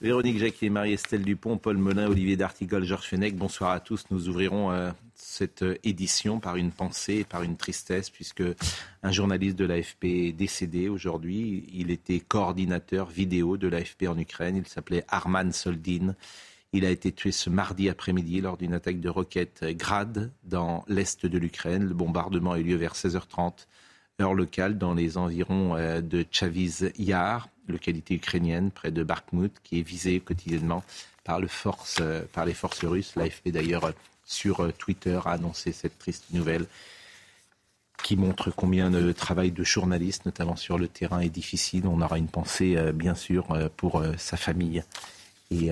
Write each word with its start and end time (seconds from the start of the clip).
Véronique 0.00 0.38
Jacquier, 0.38 0.70
Marie-Estelle 0.70 1.24
Dupont, 1.24 1.58
Paul 1.58 1.76
Melun, 1.76 2.06
Olivier 2.06 2.36
D'Artigol, 2.36 2.84
Georges 2.84 3.08
Fenech, 3.08 3.34
bonsoir 3.34 3.72
à 3.72 3.80
tous. 3.80 4.04
Nous 4.12 4.28
ouvrirons 4.28 4.70
euh, 4.70 4.92
cette 5.16 5.64
euh, 5.64 5.74
édition 5.82 6.38
par 6.38 6.54
une 6.54 6.70
pensée, 6.70 7.24
par 7.24 7.42
une 7.42 7.56
tristesse, 7.56 8.08
puisque 8.08 8.44
un 9.02 9.10
journaliste 9.10 9.56
de 9.56 9.64
l'AFP 9.64 10.04
est 10.04 10.32
décédé 10.32 10.88
aujourd'hui. 10.88 11.66
Il 11.72 11.90
était 11.90 12.20
coordinateur 12.20 13.08
vidéo 13.08 13.56
de 13.56 13.66
l'AFP 13.66 14.04
en 14.06 14.16
Ukraine. 14.16 14.56
Il 14.56 14.68
s'appelait 14.68 15.02
Arman 15.08 15.50
Soldin. 15.50 16.14
Il 16.72 16.84
a 16.84 16.90
été 16.90 17.10
tué 17.10 17.32
ce 17.32 17.50
mardi 17.50 17.88
après-midi 17.88 18.40
lors 18.40 18.56
d'une 18.56 18.74
attaque 18.74 19.00
de 19.00 19.08
roquettes 19.08 19.64
Grad 19.70 20.30
dans 20.44 20.84
l'est 20.86 21.26
de 21.26 21.38
l'Ukraine. 21.38 21.84
Le 21.84 21.94
bombardement 21.94 22.52
a 22.52 22.60
eu 22.60 22.62
lieu 22.62 22.76
vers 22.76 22.94
16h30 22.94 23.66
heure 24.20 24.34
locale 24.34 24.78
dans 24.78 24.94
les 24.94 25.16
environs 25.16 25.76
euh, 25.76 26.00
de 26.00 26.24
Chaviz 26.30 26.92
Yar, 26.98 27.48
localité 27.68 28.14
ukrainienne 28.14 28.70
près 28.70 28.90
de 28.90 29.02
Bakhmut, 29.02 29.52
qui 29.62 29.80
est 29.80 29.82
visée 29.82 30.20
quotidiennement 30.20 30.82
par, 31.24 31.40
euh, 32.00 32.22
par 32.32 32.44
les 32.44 32.54
forces 32.54 32.84
russes. 32.84 33.14
L'AFP 33.16 33.50
d'ailleurs 33.50 33.92
sur 34.28 34.60
euh, 34.60 34.72
Twitter 34.72 35.18
a 35.24 35.32
annoncé 35.32 35.72
cette 35.72 35.98
triste 35.98 36.26
nouvelle 36.32 36.66
qui 38.04 38.16
montre 38.16 38.52
combien 38.52 38.90
le 38.90 39.12
travail 39.12 39.50
de 39.50 39.64
journaliste, 39.64 40.24
notamment 40.24 40.54
sur 40.54 40.78
le 40.78 40.86
terrain, 40.86 41.18
est 41.18 41.30
difficile. 41.30 41.86
On 41.88 42.00
aura 42.00 42.18
une 42.18 42.28
pensée, 42.28 42.76
euh, 42.76 42.92
bien 42.92 43.16
sûr, 43.16 43.50
euh, 43.50 43.68
pour 43.76 44.04
sa 44.18 44.36
famille. 44.36 44.84
Et 45.50 45.70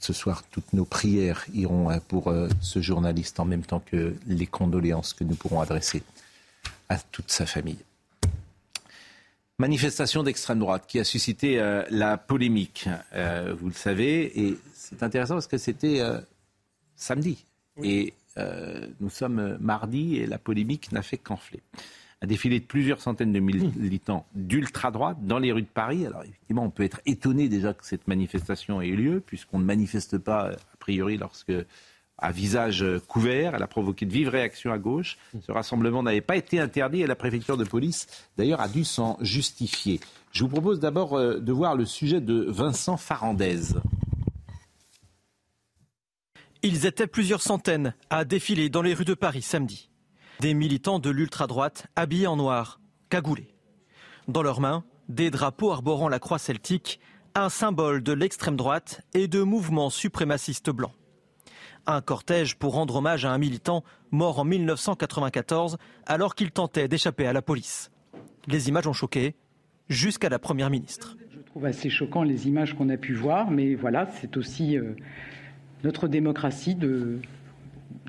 ce 0.00 0.14
soir, 0.14 0.42
toutes 0.50 0.72
nos 0.72 0.86
prières 0.86 1.44
iront 1.52 1.90
pour 2.08 2.32
ce 2.62 2.80
journaliste 2.80 3.38
en 3.38 3.44
même 3.44 3.66
temps 3.66 3.80
que 3.84 4.16
les 4.26 4.46
condoléances 4.46 5.12
que 5.12 5.24
nous 5.24 5.34
pourrons 5.34 5.60
adresser 5.60 6.02
à 6.88 6.98
toute 6.98 7.30
sa 7.30 7.44
famille. 7.44 7.76
Manifestation 9.60 10.22
d'extrême 10.22 10.58
droite 10.58 10.84
qui 10.88 10.98
a 10.98 11.04
suscité 11.04 11.62
la 11.90 12.16
polémique, 12.16 12.88
vous 13.58 13.68
le 13.68 13.74
savez, 13.74 14.40
et 14.40 14.56
c'est 14.72 15.02
intéressant 15.02 15.34
parce 15.34 15.46
que 15.48 15.58
c'était 15.58 16.00
samedi. 16.96 17.44
Et 17.82 18.14
euh, 18.38 18.86
nous 19.00 19.10
sommes 19.10 19.58
mardi 19.60 20.16
et 20.16 20.26
la 20.26 20.38
polémique 20.38 20.92
n'a 20.92 21.02
fait 21.02 21.18
qu'enfler. 21.18 21.60
Un 22.22 22.26
défilé 22.26 22.58
de 22.58 22.64
plusieurs 22.64 23.02
centaines 23.02 23.34
de 23.34 23.38
militants 23.38 24.26
d'ultra-droite 24.34 25.18
dans 25.20 25.38
les 25.38 25.52
rues 25.52 25.60
de 25.60 25.66
Paris. 25.66 26.06
Alors 26.06 26.22
effectivement, 26.22 26.64
on 26.64 26.70
peut 26.70 26.82
être 26.82 27.02
étonné 27.04 27.50
déjà 27.50 27.74
que 27.74 27.84
cette 27.84 28.08
manifestation 28.08 28.80
ait 28.80 28.88
eu 28.88 28.96
lieu, 28.96 29.20
puisqu'on 29.20 29.58
ne 29.58 29.64
manifeste 29.64 30.16
pas, 30.16 30.52
a 30.52 30.76
priori, 30.78 31.18
lorsque 31.18 31.52
à 32.20 32.32
visage 32.32 32.84
couvert. 33.08 33.54
Elle 33.54 33.62
a 33.62 33.66
provoqué 33.66 34.06
de 34.06 34.12
vives 34.12 34.28
réactions 34.28 34.72
à 34.72 34.78
gauche. 34.78 35.18
Ce 35.46 35.52
rassemblement 35.52 36.02
n'avait 36.02 36.20
pas 36.20 36.36
été 36.36 36.60
interdit 36.60 37.02
et 37.02 37.06
la 37.06 37.16
préfecture 37.16 37.56
de 37.56 37.64
police, 37.64 38.06
d'ailleurs, 38.36 38.60
a 38.60 38.68
dû 38.68 38.84
s'en 38.84 39.16
justifier. 39.20 40.00
Je 40.32 40.44
vous 40.44 40.48
propose 40.48 40.78
d'abord 40.80 41.18
euh, 41.18 41.40
de 41.40 41.52
voir 41.52 41.74
le 41.74 41.84
sujet 41.84 42.20
de 42.20 42.46
Vincent 42.48 42.96
Farandez. 42.96 43.74
Ils 46.62 46.86
étaient 46.86 47.06
plusieurs 47.06 47.42
centaines 47.42 47.94
à 48.10 48.24
défiler 48.24 48.68
dans 48.68 48.82
les 48.82 48.94
rues 48.94 49.04
de 49.04 49.14
Paris 49.14 49.42
samedi. 49.42 49.88
Des 50.40 50.54
militants 50.54 50.98
de 50.98 51.10
l'ultra-droite 51.10 51.86
habillés 51.96 52.26
en 52.26 52.36
noir, 52.36 52.80
cagoulés. 53.08 53.54
Dans 54.28 54.42
leurs 54.42 54.60
mains, 54.60 54.84
des 55.08 55.30
drapeaux 55.30 55.72
arborant 55.72 56.08
la 56.08 56.18
croix 56.18 56.38
celtique, 56.38 57.00
un 57.34 57.48
symbole 57.48 58.02
de 58.02 58.12
l'extrême 58.12 58.56
droite 58.56 59.02
et 59.14 59.26
de 59.26 59.42
mouvements 59.42 59.90
suprémacistes 59.90 60.70
blancs. 60.70 60.94
Un 61.90 62.02
cortège 62.02 62.54
pour 62.54 62.74
rendre 62.74 62.96
hommage 62.96 63.24
à 63.24 63.32
un 63.32 63.38
militant 63.38 63.82
mort 64.12 64.38
en 64.38 64.44
1994 64.44 65.76
alors 66.06 66.36
qu'il 66.36 66.52
tentait 66.52 66.86
d'échapper 66.86 67.26
à 67.26 67.32
la 67.32 67.42
police. 67.42 67.90
Les 68.46 68.68
images 68.68 68.86
ont 68.86 68.92
choqué 68.92 69.34
jusqu'à 69.88 70.28
la 70.28 70.38
Première 70.38 70.70
ministre. 70.70 71.16
Je 71.34 71.40
trouve 71.40 71.64
assez 71.64 71.90
choquant 71.90 72.22
les 72.22 72.46
images 72.46 72.74
qu'on 72.74 72.88
a 72.90 72.96
pu 72.96 73.14
voir, 73.14 73.50
mais 73.50 73.74
voilà, 73.74 74.08
c'est 74.20 74.36
aussi 74.36 74.78
euh, 74.78 74.94
notre 75.82 76.06
démocratie 76.06 76.76
de, 76.76 77.20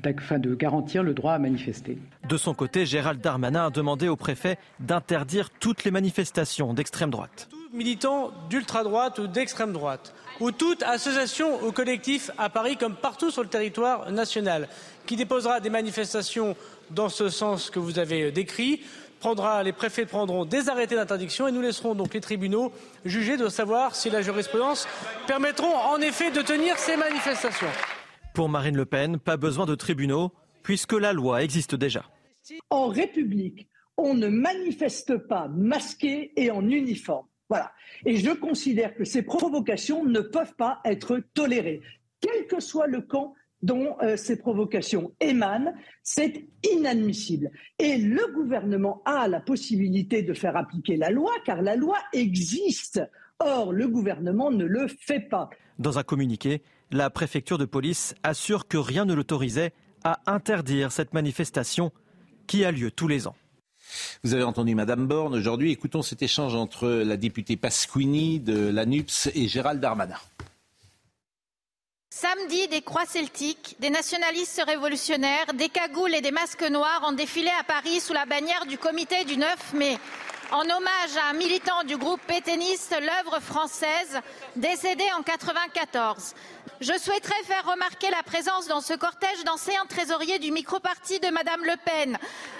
de 0.04 0.54
garantir 0.54 1.02
le 1.02 1.12
droit 1.12 1.32
à 1.32 1.40
manifester. 1.40 1.98
De 2.28 2.36
son 2.36 2.54
côté, 2.54 2.86
Gérald 2.86 3.20
Darmanin 3.20 3.66
a 3.66 3.70
demandé 3.70 4.06
au 4.06 4.16
préfet 4.16 4.58
d'interdire 4.78 5.50
toutes 5.50 5.82
les 5.82 5.90
manifestations 5.90 6.72
d'extrême 6.72 7.10
droite. 7.10 7.48
Militant 7.72 8.32
d'ultra-droite 8.50 9.18
ou 9.18 9.26
d'extrême 9.26 9.72
droite, 9.72 10.14
ou 10.40 10.52
toute 10.52 10.82
association 10.82 11.64
ou 11.64 11.72
collectif 11.72 12.30
à 12.36 12.50
Paris 12.50 12.76
comme 12.76 12.94
partout 12.94 13.30
sur 13.30 13.42
le 13.42 13.48
territoire 13.48 14.10
national, 14.12 14.68
qui 15.06 15.16
déposera 15.16 15.60
des 15.60 15.70
manifestations 15.70 16.54
dans 16.90 17.08
ce 17.08 17.28
sens 17.30 17.70
que 17.70 17.78
vous 17.78 17.98
avez 17.98 18.30
décrit, 18.30 18.82
les 19.64 19.72
préfets 19.72 20.04
prendront 20.04 20.44
des 20.44 20.68
arrêtés 20.68 20.96
d'interdiction 20.96 21.46
et 21.46 21.52
nous 21.52 21.60
laisserons 21.60 21.94
donc 21.94 22.12
les 22.14 22.20
tribunaux 22.20 22.72
juger 23.04 23.36
de 23.36 23.48
savoir 23.48 23.94
si 23.94 24.10
la 24.10 24.20
jurisprudence 24.20 24.88
permettront 25.26 25.74
en 25.74 25.98
effet 26.00 26.30
de 26.30 26.42
tenir 26.42 26.76
ces 26.78 26.96
manifestations. 26.96 27.68
Pour 28.34 28.48
Marine 28.48 28.76
Le 28.76 28.84
Pen, 28.84 29.18
pas 29.18 29.36
besoin 29.36 29.64
de 29.64 29.74
tribunaux 29.74 30.32
puisque 30.62 30.92
la 30.92 31.12
loi 31.12 31.42
existe 31.42 31.74
déjà. 31.74 32.04
En 32.70 32.88
République, 32.88 33.68
on 33.96 34.14
ne 34.14 34.28
manifeste 34.28 35.16
pas 35.28 35.48
masqué 35.48 36.32
et 36.36 36.50
en 36.50 36.68
uniforme. 36.68 37.26
Voilà. 37.52 37.70
Et 38.06 38.16
je 38.16 38.30
considère 38.30 38.94
que 38.94 39.04
ces 39.04 39.20
provocations 39.20 40.06
ne 40.06 40.20
peuvent 40.20 40.54
pas 40.54 40.80
être 40.86 41.20
tolérées, 41.34 41.82
quel 42.18 42.46
que 42.46 42.60
soit 42.60 42.86
le 42.86 43.02
camp 43.02 43.34
dont 43.60 43.94
euh, 44.00 44.16
ces 44.16 44.38
provocations 44.38 45.12
émanent, 45.20 45.74
c'est 46.02 46.46
inadmissible. 46.72 47.50
Et 47.78 47.98
le 47.98 48.32
gouvernement 48.32 49.02
a 49.04 49.28
la 49.28 49.40
possibilité 49.40 50.22
de 50.22 50.32
faire 50.32 50.56
appliquer 50.56 50.96
la 50.96 51.10
loi, 51.10 51.30
car 51.44 51.60
la 51.60 51.76
loi 51.76 51.98
existe. 52.14 53.02
Or, 53.38 53.74
le 53.74 53.86
gouvernement 53.86 54.50
ne 54.50 54.64
le 54.64 54.88
fait 54.88 55.20
pas. 55.20 55.50
Dans 55.78 55.98
un 55.98 56.04
communiqué, 56.04 56.62
la 56.90 57.10
préfecture 57.10 57.58
de 57.58 57.66
police 57.66 58.14
assure 58.22 58.66
que 58.66 58.78
rien 58.78 59.04
ne 59.04 59.12
l'autorisait 59.12 59.74
à 60.04 60.20
interdire 60.24 60.90
cette 60.90 61.12
manifestation 61.12 61.92
qui 62.46 62.64
a 62.64 62.72
lieu 62.72 62.90
tous 62.90 63.08
les 63.08 63.26
ans. 63.26 63.36
Vous 64.24 64.34
avez 64.34 64.42
entendu 64.42 64.74
Madame 64.74 65.06
Borne 65.06 65.34
aujourd'hui. 65.34 65.72
Écoutons 65.72 66.02
cet 66.02 66.22
échange 66.22 66.54
entre 66.54 66.88
la 66.88 67.16
députée 67.16 67.56
Pasquini 67.56 68.40
de 68.40 68.68
l'ANUPS 68.68 69.30
et 69.34 69.48
Gérald 69.48 69.80
Darmanin. 69.80 70.16
Samedi, 72.10 72.68
des 72.68 72.82
croix 72.82 73.06
celtiques, 73.06 73.74
des 73.80 73.90
nationalistes 73.90 74.62
révolutionnaires, 74.66 75.54
des 75.54 75.68
cagoules 75.68 76.14
et 76.14 76.20
des 76.20 76.30
masques 76.30 76.68
noirs 76.70 77.02
ont 77.06 77.12
défilé 77.12 77.50
à 77.58 77.64
Paris 77.64 78.00
sous 78.00 78.12
la 78.12 78.26
bannière 78.26 78.66
du 78.66 78.76
comité 78.76 79.24
du 79.24 79.36
9 79.38 79.72
mai, 79.72 79.98
en 80.52 80.68
hommage 80.68 81.16
à 81.16 81.30
un 81.30 81.32
militant 81.32 81.82
du 81.84 81.96
groupe 81.96 82.20
pétainiste 82.26 82.94
L'œuvre 83.00 83.40
française, 83.40 84.20
décédé 84.54 85.04
en 85.14 85.24
1994. 85.24 86.34
Je 86.80 86.92
souhaiterais 86.98 87.42
faire 87.44 87.64
remarquer 87.64 88.10
la 88.10 88.22
présence 88.22 88.66
dans 88.66 88.82
ce 88.82 88.92
cortège 88.92 89.42
d'anciens 89.44 89.86
trésoriers 89.88 90.38
du 90.38 90.52
micro-parti 90.52 91.20
de 91.20 91.28
Madame 91.28 91.64
Le 91.64 91.74
Pen, 91.82 92.18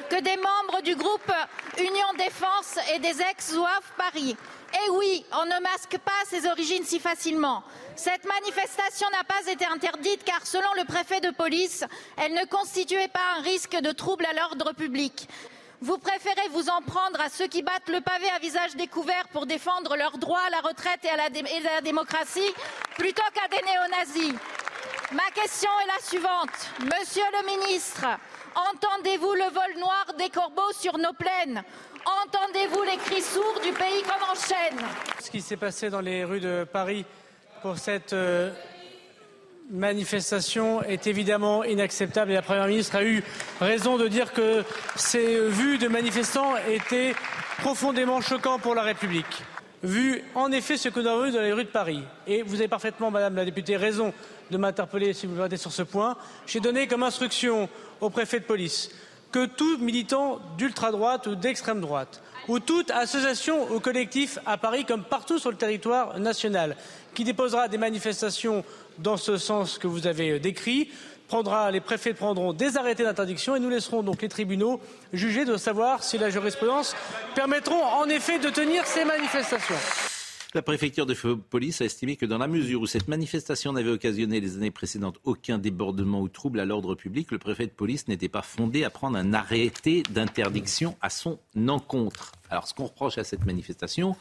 que 0.09 0.21
des 0.23 0.37
membres 0.37 0.81
du 0.83 0.97
groupe 0.97 1.33
Union 1.79 2.13
Défense 2.17 2.79
et 2.95 2.99
des 2.99 3.21
ex-ZOAF 3.21 3.93
Paris. 3.99 4.37
Et 4.87 4.91
oui, 4.93 5.27
on 5.33 5.45
ne 5.45 5.61
masque 5.61 5.99
pas 5.99 6.13
ses 6.29 6.47
origines 6.47 6.85
si 6.85 6.99
facilement. 6.99 7.63
Cette 7.95 8.25
manifestation 8.25 9.09
n'a 9.11 9.25
pas 9.25 9.53
été 9.53 9.67
interdite 9.67 10.25
car, 10.25 10.47
selon 10.47 10.73
le 10.79 10.87
préfet 10.87 11.21
de 11.21 11.31
police, 11.31 11.85
elle 12.17 12.33
ne 12.33 12.47
constituait 12.47 13.09
pas 13.09 13.37
un 13.39 13.43
risque 13.43 13.77
de 13.77 13.93
trouble 13.93 14.25
à 14.25 14.33
l'ordre 14.33 14.73
public. 14.73 15.29
Vous 15.83 15.99
préférez 15.99 16.49
vous 16.53 16.69
en 16.69 16.81
prendre 16.81 17.21
à 17.21 17.29
ceux 17.29 17.49
qui 17.49 17.61
battent 17.61 17.89
le 17.89 18.01
pavé 18.01 18.27
à 18.37 18.39
visage 18.39 18.77
découvert 18.77 19.27
pour 19.33 19.47
défendre 19.47 19.97
leurs 19.97 20.17
droits 20.17 20.43
à 20.47 20.51
la 20.51 20.61
retraite 20.61 21.05
et 21.05 21.09
à 21.09 21.17
la, 21.17 21.81
démocratie 21.81 22.55
plutôt 22.97 23.25
qu'à 23.35 23.49
des 23.49 23.61
néo-nazis. 23.65 24.39
Ma 25.11 25.29
question 25.35 25.71
est 25.83 25.87
la 25.89 26.07
suivante. 26.07 26.51
Monsieur 26.85 27.25
le 27.33 27.59
ministre, 27.59 28.07
entendez-vous 28.55 29.33
le 29.33 29.53
vol 29.53 29.81
noir 29.81 30.07
des 30.17 30.31
corbeaux 30.31 30.73
sur 30.73 30.97
nos 30.99 31.15
plaines? 31.15 31.65
Entendez-vous 32.27 32.83
les 32.85 32.99
cris 32.99 33.23
sourds 33.23 33.61
du 33.65 33.73
pays 33.73 34.03
comme 34.03 34.23
en 34.31 34.37
chaîne? 34.37 34.87
Ce 35.21 35.33
qui 35.33 35.41
s'est 35.41 35.57
passé 35.57 35.91
dans 35.91 36.01
les 36.01 36.23
rues 36.23 36.39
de 36.39 36.65
Paris 36.73 37.05
pour 37.61 37.77
cette 37.77 38.13
euh, 38.13 38.53
manifestation 39.73 40.83
est 40.83 41.07
évidemment 41.07 41.65
inacceptable 41.65 42.31
et 42.31 42.35
la 42.35 42.43
Première 42.43 42.67
ministre 42.67 42.97
a 42.97 43.05
eu 43.05 43.25
raison 43.59 43.97
de 43.97 44.07
dire 44.07 44.33
que 44.33 44.63
ces 44.97 45.41
vues 45.49 45.79
de 45.79 45.89
manifestants 45.89 46.55
étaient 46.69 47.15
profondément 47.59 48.21
choquants 48.21 48.59
pour 48.59 48.75
la 48.75 48.83
République. 48.83 49.43
Vu 49.83 50.23
en 50.35 50.53
effet 50.53 50.77
ce 50.77 50.91
que 50.91 51.01
nous 51.01 51.09
avons 51.09 51.25
vu 51.25 51.33
dans 51.33 51.41
les 51.41 51.53
rues 51.53 51.65
de 51.65 51.69
Paris, 51.69 52.03
et 52.27 52.43
vous 52.43 52.57
avez 52.57 52.69
parfaitement, 52.69 53.11
Madame 53.11 53.35
la 53.35 53.45
députée, 53.45 53.77
raison 53.77 54.13
de 54.51 54.57
m'interpeller 54.59 55.15
si 55.15 55.27
vous 55.27 55.35
le 55.35 55.57
sur 55.57 55.73
ce 55.73 55.83
point, 55.83 56.17
j'ai 56.47 56.61
donné 56.61 56.87
comme 56.87 57.03
instruction 57.03 57.69
au 58.01 58.11
préfet 58.11 58.41
de 58.41 58.45
police 58.45 58.91
que 59.33 59.47
tout 59.47 59.79
militant 59.79 60.41
d'ultra-droite 60.59 61.27
ou 61.27 61.35
d'extrême 61.35 61.81
droite 61.81 62.23
ou 62.49 62.59
toute 62.59 62.91
association 62.91 63.73
ou 63.73 63.81
collectif 63.81 64.39
à 64.45 64.59
Paris 64.59 64.85
comme 64.85 65.05
partout 65.05 65.39
sur 65.39 65.51
le 65.51 65.57
territoire 65.57 66.19
national 66.21 66.77
qui 67.15 67.25
déposera 67.25 67.69
des 67.69 67.79
manifestations 67.79 68.65
dans 68.99 69.17
ce 69.17 69.37
sens 69.37 69.79
que 69.79 69.87
vous 69.87 70.07
avez 70.07 70.39
décrit 70.39 70.89
prendra, 71.33 71.71
les 71.71 71.81
préfets 71.81 72.13
prendront 72.13 72.53
des 72.53 72.77
arrêtés 72.77 73.05
d'interdiction 73.05 73.57
et 73.57 73.61
nous 73.61 73.71
laisserons 73.71 74.03
donc 74.03 74.21
les 74.21 74.29
tribunaux 74.29 74.81
juger 75.15 75.47
de 75.47 75.57
savoir 75.57 76.05
si 76.05 76.19
la 76.19 76.29
jurisprudence 76.29 76.95
permettront 77.35 77.83
en 77.83 78.07
effet 78.11 78.39
de 78.39 78.51
tenir 78.51 78.87
ces 78.87 79.07
manifestations. 79.07 79.77
La 80.55 80.61
préfecture 80.61 81.07
de 81.07 81.15
police 81.15 81.81
a 81.81 81.87
estimé 81.87 82.17
que 82.17 82.27
dans 82.27 82.37
la 82.37 82.47
mesure 82.47 82.83
où 82.83 82.87
cette 82.87 83.09
manifestation 83.09 83.73
n'avait 83.73 83.89
occasionné 83.89 84.39
les 84.39 84.57
années 84.57 84.71
précédentes 84.71 85.17
aucun 85.25 85.57
débordement 85.57 86.21
ou 86.21 86.29
trouble 86.29 86.61
à 86.61 86.67
l'ordre 86.67 86.95
public, 86.95 87.31
le 87.31 87.39
préfet 87.39 87.65
de 87.65 87.73
police 87.73 88.07
n'était 88.07 88.29
pas 88.29 88.43
fondé 88.43 88.85
à 88.85 88.91
prendre 88.91 89.17
un 89.17 89.33
arrêté 89.33 90.03
d'interdiction 90.11 90.95
à 91.01 91.09
son 91.09 91.39
encontre. 91.67 92.33
Alors 92.51 92.69
ce 92.69 92.75
qu'on 92.75 92.85
reproche 92.85 93.17
à 93.17 93.25
cette 93.25 93.47
manifestation, 93.47 94.15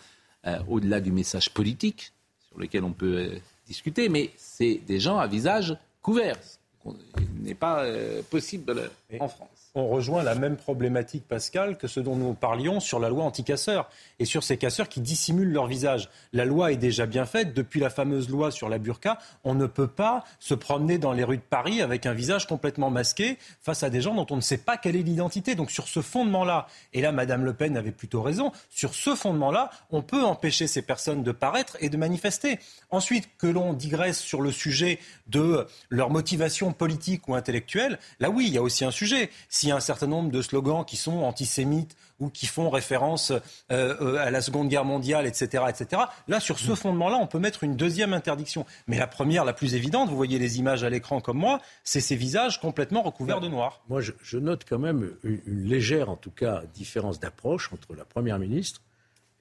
euh, 0.48 0.60
au-delà 0.70 1.02
du 1.02 1.12
message 1.12 1.50
politique, 1.50 2.14
sur 2.48 2.58
lequel 2.58 2.86
on 2.86 2.94
peut 2.94 3.18
euh, 3.18 3.40
discuter, 3.72 4.10
mais 4.10 4.32
c'est 4.38 4.80
des 4.86 5.00
gens 5.00 5.18
à 5.18 5.28
visage 5.28 5.76
couvert. 6.02 6.38
Il 6.86 7.44
n'est 7.44 7.54
pas 7.54 7.84
euh, 7.84 8.22
possible 8.30 8.90
en 9.20 9.28
France 9.28 9.61
on 9.74 9.88
rejoint 9.88 10.22
la 10.24 10.36
même 10.36 10.58
problématique, 10.58 11.28
Pascal, 11.28 11.78
que 11.78 11.88
ce 11.88 12.02
dont 12.02 12.16
nous 12.16 12.34
parlions 12.34 12.82
sur 12.82 13.00
la 13.00 13.10
loi 13.10 13.24
anti-casseurs 13.24 13.90
et 14.20 14.26
sur 14.26 14.44
ces 14.44 14.58
casseurs 14.58 14.90
qui 14.90 15.00
dissimulent 15.00 15.52
leur 15.52 15.68
visage. 15.68 16.10
La 16.34 16.44
loi 16.44 16.74
est 16.74 16.78
déjà 16.78 17.06
bien 17.06 17.26
faite. 17.26 17.54
Depuis 17.54 17.80
la 17.80 17.90
fameuse 17.90 18.30
loi 18.30 18.52
sur 18.52 18.68
la 18.68 18.80
burqa, 18.80 19.18
on 19.46 19.56
ne 19.56 19.68
peut 19.68 19.88
pas 19.88 20.26
se 20.40 20.54
promener 20.54 20.98
dans 20.98 21.14
les 21.14 21.24
rues 21.24 21.38
de 21.38 21.42
Paris 21.42 21.82
avec 21.82 22.06
un 22.06 22.14
visage 22.14 22.48
complètement 22.48 22.90
masqué 22.90 23.38
face 23.62 23.84
à 23.84 23.90
des 23.90 24.02
gens 24.02 24.14
dont 24.14 24.26
on 24.30 24.36
ne 24.36 24.42
sait 24.42 24.58
pas 24.58 24.76
quelle 24.76 24.98
est 24.98 25.04
l'identité. 25.04 25.56
Donc 25.56 25.72
sur 25.72 25.88
ce 25.88 26.02
fondement-là, 26.02 26.68
et 26.92 27.02
là 27.02 27.14
Madame 27.14 27.46
Le 27.46 27.54
Pen 27.54 27.78
avait 27.78 27.92
plutôt 27.92 28.22
raison, 28.22 28.52
sur 28.70 28.94
ce 28.94 29.16
fondement-là, 29.16 29.70
on 29.90 30.02
peut 30.02 30.24
empêcher 30.24 30.68
ces 30.68 30.82
personnes 30.82 31.24
de 31.24 31.32
paraître 31.32 31.78
et 31.80 31.90
de 31.90 31.96
manifester. 31.96 32.60
Ensuite, 32.90 33.30
que 33.38 33.48
l'on 33.48 33.74
digresse 33.74 34.20
sur 34.20 34.42
le 34.42 34.52
sujet 34.52 35.00
de 35.28 35.66
leur 35.90 36.10
motivation 36.10 36.74
politique 36.74 37.30
ou 37.30 37.36
intellectuelle, 37.36 38.00
là 38.20 38.30
oui, 38.30 38.48
il 38.48 38.54
y 38.54 38.58
a 38.58 38.62
aussi 38.62 38.84
un 38.84 38.92
sujet 38.92 39.30
s'il 39.62 39.70
y 39.70 39.72
a 39.72 39.76
un 39.76 39.80
certain 39.80 40.08
nombre 40.08 40.32
de 40.32 40.42
slogans 40.42 40.84
qui 40.84 40.98
sont 40.98 41.20
antisémites 41.20 41.96
ou 42.20 42.30
qui 42.30 42.48
font 42.48 42.72
référence 42.72 43.30
euh, 43.30 43.40
euh, 43.70 44.16
à 44.18 44.32
la 44.32 44.42
Seconde 44.42 44.70
Guerre 44.70 44.86
mondiale, 44.86 45.28
etc., 45.28 45.66
etc. 45.70 46.02
Là, 46.28 46.40
sur 46.40 46.58
ce 46.58 46.74
fondement-là, 46.74 47.18
on 47.18 47.28
peut 47.28 47.38
mettre 47.38 47.64
une 47.64 47.76
deuxième 47.76 48.14
interdiction. 48.14 48.66
Mais 48.88 48.98
la 48.98 49.06
première, 49.06 49.46
la 49.46 49.54
plus 49.54 49.76
évidente, 49.76 50.10
vous 50.10 50.16
voyez 50.16 50.40
les 50.40 50.58
images 50.58 50.84
à 50.84 50.90
l'écran 50.90 51.22
comme 51.22 51.38
moi, 51.38 51.62
c'est 51.84 52.02
ces 52.02 52.16
visages 52.16 52.60
complètement 52.60 53.04
recouverts 53.04 53.40
de 53.40 53.50
noir. 53.50 53.84
Moi, 53.88 54.02
je, 54.02 54.38
note 54.40 54.66
quand 54.68 54.80
même 54.80 55.12
une, 55.24 55.66
légère, 55.66 56.10
en 56.10 56.16
tout 56.16 56.32
cas, 56.32 56.64
différence 56.74 57.20
d'approche 57.20 57.72
entre 57.72 57.94
la 57.94 58.04
Première 58.04 58.40
ministre 58.40 58.82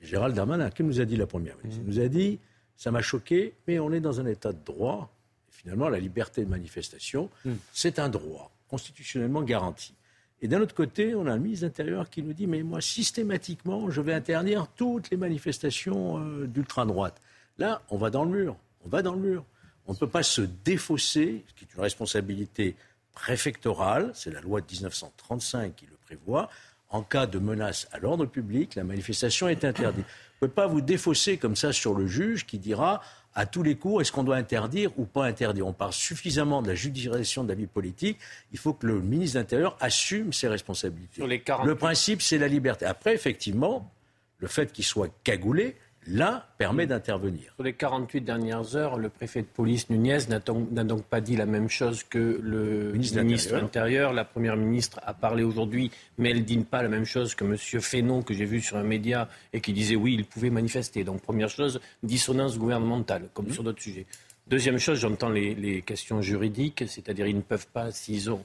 et 0.03 0.07
Gérald 0.07 0.37
Darmanin. 0.37 0.69
Qu'est-ce 0.69 0.83
nous 0.83 1.01
a 1.01 1.07
dit 1.07 1.17
la 1.17 1.27
Première 1.27 1.57
ministre 1.63 1.81
Elle 1.83 1.95
nous 1.95 2.01
a 2.01 2.09
dit, 2.09 2.41
ça 2.77 2.91
m'a 2.91 3.01
choqué, 3.01 3.55
mais 3.67 3.79
on 3.79 3.91
est 3.91 4.01
dans 4.01 4.21
un 4.21 4.27
état 4.27 4.53
de 4.53 4.63
droit. 4.63 5.11
finalement, 5.51 5.89
la 5.89 5.99
liberté 5.99 6.45
de 6.45 6.51
manifestation, 6.51 7.31
hmm. 7.47 7.55
c'est 7.73 7.99
un 7.99 8.11
droit 8.11 8.51
constitutionnellement 8.69 9.43
garanti. 9.43 9.95
Et 10.43 10.49
d'un 10.49 10.61
autre 10.61 10.75
côté, 10.75 11.15
on 11.15 11.27
a 11.27 11.35
le 11.35 11.41
ministre 11.41 11.65
de 11.65 11.69
l'Intérieur 11.69 12.09
qui 12.09 12.23
nous 12.23 12.33
dit 12.33 12.47
Mais 12.47 12.63
moi, 12.63 12.81
systématiquement, 12.81 13.91
je 13.91 14.01
vais 14.01 14.15
interdire 14.15 14.69
toutes 14.75 15.11
les 15.11 15.17
manifestations 15.17 16.19
euh, 16.19 16.47
d'ultra-droite. 16.47 17.21
Là, 17.59 17.83
on 17.91 17.99
va 17.99 18.11
dans 18.11 18.25
le 18.25 18.31
mur. 18.31 18.57
On 18.85 18.89
va 18.89 19.03
dans 19.03 19.15
le 19.15 19.21
mur. 19.21 19.45
On 19.87 19.93
ne 19.93 19.99
peut 19.99 20.09
pas 20.09 20.23
se 20.23 20.43
défausser, 20.65 21.45
ce 21.49 21.55
qui 21.55 21.65
est 21.65 21.75
une 21.75 21.83
responsabilité 21.83 22.77
préfectorale, 23.13 24.13
c'est 24.15 24.31
la 24.31 24.41
loi 24.41 24.61
de 24.61 24.67
1935 24.71 25.75
qui 25.77 25.87
le 25.87 25.97
prévoit. 26.07 26.49
En 26.89 27.03
cas 27.03 27.27
de 27.27 27.39
menace 27.39 27.87
à 27.93 27.99
l'ordre 27.99 28.27
public, 28.27 28.75
la 28.75 28.85
manifestation 28.85 29.49
est 29.49 29.65
interdite. 29.65 30.07
Vous 30.41 30.47
ne 30.47 30.49
pouvez 30.49 30.55
pas 30.55 30.67
vous 30.67 30.81
défausser 30.81 31.37
comme 31.37 31.55
ça 31.55 31.73
sur 31.73 31.95
le 31.95 32.07
juge 32.07 32.47
qui 32.47 32.59
dira 32.59 33.03
à 33.35 33.47
tous 33.47 33.63
les 33.63 33.77
coups, 33.77 34.03
est-ce 34.03 34.13
qu'on 34.13 34.25
doit 34.25 34.37
interdire 34.37 34.91
ou 34.99 35.05
pas 35.05 35.25
interdire? 35.25 35.67
On 35.67 35.73
parle 35.73 35.93
suffisamment 35.93 36.63
de 36.63 36.69
la 36.69 36.75
judiciarisation 36.75 37.45
de 37.45 37.49
la 37.49 37.55
vie 37.55 37.67
politique. 37.67 38.19
Il 38.53 38.59
faut 38.59 38.73
que 38.73 38.87
le 38.87 39.01
ministre 39.01 39.35
de 39.35 39.41
l'Intérieur 39.41 39.77
assume 39.81 40.33
ses 40.33 40.49
responsabilités. 40.49 41.23
Le 41.23 41.75
principe, 41.75 42.23
c'est 42.23 42.39
la 42.39 42.49
liberté. 42.49 42.87
Après, 42.87 43.15
effectivement, 43.15 43.91
le 44.39 44.49
fait 44.49 44.73
qu'il 44.73 44.85
soit 44.85 45.13
cagoulé, 45.23 45.77
là, 46.07 46.47
permet 46.59 46.87
d'intervenir. 46.87 47.53
Sur 47.55 47.65
les 47.65 47.75
48 47.75 48.23
dernières 48.23 48.77
heures, 48.77 48.99
le 48.99 49.09
préfet 49.09 49.43
de 49.43 49.47
police 49.47 49.91
Nunez 49.91 50.19
n'a 50.29 50.39
donc 50.39 51.05
pas 51.05 51.21
dit 51.21 51.37
la 51.37 51.47
même 51.47 51.69
chose 51.69 52.03
que 52.05 52.41
le 52.43 52.93
ministre, 52.93 53.51
de 53.53 53.57
l'Intérieur. 53.57 54.13
La 54.13 54.25
Première 54.25 54.57
ministre 54.57 55.01
a 55.05 55.15
parlé 55.15 55.43
aujourd'hui, 55.43 55.91
mais 56.19 56.31
elle 56.31 56.39
ne 56.39 56.43
dit 56.43 56.59
pas 56.59 56.83
la 56.83 56.89
même 56.89 57.05
chose 57.05 57.35
que 57.35 57.45
M. 57.45 57.57
Fesneau, 57.57 58.23
que 58.23 58.35
j'ai 58.35 58.45
vu 58.47 58.61
sur 58.61 58.77
un 58.77 58.83
média, 58.83 59.29
et 59.53 59.61
qui 59.61 59.73
disait 59.73 59.97
oui, 59.97 60.15
il 60.15 60.25
pouvait 60.25 60.51
manifester. 60.51 61.05
Donc, 61.05 61.21
première 61.23 61.51
chose, 61.51 61.81
dissonance 62.03 62.59
gouvernementale, 62.59 63.29
comme 63.35 63.49
mmh. 63.49 63.53
sur 63.53 63.63
d'autres 63.63 63.83
sujets. 63.83 64.07
Deuxième 64.47 64.79
chose, 64.79 64.99
j'entends 64.99 65.29
les, 65.29 65.83
questions 65.83 66.23
juridiques, 66.23 66.85
c'est-à-dire 66.89 67.27
ils 67.27 67.37
ne 67.37 67.43
peuvent 67.43 67.69
pas, 67.69 67.93
s'ils 67.93 68.31
ont 68.31 68.45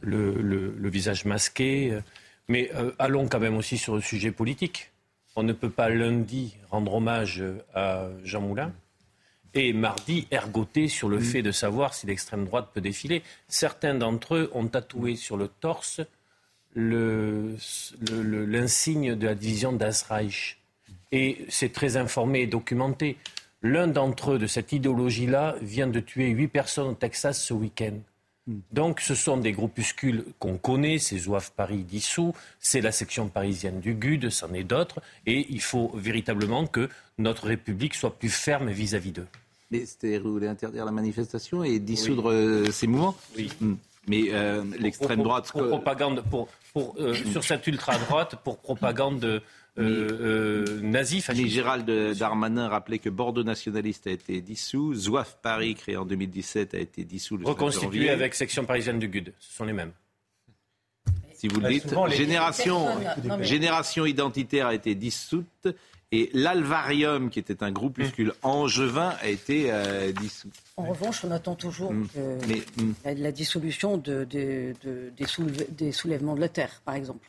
le, 0.00 0.88
visage 0.88 1.24
masqué. 1.26 1.98
Mais 2.48 2.70
euh, 2.74 2.90
allons 2.98 3.28
quand 3.28 3.40
même 3.40 3.56
aussi 3.56 3.78
sur 3.78 3.94
le 3.94 4.00
sujet 4.00 4.30
politique 4.30 4.90
on 5.36 5.42
ne 5.42 5.52
peut 5.52 5.70
pas 5.70 5.88
lundi 5.88 6.56
rendre 6.70 6.94
hommage 6.94 7.42
à 7.74 8.08
Jean 8.22 8.40
Moulin 8.40 8.72
et 9.54 9.72
mardi 9.72 10.26
ergoter 10.30 10.88
sur 10.88 11.08
le 11.08 11.18
mm. 11.18 11.22
fait 11.22 11.42
de 11.42 11.52
savoir 11.52 11.94
si 11.94 12.06
l'extrême 12.06 12.44
droite 12.44 12.70
peut 12.74 12.80
défiler. 12.80 13.22
Certains 13.48 13.94
d'entre 13.94 14.34
eux 14.34 14.50
ont 14.52 14.66
tatoué 14.66 15.16
sur 15.16 15.36
le 15.36 15.48
torse 15.48 16.00
l'insigne 16.76 17.54
de 19.14 19.26
la 19.26 19.34
division 19.34 19.72
d'Asreich. 19.72 20.58
Et 21.12 21.46
c'est 21.48 21.72
très 21.72 21.96
informé 21.96 22.40
et 22.40 22.48
documenté. 22.48 23.16
L'un 23.62 23.86
d'entre 23.86 24.32
eux, 24.32 24.38
de 24.38 24.48
cette 24.48 24.72
idéologie-là, 24.72 25.54
vient 25.62 25.86
de 25.86 26.00
tuer 26.00 26.30
huit 26.30 26.48
personnes 26.48 26.88
au 26.88 26.94
Texas 26.94 27.40
ce 27.40 27.54
week-end. 27.54 27.98
Donc 28.46 29.00
ce 29.00 29.14
sont 29.14 29.38
des 29.38 29.52
groupuscules 29.52 30.24
qu'on 30.38 30.58
connaît, 30.58 30.98
c'est 30.98 31.16
Zouave 31.16 31.50
Paris 31.52 31.82
dissous, 31.82 32.34
c'est 32.60 32.82
la 32.82 32.92
section 32.92 33.28
parisienne 33.28 33.80
du 33.80 33.94
GUD, 33.94 34.28
c'en 34.28 34.52
est 34.52 34.64
d'autres, 34.64 35.00
et 35.24 35.46
il 35.48 35.62
faut 35.62 35.90
véritablement 35.94 36.66
que 36.66 36.90
notre 37.16 37.46
République 37.46 37.94
soit 37.94 38.18
plus 38.18 38.28
ferme 38.28 38.68
vis-à-vis 38.68 39.12
d'eux. 39.12 39.26
Mais 39.70 39.86
c'était 39.86 40.18
vous 40.18 40.32
voulez 40.32 40.48
interdire 40.48 40.84
la 40.84 40.92
manifestation 40.92 41.64
et 41.64 41.78
dissoudre 41.78 42.30
euh, 42.30 42.70
ces 42.70 42.86
mouvements 42.86 43.16
Oui. 43.36 43.50
Hmm. 43.60 43.74
Mais 44.06 44.24
euh, 44.32 44.62
l'extrême 44.78 45.22
droite... 45.22 45.50
Pour, 45.50 45.66
propagande, 45.68 46.22
pour, 46.30 46.48
euh, 46.98 47.14
sur 47.32 47.42
cette 47.42 47.66
ultra-droite, 47.66 48.36
pour 48.44 48.58
propagande 48.58 49.40
euh, 49.78 50.64
euh, 50.66 50.80
nazi, 50.82 51.20
Gérald 51.48 51.90
Darmanin 52.16 52.68
rappelait 52.68 53.00
que 53.00 53.08
Bordeaux 53.08 53.42
nationaliste 53.42 54.06
a 54.06 54.10
été 54.10 54.40
dissous, 54.40 54.94
Zouaf 54.94 55.38
Paris, 55.42 55.74
créé 55.74 55.96
en 55.96 56.04
2017, 56.04 56.74
a 56.74 56.78
été 56.78 57.04
dissous. 57.04 57.36
Le 57.36 57.46
Reconstitué 57.46 58.10
avec 58.10 58.34
section 58.34 58.64
parisienne 58.64 58.98
du 58.98 59.08
GUD. 59.08 59.32
Ce 59.40 59.52
sont 59.52 59.64
les 59.64 59.72
mêmes. 59.72 59.92
Si 61.44 61.48
vous 61.48 61.60
le 61.60 61.68
dites, 61.68 61.94
génération, 62.16 62.86
génération 63.42 64.06
identitaire 64.06 64.68
a 64.68 64.74
été 64.74 64.94
dissoute 64.94 65.68
et 66.10 66.30
l'Alvarium, 66.32 67.28
qui 67.28 67.38
était 67.38 67.62
un 67.62 67.70
groupuscule 67.70 68.28
mmh. 68.28 68.46
angevin, 68.46 69.14
a 69.20 69.28
été 69.28 69.66
euh, 69.68 70.10
dissous. 70.12 70.48
En 70.78 70.84
revanche, 70.84 71.22
on 71.22 71.30
attend 71.30 71.54
toujours 71.54 71.92
mmh. 71.92 72.06
mmh. 72.16 72.92
la, 73.16 73.30
dissolution 73.30 73.98
de, 73.98 74.24
des, 74.24 75.92
soulèvements 75.92 76.34
de 76.34 76.40
la 76.40 76.48
terre, 76.48 76.80
par 76.86 76.94
exemple. 76.94 77.28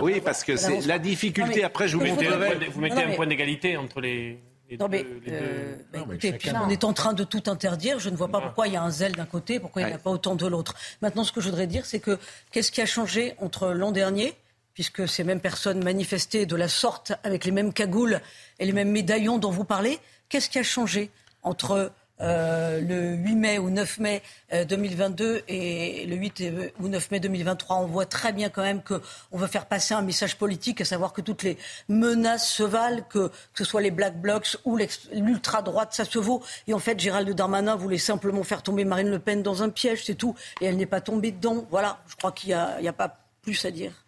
oui, 0.00 0.20
parce 0.20 0.44
que 0.44 0.54
c'est 0.54 0.86
la 0.86 1.00
difficulté. 1.00 1.64
après, 1.64 1.88
je 1.88 1.96
vous, 1.96 2.04
mettez, 2.04 2.28
vous 2.72 2.80
mettez 2.80 3.02
un 3.02 3.16
point 3.16 3.26
d'égalité 3.26 3.76
entre 3.76 4.00
les. 4.00 4.38
Non, 4.78 4.88
mais, 4.88 5.04
euh, 5.28 5.76
bah, 5.92 6.00
écoutez, 6.00 6.38
on 6.54 6.68
est 6.68 6.84
en 6.84 6.92
train 6.92 7.12
de 7.12 7.22
tout 7.22 7.42
interdire. 7.46 7.98
Je 7.98 8.10
ne 8.10 8.16
vois 8.16 8.28
pas 8.28 8.40
pourquoi 8.40 8.66
il 8.66 8.72
y 8.72 8.76
a 8.76 8.82
un 8.82 8.90
zèle 8.90 9.12
d'un 9.12 9.26
côté, 9.26 9.60
pourquoi 9.60 9.82
il 9.82 9.86
n'y 9.86 9.92
en 9.92 9.96
a 9.96 9.98
pas 9.98 10.10
autant 10.10 10.34
de 10.34 10.46
l'autre. 10.46 10.74
Maintenant, 11.02 11.22
ce 11.24 11.32
que 11.32 11.40
je 11.40 11.48
voudrais 11.48 11.66
dire, 11.66 11.84
c'est 11.84 12.00
que 12.00 12.18
qu'est-ce 12.50 12.72
qui 12.72 12.80
a 12.80 12.86
changé 12.86 13.34
entre 13.38 13.68
l'an 13.68 13.92
dernier 13.92 14.34
puisque 14.74 15.08
ces 15.08 15.22
mêmes 15.22 15.40
personnes 15.40 15.82
manifestaient 15.82 16.46
de 16.46 16.56
la 16.56 16.68
sorte 16.68 17.12
avec 17.22 17.44
les 17.44 17.52
mêmes 17.52 17.72
cagoules 17.72 18.20
et 18.58 18.66
les 18.66 18.72
mêmes 18.72 18.90
médaillons 18.90 19.38
dont 19.38 19.50
vous 19.50 19.64
parlez. 19.64 20.00
Qu'est-ce 20.28 20.50
qui 20.50 20.58
a 20.58 20.64
changé 20.64 21.10
entre 21.42 21.92
euh, 22.20 22.80
le 22.80 23.16
8 23.16 23.34
mai 23.34 23.58
ou 23.58 23.70
9 23.70 23.98
mai 23.98 24.22
2022 24.68 25.24
euh, 25.24 25.40
et 25.48 26.06
le 26.06 26.14
8 26.14 26.44
ou 26.80 26.88
9 26.88 27.10
mai 27.10 27.20
2023, 27.20 27.76
on 27.76 27.86
voit 27.86 28.06
très 28.06 28.32
bien 28.32 28.50
quand 28.50 28.62
même 28.62 28.82
qu'on 28.82 29.36
veut 29.36 29.46
faire 29.46 29.66
passer 29.66 29.94
un 29.94 30.02
message 30.02 30.36
politique, 30.36 30.80
à 30.80 30.84
savoir 30.84 31.12
que 31.12 31.20
toutes 31.20 31.42
les 31.42 31.58
menaces 31.88 32.48
se 32.48 32.62
valent, 32.62 33.02
que, 33.08 33.30
ce 33.54 33.64
soit 33.64 33.80
les 33.80 33.90
Black 33.90 34.20
Blocs 34.20 34.56
ou 34.64 34.78
l'ultra-droite, 35.12 35.92
ça 35.92 36.04
se 36.04 36.18
vaut. 36.18 36.42
Et 36.68 36.74
en 36.74 36.78
fait, 36.78 36.98
Gérald 37.00 37.28
Darmanin 37.30 37.74
voulait 37.74 37.98
simplement 37.98 38.44
faire 38.44 38.62
tomber 38.62 38.84
Marine 38.84 39.10
Le 39.10 39.18
Pen 39.18 39.42
dans 39.42 39.62
un 39.62 39.70
piège, 39.70 40.04
c'est 40.04 40.14
tout. 40.14 40.34
Et 40.60 40.66
elle 40.66 40.76
n'est 40.76 40.86
pas 40.86 41.00
tombée 41.00 41.32
dedans. 41.32 41.66
Voilà, 41.70 41.98
je 42.06 42.14
crois 42.16 42.32
qu'il 42.32 42.56
n'y 42.80 42.88
a 42.88 42.92
pas 42.92 43.18
plus 43.42 43.64
à 43.64 43.70
dire. 43.70 44.03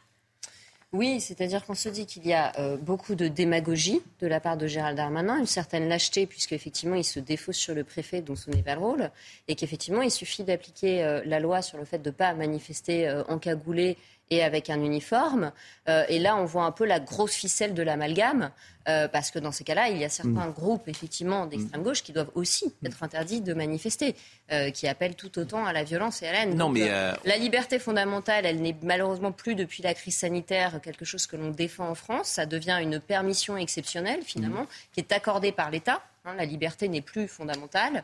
Oui, 0.97 1.21
c'est-à-dire 1.21 1.63
qu'on 1.67 1.75
se 1.75 1.91
dit 1.91 2.07
qu'il 2.07 2.27
y 2.27 2.33
a 2.33 2.59
euh, 2.59 2.79
beaucoup 2.79 3.17
de 3.17 3.29
démagogie 3.29 4.01
de 4.21 4.27
la 4.27 4.41
part 4.41 4.57
de 4.57 4.67
Gérald 4.67 4.97
Darmanin, 4.97 5.39
une 5.39 5.45
certaine 5.45 5.91
lâcheté, 5.91 6.25
puisqu'effectivement, 6.25 6.95
il 6.95 7.05
se 7.05 7.21
défausse 7.21 7.59
sur 7.59 7.75
le 7.75 7.85
préfet, 7.85 8.23
dont 8.23 8.35
ce 8.35 8.49
n'est 8.49 8.63
pas 8.63 8.77
le 8.77 8.81
rôle, 8.81 9.11
et 9.47 9.57
qu'effectivement, 9.57 10.01
il 10.01 10.11
suffit 10.11 10.43
d'appliquer 10.43 11.05
euh, 11.05 11.21
la 11.27 11.39
loi 11.39 11.61
sur 11.61 11.77
le 11.77 11.85
fait 11.85 11.99
de 11.99 12.09
ne 12.09 12.15
pas 12.15 12.33
manifester 12.33 13.09
euh, 13.09 13.23
encagoulé 13.29 13.99
et 14.31 14.43
avec 14.43 14.71
un 14.71 14.83
uniforme. 14.83 15.53
Euh, 15.89 16.05
et 16.09 16.19
là, 16.19 16.37
on 16.37 16.45
voit 16.45 16.65
un 16.65 16.73
peu 16.73 16.85
la 16.85 17.01
grosse 17.01 17.35
ficelle 17.35 17.75
de 17.75 17.83
l'amalgame, 17.83 18.51
euh, 18.89 19.09
parce 19.09 19.31
que 19.31 19.39
dans 19.39 19.53
ces 19.53 19.65
cas-là, 19.65 19.89
il 19.89 19.99
y 19.99 20.05
a 20.05 20.09
certains 20.09 20.49
mm. 20.49 20.53
groupes, 20.53 20.89
effectivement, 20.89 21.47
d'extrême 21.47 21.83
gauche 21.83 22.03
qui 22.03 22.13
doivent 22.13 22.31
aussi 22.35 22.67
mm. 22.67 22.87
être 22.87 23.03
interdits 23.03 23.41
de 23.41 23.55
manifester, 23.55 24.17
euh, 24.53 24.71
qui 24.71 24.89
appellent 24.89 25.15
tout 25.15 25.39
autant 25.39 25.65
à 25.65 25.73
la 25.73 25.85
violence 25.85 26.23
et 26.23 26.29
à 26.29 26.33
la 26.33 26.43
haine. 26.43 26.57
Non, 26.57 26.69
mais 26.69 26.89
la 27.25 27.37
liberté 27.37 27.79
fondamentale, 27.79 28.47
elle 28.47 28.61
n'est 28.61 28.77
malheureusement 28.83 29.33
plus, 29.33 29.55
depuis 29.55 29.83
la 29.83 29.95
crise 29.95 30.17
sanitaire, 30.17 30.81
quelque 30.83 31.05
chose 31.05 31.27
que 31.27 31.37
l'on 31.37 31.51
défend 31.51 31.89
en 31.89 31.95
France. 31.95 32.29
Ça 32.29 32.47
devient 32.47 32.79
une 32.81 33.01
permission 33.01 33.57
exceptionnelle, 33.57 34.21
finalement, 34.23 34.63
mm. 34.63 34.69
qui 34.93 35.01
est 35.01 35.13
accordée 35.13 35.53
par 35.53 35.71
l'État. 35.71 36.03
Hein, 36.25 36.35
la 36.37 36.45
liberté 36.45 36.89
n'est 36.89 37.01
plus 37.01 37.29
fondamentale. 37.29 38.03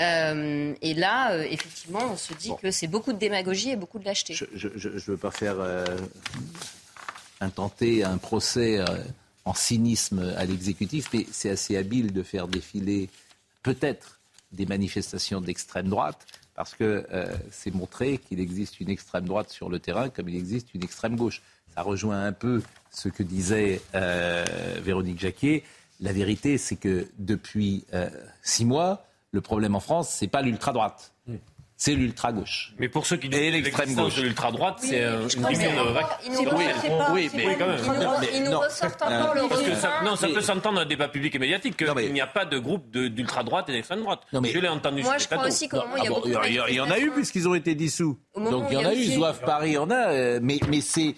Euh, 0.00 0.74
et 0.80 0.94
là, 0.94 1.32
euh, 1.32 1.46
effectivement, 1.48 2.12
on 2.12 2.16
se 2.16 2.32
dit 2.34 2.52
que 2.62 2.70
c'est 2.70 2.86
beaucoup 2.86 3.12
de 3.12 3.18
démagogie 3.18 3.70
et 3.70 3.76
beaucoup 3.76 3.98
de 3.98 4.04
lâcheté. 4.04 4.34
Je 4.34 4.46
ne 4.68 4.98
veux 4.98 5.16
pas 5.16 5.30
faire 5.30 5.56
euh, 5.58 5.84
intenter 7.40 8.04
un 8.04 8.16
procès 8.16 8.78
en 9.44 9.54
cynisme 9.54 10.34
à 10.36 10.44
l'exécutif, 10.44 11.08
mais 11.12 11.26
c'est 11.32 11.50
assez 11.50 11.76
habile 11.76 12.12
de 12.12 12.22
faire 12.22 12.46
défiler 12.48 13.08
peut-être 13.62 14.20
des 14.52 14.66
manifestations 14.66 15.40
d'extrême 15.40 15.88
droite, 15.88 16.26
parce 16.54 16.74
que 16.74 17.06
c'est 17.50 17.74
montré 17.74 18.18
qu'il 18.18 18.40
existe 18.40 18.80
une 18.80 18.90
extrême 18.90 19.24
droite 19.24 19.50
sur 19.50 19.68
le 19.68 19.78
terrain 19.78 20.08
comme 20.10 20.28
il 20.28 20.36
existe 20.36 20.74
une 20.74 20.84
extrême 20.84 21.16
gauche. 21.16 21.42
Ça 21.74 21.82
rejoint 21.82 22.24
un 22.24 22.32
peu 22.32 22.62
ce 22.90 23.08
que 23.08 23.22
disait 23.22 23.80
Véronique 24.82 25.20
Jacquier. 25.20 25.64
La 26.00 26.12
vérité, 26.12 26.58
c'est 26.58 26.76
que 26.76 27.08
depuis 27.18 27.84
six 28.42 28.64
mois, 28.64 29.07
le 29.32 29.40
problème 29.40 29.74
en 29.74 29.80
France, 29.80 30.08
c'est 30.10 30.28
pas 30.28 30.42
l'ultra-droite. 30.42 31.14
C'est 31.80 31.94
l'ultra-gauche. 31.94 32.74
Mais 32.80 32.88
pour 32.88 33.06
ceux 33.06 33.16
qui 33.18 33.28
disent 33.28 33.52
l'extrême 33.52 33.94
gauche 33.94 34.16
de 34.16 34.22
l'ultra-droite, 34.22 34.78
c'est 34.80 35.00
une 35.00 35.46
vision 35.46 35.70
de 35.70 37.12
Oui, 37.12 37.30
mais 37.36 37.54
quand 37.56 37.68
même. 37.68 37.78
Ils 38.34 38.42
nous 38.42 38.58
ressortent 38.58 39.00
encore 39.00 39.34
le 39.36 40.04
Non, 40.04 40.16
ça 40.16 40.26
peut 40.26 40.40
s'entendre 40.40 40.74
dans 40.74 40.80
le 40.80 40.86
débat 40.86 41.06
public 41.06 41.36
et 41.36 41.38
médiatique 41.38 41.76
qu'il 41.76 42.12
n'y 42.12 42.20
a 42.20 42.26
pas 42.26 42.44
de 42.44 42.58
groupe 42.58 42.90
d'ultra-droite 42.90 43.68
et 43.68 43.72
d'extrême 43.72 44.00
droite. 44.00 44.22
Je 44.32 44.58
l'ai 44.58 44.68
entendu 44.68 45.02
Moi, 45.02 45.18
je 45.18 45.28
crois 45.28 45.46
aussi 45.46 45.68
qu'au 45.68 45.76
moment 45.76 45.96
il 45.98 46.02
y 46.02 46.06
a 46.06 46.10
beaucoup 46.10 46.28
Il 46.68 46.74
y 46.74 46.80
en 46.80 46.90
a 46.90 46.98
eu 46.98 47.12
puisqu'ils 47.12 47.46
ont 47.46 47.54
été 47.54 47.76
dissous. 47.76 48.18
Donc 48.34 48.64
il 48.70 48.74
y 48.74 48.76
en 48.76 48.88
a 48.88 48.94
eu. 48.94 49.04
Zouave 49.04 49.40
Paris, 49.42 49.70
il 49.70 49.74
y 49.74 49.78
en 49.78 49.90
a. 49.90 50.08
Euh, 50.08 50.40
mais 50.42 50.58
c'est, 50.80 51.14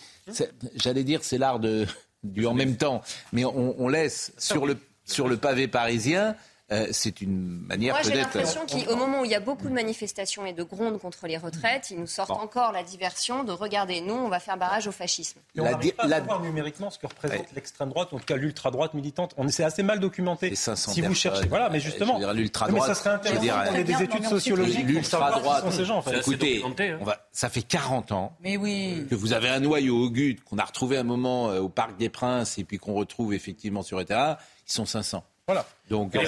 j'allais 0.74 1.04
dire, 1.04 1.20
c'est 1.22 1.38
l'art 1.38 1.58
du 1.58 2.46
en 2.46 2.52
même 2.52 2.76
temps. 2.76 3.00
Mais 3.32 3.46
on 3.46 3.88
laisse 3.88 4.34
sur 4.36 4.66
le 4.66 5.36
pavé 5.38 5.68
parisien 5.68 6.36
euh, 6.72 6.86
c'est 6.92 7.20
une 7.20 7.60
manière 7.66 7.94
peut-être. 7.94 8.06
Moi, 8.06 8.14
j'ai 8.14 8.20
l'impression 8.20 8.60
qu'au 8.66 8.96
moment 8.96 9.20
où 9.22 9.24
il 9.24 9.30
y 9.30 9.34
a 9.34 9.40
beaucoup 9.40 9.68
de 9.68 9.74
manifestations 9.74 10.46
et 10.46 10.52
de 10.52 10.62
grondes 10.62 10.98
contre 10.98 11.26
les 11.26 11.36
retraites, 11.36 11.90
ils 11.90 11.98
nous 11.98 12.06
sortent 12.06 12.30
encore 12.30 12.72
la 12.72 12.82
diversion 12.82 13.44
de 13.44 13.52
regarder, 13.52 14.00
nous, 14.00 14.14
on 14.14 14.28
va 14.28 14.40
faire 14.40 14.56
barrage 14.56 14.86
au 14.86 14.92
fascisme. 14.92 15.40
Et 15.56 15.60
on 15.60 15.64
pas 15.64 16.04
à 16.04 16.08
savoir 16.08 16.40
numériquement 16.40 16.90
ce 16.90 16.98
que 16.98 17.06
représente 17.06 17.52
l'extrême 17.54 17.90
droite, 17.90 18.12
en 18.12 18.18
tout 18.18 18.24
cas 18.24 18.36
l'ultra 18.36 18.70
droite 18.70 18.94
militante. 18.94 19.34
On 19.36 19.48
c'est 19.48 19.64
assez 19.64 19.82
mal 19.82 20.00
documenté. 20.00 20.54
Si 20.54 21.00
vous 21.00 21.14
cherchez, 21.14 21.48
voilà, 21.48 21.70
mais 21.70 21.80
justement, 21.80 22.18
l'ultra 22.32 22.68
droite. 22.68 22.88
Mais 22.88 22.94
ça 22.94 23.00
serait 23.00 23.10
intéressant 23.10 23.74
ait 23.74 23.84
des 23.84 24.02
études 24.02 24.24
sociologiques. 24.24 24.86
L'ultra 24.86 25.30
droite. 25.32 25.64
Ces 25.70 25.84
gens, 25.84 25.98
en 25.98 26.02
fait. 26.02 26.18
Écoutez, 26.18 26.62
hein. 26.64 26.98
on 27.00 27.04
va, 27.04 27.26
ça 27.32 27.48
fait 27.48 27.62
40 27.62 28.12
ans. 28.12 28.36
Mais 28.40 28.56
oui. 28.56 29.06
Que 29.08 29.14
vous 29.14 29.32
avez 29.32 29.48
un 29.48 29.60
noyau 29.60 29.96
au 29.96 30.10
GUT 30.10 30.38
qu'on 30.44 30.58
a 30.58 30.64
retrouvé 30.64 30.96
un 30.96 31.02
moment 31.02 31.50
euh, 31.50 31.60
au 31.60 31.68
Parc 31.68 31.96
des 31.96 32.08
Princes 32.08 32.58
et 32.58 32.64
puis 32.64 32.78
qu'on 32.78 32.94
retrouve 32.94 33.34
effectivement 33.34 33.82
sur 33.82 33.98
le 33.98 34.04
terrain. 34.04 34.36
Ils 34.68 34.72
sont 34.72 34.86
500. 34.86 35.24
Voilà. 35.52 35.66
Donc, 35.88 36.14
euh, 36.14 36.24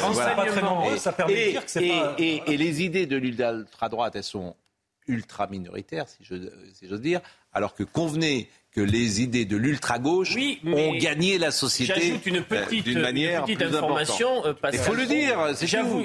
ça 0.99 1.13
permet 1.13 1.47
de 1.47 1.51
dire 1.53 1.65
que 1.65 1.71
c'est 1.71 1.89
pas... 1.89 2.15
et, 2.19 2.43
et, 2.47 2.57
les 2.57 2.83
idées 2.83 3.07
de 3.07 3.17
l'ultra-droite, 3.17 4.17
elles 4.17 4.25
sont 4.25 4.57
ultra 5.07 5.47
minoritaires, 5.47 6.09
si 6.09 6.25
j'ose 6.25 7.01
dire, 7.01 7.21
alors 7.53 7.75
que 7.75 7.85
convenez 7.85 8.51
que 8.73 8.81
les 8.81 9.21
idées 9.21 9.45
de 9.45 9.57
l'ultra-gauche 9.57 10.35
ont 10.65 10.95
gagné 10.95 11.37
la 11.37 11.51
société 11.51 11.93
J'ajoute 11.95 12.27
une 12.27 12.43
petite, 12.43 12.85
d'une 12.85 13.01
manière 13.01 13.41
une 13.41 13.57
petite 13.57 13.75
information. 13.75 14.47
Euh, 14.47 14.55
Il 14.73 14.79
faut 14.79 14.95
le 14.95 15.07
dire. 15.07 15.39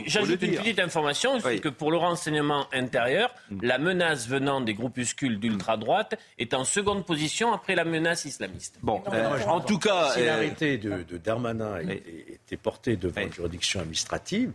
J'ajoute 0.06 0.42
une 0.42 0.56
petite 0.56 0.80
information, 0.80 1.40
c'est 1.40 1.60
que 1.60 1.70
pour 1.70 1.92
le 1.92 1.98
renseignement 1.98 2.68
intérieur, 2.74 3.34
la 3.62 3.78
menace 3.78 4.28
venant 4.28 4.60
des 4.60 4.74
groupuscules 4.74 5.40
d'ultra-droite 5.40 6.16
est 6.38 6.54
en 6.54 6.66
seconde 6.66 7.06
position 7.06 7.54
après 7.54 7.76
la 7.76 7.86
menace 7.86 8.26
islamiste. 8.26 8.80
Bon, 8.82 9.02
euh, 9.14 9.40
en 9.46 9.62
tout 9.62 9.80
cas... 9.80 10.12
Si 10.14 10.22
euh, 10.22 10.26
l'arrêté 10.26 10.78
de, 10.78 11.04
de, 11.04 11.18
Darmanin 11.18 11.80
était, 11.80 12.58
porté 12.58 12.98
devant 12.98 13.22
une 13.22 13.34
juridiction 13.34 13.80
administrative, 13.80 14.52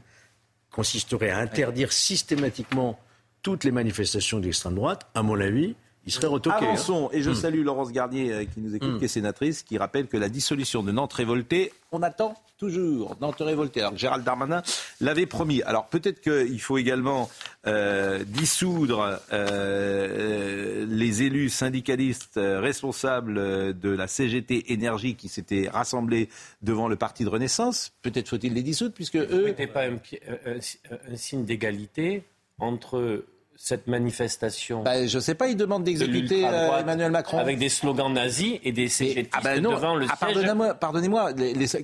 consisterait 0.71 1.31
à 1.31 1.38
interdire 1.38 1.92
systématiquement 1.92 2.99
toutes 3.42 3.64
les 3.64 3.71
manifestations 3.71 4.38
d'extrême 4.38 4.75
droite, 4.75 5.07
à 5.14 5.23
mon 5.23 5.40
avis, 5.40 5.75
il 6.07 6.13
serait 6.13 6.27
retoqué. 6.27 6.57
Hein. 6.57 6.69
Avançons, 6.73 7.11
et 7.13 7.23
je 7.23 7.31
hmm. 7.31 7.35
salue 7.35 7.65
Laurence 7.65 7.93
Garnier 7.93 8.33
euh, 8.33 8.45
qui 8.45 8.61
nous 8.61 8.75
écoute, 8.75 8.89
hmm. 8.89 8.99
qui 8.99 9.05
est 9.05 9.09
sénatrice, 9.09 9.63
qui 9.63 9.79
rappelle 9.79 10.07
que 10.07 10.17
la 10.17 10.29
dissolution 10.29 10.83
de 10.83 10.93
Nantes 10.93 11.13
révoltée, 11.13 11.73
on 11.93 12.03
attend 12.03 12.35
toujours 12.59 13.17
Nantes 13.21 13.41
révoltée. 13.41 13.81
Alors 13.81 13.97
Gérald 13.97 14.25
Darmanin 14.25 14.63
l'avait 15.01 15.27
promis. 15.27 15.63
Alors 15.63 15.87
peut-être 15.87 16.21
qu'il 16.21 16.61
faut 16.61 16.79
également 16.79 17.29
euh, 17.67 18.23
dissoudre 18.25 19.21
euh, 19.33 20.87
les 20.89 21.23
élus 21.25 21.51
syndicalistes 21.51 22.39
responsables 22.39 23.35
de 23.79 23.91
la 23.91 24.07
CGT 24.07 24.73
Énergie 24.73 25.17
qui 25.17 25.29
s'étaient 25.29 25.69
rassemblés 25.69 26.29
devant 26.63 26.87
le 26.87 26.95
parti 26.95 27.25
de 27.25 27.31
Renaissance. 27.31 27.93
Peut-être 28.03 28.29
faut-il 28.29 28.55
les 28.55 28.63
dissoudre 28.63 28.95
puisque 28.95 29.17
eux... 29.17 29.47
n'était 29.47 29.67
pas 29.67 29.87
un, 29.87 29.99
un 30.47 31.17
signe 31.17 31.45
d'égalité 31.45 32.23
entre 32.59 33.25
cette 33.62 33.87
manifestation 33.87 34.83
bah, 34.83 35.07
Je 35.07 35.16
ne 35.16 35.23
sais 35.23 35.37
pas, 35.37 35.47
il 35.47 35.57
demande 35.57 35.85
d'exécuter 35.85 36.45
euh, 36.45 36.78
Emmanuel 36.78 37.12
Macron. 37.12 37.38
Avec 37.38 37.59
des 37.59 37.69
slogans 37.69 38.12
nazis 38.12 38.59
et 38.64 38.73
des 38.73 38.88
CGT 38.88 39.31
ah 39.33 39.40
bah 39.40 39.57
devant 39.57 39.95
le 39.95 40.07
ah, 40.11 40.16
Pardonnez-moi, 40.16 40.75
pardonnez-moi 40.75 41.33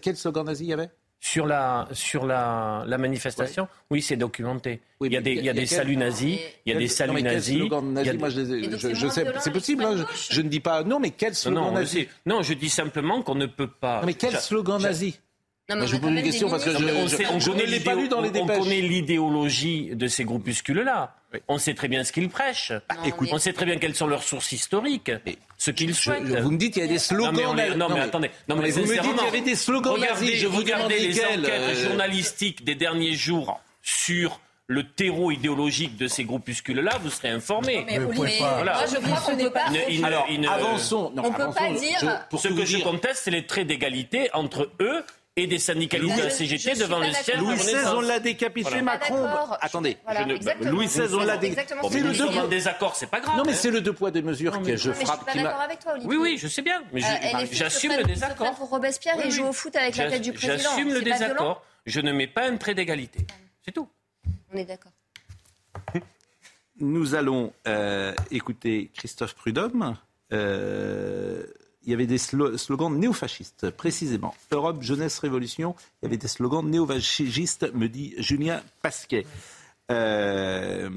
quels 0.02 0.16
slogans 0.16 0.44
nazis 0.44 0.66
il 0.66 0.70
y 0.70 0.72
avait? 0.72 0.90
Sur 1.20 1.46
la, 1.46 1.88
sur 1.92 2.26
la, 2.26 2.84
la 2.86 2.98
manifestation, 2.98 3.68
oui, 3.90 4.02
c'est 4.02 4.16
documenté. 4.16 4.80
il 5.00 5.12
y 5.12 5.16
a 5.16 5.20
des, 5.20 5.32
il 5.32 5.44
y 5.44 5.48
a 5.48 5.52
des 5.52 5.66
saluts 5.66 5.96
nazis, 5.96 6.38
il 6.64 6.72
y 6.72 6.76
a 6.76 6.78
des 6.78 6.88
saluts 6.88 7.22
nazis. 7.22 7.58
Je, 7.58 8.94
je, 8.94 9.08
sais, 9.08 9.24
c'est 9.40 9.52
possible. 9.52 9.84
Hein, 9.84 10.04
je, 10.30 10.42
ne 10.42 10.48
dis 10.48 10.60
pas 10.60 10.82
non, 10.84 11.00
mais 11.00 11.10
quels 11.10 11.34
slogans 11.34 11.74
nazis 11.74 12.06
Non, 12.26 12.42
je 12.42 12.54
dis 12.54 12.68
simplement 12.68 13.22
qu'on 13.22 13.34
ne 13.36 13.46
peut 13.46 13.70
pas. 13.70 14.02
mais 14.04 14.14
quels 14.14 14.38
slogans 14.38 14.80
nazis 14.80 15.20
non, 15.76 15.86
je 15.86 15.96
vous 15.96 16.00
pose 16.00 16.10
une 16.10 16.22
question 16.22 16.48
parce 16.48 16.64
que 16.64 16.70
je, 16.70 16.78
ne 16.78 17.62
l'ai 17.64 17.80
pas 17.80 17.94
lu 17.94 18.08
dans 18.08 18.22
les 18.22 18.30
dépêches. 18.30 18.56
On 18.58 18.62
connaît 18.62 18.80
l'idéologie 18.80 19.90
de 19.92 20.06
ces 20.06 20.24
groupuscules-là. 20.24 21.14
On 21.46 21.58
sait 21.58 21.74
très 21.74 21.88
bien 21.88 22.04
ce 22.04 22.12
qu'ils 22.12 22.30
prêchent. 22.30 22.72
Bah, 22.88 22.96
on 23.30 23.38
sait 23.38 23.52
très 23.52 23.66
bien 23.66 23.76
quelles 23.76 23.94
sont 23.94 24.06
leurs 24.06 24.22
sources 24.22 24.52
historiques. 24.52 25.12
ce 25.58 25.70
qu'ils 25.70 25.94
souhaitent. 25.94 26.24
vous 26.24 26.50
me 26.50 26.56
dites 26.56 26.72
qu'il 26.72 26.82
y 26.82 26.86
a 26.86 26.88
des 26.88 26.98
slogans. 26.98 27.34
Non, 27.34 27.54
mais, 27.54 27.74
non, 27.74 27.88
mais 27.90 28.00
attendez. 28.00 28.30
Non, 28.48 28.56
mais 28.56 28.70
vous 28.70 28.80
me 28.80 28.86
dites 28.86 29.02
qu'il 29.02 29.24
y 29.24 29.28
avait 29.28 29.40
des 29.42 29.54
slogans. 29.56 29.92
Regardez, 29.92 30.36
je 30.36 30.46
vous 30.46 30.58
regardez 30.58 30.98
les 30.98 31.20
enquêtes 31.20 31.44
euh, 31.44 31.88
journalistiques 31.88 32.64
des 32.64 32.74
derniers 32.74 33.14
jours 33.14 33.60
sur 33.82 34.40
le 34.68 34.84
terreau 34.84 35.30
idéologique 35.30 35.96
de 35.96 36.08
ces 36.08 36.24
groupuscules-là, 36.24 36.98
vous 37.02 37.08
serez 37.08 37.30
informé. 37.30 37.84
Mais, 37.86 37.98
mais, 37.98 38.06
mais 38.06 38.36
voilà. 38.38 38.74
moi, 38.74 38.84
je 38.86 38.96
crois 38.96 39.20
qu'on 39.20 39.36
ne 39.36 39.42
peut 39.44 39.50
pas... 39.50 39.64
Alors, 40.04 40.26
avançons. 40.50 41.10
on 41.16 41.22
ne 41.22 41.34
peut 41.34 41.54
pas 41.54 41.72
dire... 41.72 41.98
ce 42.38 42.48
que 42.48 42.66
je 42.66 42.78
conteste, 42.78 43.22
c'est 43.24 43.30
les 43.30 43.46
traits 43.46 43.66
d'égalité 43.66 44.28
entre 44.34 44.70
eux 44.80 45.02
et 45.38 45.46
des 45.46 45.58
syndicalistes 45.58 46.16
de 46.16 46.22
la 46.22 46.30
CGT 46.30 46.74
devant 46.74 46.98
le 46.98 47.12
ciel. 47.12 47.38
Louis 47.38 47.54
XVI, 47.54 47.86
on 47.94 48.00
l'a 48.00 48.18
décapité, 48.18 48.82
Macron. 48.82 49.26
Attendez, 49.60 49.96
Louis 50.62 50.86
XVI, 50.86 51.14
on 51.14 51.24
l'a 51.24 51.36
décapité. 51.36 51.74
Mais 51.92 52.00
le 52.00 52.12
deux... 52.12 52.38
en 52.38 52.48
désaccord, 52.48 52.96
c'est 52.96 53.06
pas 53.06 53.20
grave. 53.20 53.36
Non, 53.36 53.44
mais 53.46 53.54
c'est 53.54 53.70
le 53.70 53.80
deux 53.80 53.92
poids 53.92 54.10
deux 54.10 54.22
mesures 54.22 54.60
que 54.62 54.76
je 54.76 54.92
frappe. 54.92 55.24
Je 55.26 55.32
suis 55.32 55.40
pas 55.40 55.44
d'accord 55.44 55.60
avec 55.60 55.78
toi, 55.78 55.92
Olivier. 55.92 56.08
Oui, 56.08 56.16
oui, 56.16 56.38
je 56.38 56.48
sais 56.48 56.62
bien, 56.62 56.82
mais 56.92 57.02
euh, 57.04 57.46
j'assume 57.52 57.92
le 57.96 58.04
désaccord. 58.04 58.54
Pour 58.54 58.70
Robespierre, 58.70 59.14
il 59.24 59.30
joue 59.30 59.46
au 59.46 59.52
foot 59.52 59.74
avec 59.76 59.96
la 59.96 60.10
tête 60.10 60.22
du 60.22 60.32
président. 60.32 60.58
J'assume 60.58 60.92
le 60.92 61.02
désaccord. 61.02 61.62
Je 61.86 62.00
ne 62.00 62.12
mets 62.12 62.26
pas 62.26 62.46
un 62.48 62.56
trait 62.56 62.74
d'égalité. 62.74 63.26
C'est 63.64 63.72
tout. 63.72 63.88
On 64.52 64.56
est 64.56 64.64
d'accord. 64.64 64.92
Nous 66.80 67.14
allons 67.14 67.52
euh, 67.66 68.14
écouter 68.30 68.90
Christophe 68.94 69.34
Prudhomme. 69.34 69.96
Euh, 70.32 71.44
il 71.88 71.92
y 71.92 71.94
avait 71.94 72.06
des 72.06 72.18
slogans 72.18 72.94
néofascistes, 72.94 73.70
précisément. 73.70 74.34
Europe, 74.50 74.82
jeunesse, 74.82 75.18
révolution, 75.20 75.74
il 75.78 76.04
y 76.04 76.06
avait 76.08 76.18
des 76.18 76.28
slogans 76.28 76.62
néofascistes, 76.62 77.72
me 77.72 77.88
dit 77.88 78.14
Julien 78.18 78.60
Pasquet. 78.82 79.24
Euh, 79.90 80.90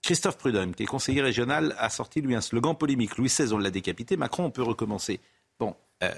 Christophe 0.00 0.38
Prudhomme, 0.38 0.74
qui 0.74 0.84
est 0.84 0.86
conseiller 0.86 1.20
régional, 1.20 1.74
a 1.76 1.90
sorti 1.90 2.22
lui 2.22 2.34
un 2.34 2.40
slogan 2.40 2.74
polémique. 2.74 3.18
Louis 3.18 3.28
XVI, 3.28 3.52
on 3.52 3.58
l'a 3.58 3.70
décapité. 3.70 4.16
Macron, 4.16 4.46
on 4.46 4.50
peut 4.50 4.62
recommencer. 4.62 5.20
Bon, 5.58 5.76
euh, 6.02 6.10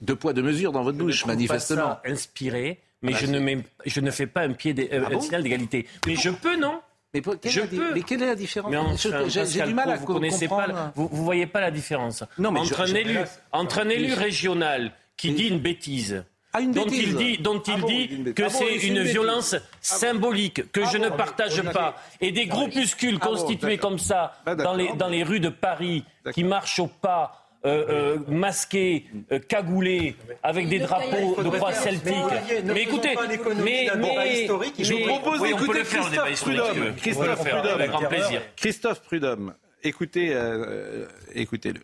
deux 0.00 0.14
poids, 0.14 0.32
deux 0.32 0.42
mesures 0.44 0.70
dans 0.70 0.84
votre 0.84 0.96
bouche, 0.96 1.26
manifestement. 1.26 1.96
Pas 1.96 2.02
inspiré, 2.04 2.80
mais 3.02 3.14
je, 3.14 3.26
ne 3.26 3.40
mets, 3.40 3.64
je 3.84 3.98
ne 3.98 4.12
fais 4.12 4.28
pas 4.28 4.42
un, 4.42 4.52
pied 4.52 4.76
euh, 4.92 5.04
ah 5.10 5.20
signal 5.20 5.42
d'égalité. 5.42 5.88
Mais 6.06 6.14
je 6.14 6.30
peux, 6.30 6.56
non? 6.56 6.80
Mais, 7.14 7.22
je 7.44 7.60
peux. 7.60 7.94
mais 7.94 8.02
quelle 8.02 8.22
est 8.22 8.26
la 8.26 8.34
différence 8.34 9.06
J'ai 9.28 9.62
du 9.62 9.74
mal 9.74 9.90
à 9.90 9.96
vous 9.96 10.06
connaissez 10.06 10.48
pas, 10.48 10.92
vous, 10.94 11.08
ne 11.10 11.22
voyez 11.22 11.46
pas 11.46 11.60
la 11.60 11.70
différence. 11.70 12.24
Non, 12.38 12.50
mais 12.50 12.60
entre, 12.60 12.80
un 12.80 12.94
élu, 12.94 13.18
entre 13.52 13.78
un 13.78 13.88
élu 13.88 14.12
régional 14.14 14.92
qui 15.16 15.32
dit 15.32 15.48
une 15.48 15.60
bêtise. 15.60 16.24
ah, 16.52 16.60
dont 16.62 16.86
il 16.86 17.16
dit, 17.16 17.38
dont 17.38 17.60
il 17.60 17.80
ah 17.82 17.86
dit 17.86 18.32
que 18.34 18.44
ah 18.44 18.48
c'est 18.48 18.76
une, 18.76 19.02
violence 19.02 19.56
symbolique 19.80 20.70
que 20.72 20.84
je 20.86 20.98
ne 20.98 21.08
partage 21.08 21.62
pas, 21.62 21.96
et 22.20 22.32
des 22.32 22.46
groupuscules 22.46 23.18
constitués 23.18 23.78
comme 23.78 23.98
ça 23.98 24.34
bah, 24.44 24.54
dans 24.54 24.74
les, 24.74 24.92
dans 24.94 25.08
les 25.08 25.22
rues 25.22 25.40
de 25.40 25.48
Paris 25.48 26.04
qui 26.32 26.44
marchent 26.44 26.80
au 26.80 26.86
pas 26.86 27.43
euh, 27.66 27.84
euh, 27.88 28.18
masqués, 28.28 29.06
euh, 29.32 29.38
cagoulés, 29.38 30.16
avec 30.42 30.68
des 30.68 30.80
drapeaux 30.80 31.42
de 31.42 31.48
croix 31.48 31.72
celtique. 31.72 32.12
Mais 32.64 32.82
écoutez, 32.82 33.14
mais, 33.64 33.88
mais, 33.96 34.46
je 34.78 34.92
vous 34.92 35.06
propose 35.06 35.40
d'écouter 35.40 35.80
Christophe 35.82 36.42
Prudhomme. 36.42 36.94
Christophe 36.96 37.48
Prudhomme, 37.48 37.66
avec 37.66 37.90
grand 37.90 38.04
plaisir. 38.04 38.42
Christophe 38.54 39.00
Prudhomme, 39.00 39.54
écoutez, 39.82 40.36
écoutez-le. 41.34 41.80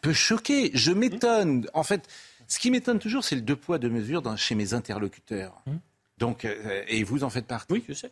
Peut 0.00 0.12
choquer. 0.12 0.70
Je 0.74 0.92
m'étonne. 0.92 1.66
En 1.74 1.82
fait, 1.82 2.08
ce 2.46 2.58
qui 2.58 2.70
m'étonne 2.70 2.98
toujours, 2.98 3.24
c'est 3.24 3.36
le 3.36 3.42
deux 3.42 3.56
poids, 3.56 3.78
deux 3.78 3.90
mesures 3.90 4.22
chez 4.36 4.54
mes 4.54 4.74
interlocuteurs. 4.74 5.62
Hum. 5.66 5.78
Donc, 6.18 6.44
euh, 6.44 6.82
et 6.88 7.04
vous 7.04 7.24
en 7.24 7.30
faites 7.30 7.46
partie. 7.46 7.72
Oui, 7.72 7.84
je 7.88 7.94
sais. 7.94 8.10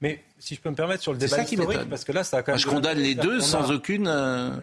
Mais 0.00 0.22
si 0.38 0.54
je 0.54 0.60
peux 0.60 0.70
me 0.70 0.74
permettre 0.74 1.02
sur 1.02 1.12
le 1.12 1.18
débat 1.18 1.42
historique, 1.42 1.88
parce 1.88 2.04
que 2.04 2.12
là, 2.12 2.24
ça 2.24 2.38
a 2.38 2.42
quand 2.42 2.52
même. 2.52 2.58
je 2.58 2.66
condamne 2.66 2.98
les 2.98 3.14
deux 3.14 3.40
sans 3.40 3.70
aucune. 3.70 4.06
Euh, 4.06 4.56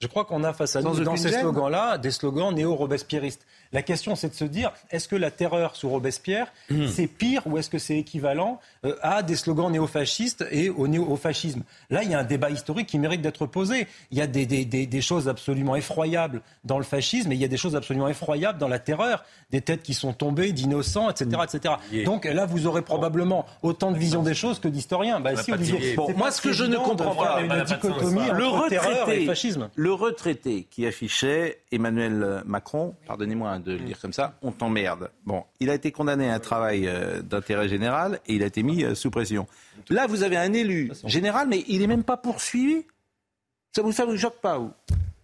je 0.00 0.06
crois 0.06 0.24
qu'on 0.24 0.44
a 0.44 0.52
face 0.52 0.76
à 0.76 0.82
nous, 0.82 1.00
dans 1.00 1.16
ces 1.16 1.32
slogans-là, 1.32 1.98
des 1.98 2.10
slogans 2.10 2.54
néo-robespierristes. 2.54 3.46
La 3.72 3.82
question, 3.82 4.14
c'est 4.14 4.28
de 4.28 4.34
se 4.34 4.44
dire, 4.44 4.72
est-ce 4.90 5.08
que 5.08 5.16
la 5.16 5.30
terreur 5.30 5.76
sous 5.76 5.88
Robespierre, 5.88 6.52
hmm. 6.70 6.86
c'est 6.88 7.06
pire 7.06 7.42
ou 7.46 7.58
est-ce 7.58 7.70
que 7.70 7.78
c'est 7.78 7.98
équivalent 7.98 8.60
euh, 8.84 8.96
à 9.02 9.22
des 9.22 9.36
slogans 9.36 9.70
néofascistes 9.70 10.46
et 10.50 10.70
au 10.70 10.88
néo-fascisme? 10.88 11.62
Là, 11.90 12.02
il 12.02 12.10
y 12.10 12.14
a 12.14 12.18
un 12.18 12.24
débat 12.24 12.50
historique 12.50 12.86
qui 12.86 12.98
mérite 12.98 13.22
d'être 13.22 13.46
posé. 13.46 13.86
Il 14.10 14.18
y 14.18 14.20
a 14.20 14.26
des, 14.26 14.46
des, 14.46 14.64
des, 14.64 15.00
choses 15.00 15.28
absolument 15.28 15.76
effroyables 15.76 16.42
dans 16.64 16.78
le 16.78 16.84
fascisme 16.84 17.32
et 17.32 17.34
il 17.34 17.40
y 17.40 17.44
a 17.44 17.48
des 17.48 17.56
choses 17.56 17.76
absolument 17.76 18.08
effroyables 18.08 18.58
dans 18.58 18.68
la 18.68 18.78
terreur. 18.78 19.24
Des 19.50 19.60
têtes 19.60 19.82
qui 19.82 19.94
sont 19.94 20.12
tombées, 20.12 20.52
d'innocents, 20.52 21.10
etc., 21.10 21.42
etc. 21.44 21.74
Donc 22.04 22.24
là, 22.24 22.46
vous 22.46 22.66
aurez 22.66 22.82
probablement 22.82 23.46
autant 23.62 23.92
de 23.92 23.98
vision 23.98 24.22
des 24.22 24.34
choses 24.34 24.58
que 24.58 24.68
d'historiens. 24.68 25.20
Bah, 25.20 25.36
si, 25.36 25.52
bon, 25.94 26.12
moi, 26.16 26.30
ce 26.30 26.40
que 26.40 26.52
je 26.52 26.64
ne 26.64 26.76
comprends 26.76 27.14
pas, 27.14 27.40
une 27.40 27.64
dichotomie 27.64 28.30
le 28.32 28.46
retraité, 28.46 29.22
et 29.22 29.26
fascisme. 29.26 29.68
Le 29.74 29.92
retraité 29.92 30.66
qui 30.70 30.86
affichait 30.86 31.60
Emmanuel 31.72 32.42
Macron, 32.46 32.94
pardonnez-moi 33.06 33.55
de 33.60 33.72
le 33.72 33.78
dire 33.80 34.00
comme 34.00 34.12
ça, 34.12 34.38
on 34.42 34.52
t'emmerde. 34.52 35.10
Bon, 35.24 35.44
il 35.60 35.70
a 35.70 35.74
été 35.74 35.92
condamné 35.92 36.30
à 36.30 36.34
un 36.34 36.38
travail 36.38 36.86
euh, 36.86 37.22
d'intérêt 37.22 37.68
général 37.68 38.20
et 38.26 38.34
il 38.34 38.42
a 38.42 38.46
été 38.46 38.62
mis 38.62 38.84
euh, 38.84 38.94
sous 38.94 39.10
pression. 39.10 39.46
Là, 39.90 40.06
vous 40.06 40.22
avez 40.22 40.36
un 40.36 40.52
élu 40.52 40.92
général, 41.04 41.48
mais 41.48 41.64
il 41.68 41.80
n'est 41.80 41.86
même 41.86 42.04
pas 42.04 42.16
poursuivi. 42.16 42.84
Ça 43.74 43.82
vous, 43.82 43.92
ça 43.92 44.04
vous 44.04 44.16
choque 44.16 44.40
pas, 44.40 44.58
vous? 44.58 44.72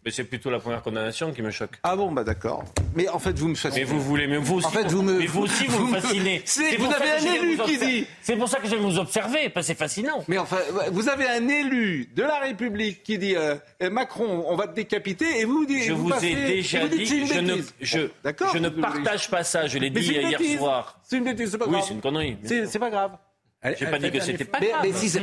Mais 0.04 0.10
c'est 0.10 0.24
plutôt 0.24 0.50
la 0.50 0.58
première 0.58 0.82
condamnation 0.82 1.32
qui 1.32 1.42
me 1.42 1.50
choque. 1.50 1.78
Ah 1.82 1.94
bon, 1.94 2.10
bah 2.10 2.24
d'accord. 2.24 2.64
Mais 2.94 3.08
en 3.08 3.18
fait, 3.18 3.38
vous 3.38 3.48
me 3.48 3.54
fascinez. 3.54 3.84
Mais 3.84 3.90
vous 3.90 4.00
voulez, 4.00 4.26
mais 4.26 4.36
vous 4.36 4.56
aussi, 4.56 4.66
en 4.66 4.70
fait, 4.70 4.90
vous, 4.90 5.02
me, 5.02 5.18
mais 5.18 5.26
vous 5.26 5.42
aussi, 5.42 5.66
vous, 5.66 5.86
me 5.86 5.96
fascinez. 6.00 6.42
vous 6.78 6.92
avez 6.92 7.10
un 7.10 7.34
élu 7.34 7.58
qui 7.58 7.78
dit. 7.78 8.06
C'est 8.20 8.36
pour 8.36 8.48
ça 8.48 8.58
que 8.58 8.66
je 8.66 8.74
vais 8.74 8.80
vous 8.82 8.98
observer, 8.98 9.48
parce 9.48 9.66
que 9.66 9.72
c'est 9.72 9.78
fascinant. 9.78 10.24
Mais 10.26 10.38
enfin, 10.38 10.58
vous 10.90 11.08
avez 11.08 11.28
un 11.28 11.46
élu 11.48 12.10
de 12.14 12.22
la 12.22 12.40
République 12.40 13.02
qui 13.02 13.18
dit 13.18 13.36
euh, 13.36 13.56
Macron, 13.90 14.44
on 14.48 14.56
va 14.56 14.66
te 14.66 14.74
décapiter, 14.74 15.40
et 15.40 15.44
vous 15.44 15.64
dites. 15.66 15.84
Je 15.84 15.92
vous, 15.92 16.12
ai 16.12 16.34
déjà 16.34 16.88
dit, 16.88 17.06
je 17.06 17.38
ne, 17.38 17.56
je, 17.80 18.00
je 18.52 18.58
ne 18.58 18.68
partage 18.68 19.30
pas 19.30 19.44
ça. 19.44 19.66
Je 19.66 19.78
l'ai 19.78 19.90
dit 19.90 20.00
hier 20.00 20.40
soir. 20.58 20.98
C'est 21.04 21.18
une 21.18 21.24
bêtise, 21.24 21.50
c'est 21.50 21.58
pas 21.58 21.66
grave. 21.66 21.76
Oui, 21.76 21.84
c'est 21.86 21.94
une 21.94 22.00
connerie. 22.00 22.36
C'est 22.44 22.78
pas 22.78 22.90
grave. 22.90 23.12
J'ai 23.78 23.86
pas 23.86 23.98
dit 23.98 24.10
que 24.10 24.20
c'était 24.20 24.44
pas 24.44 24.58
grave. 24.58 24.80
Mais, 24.82 24.92
si, 24.92 25.08
ça 25.08 25.20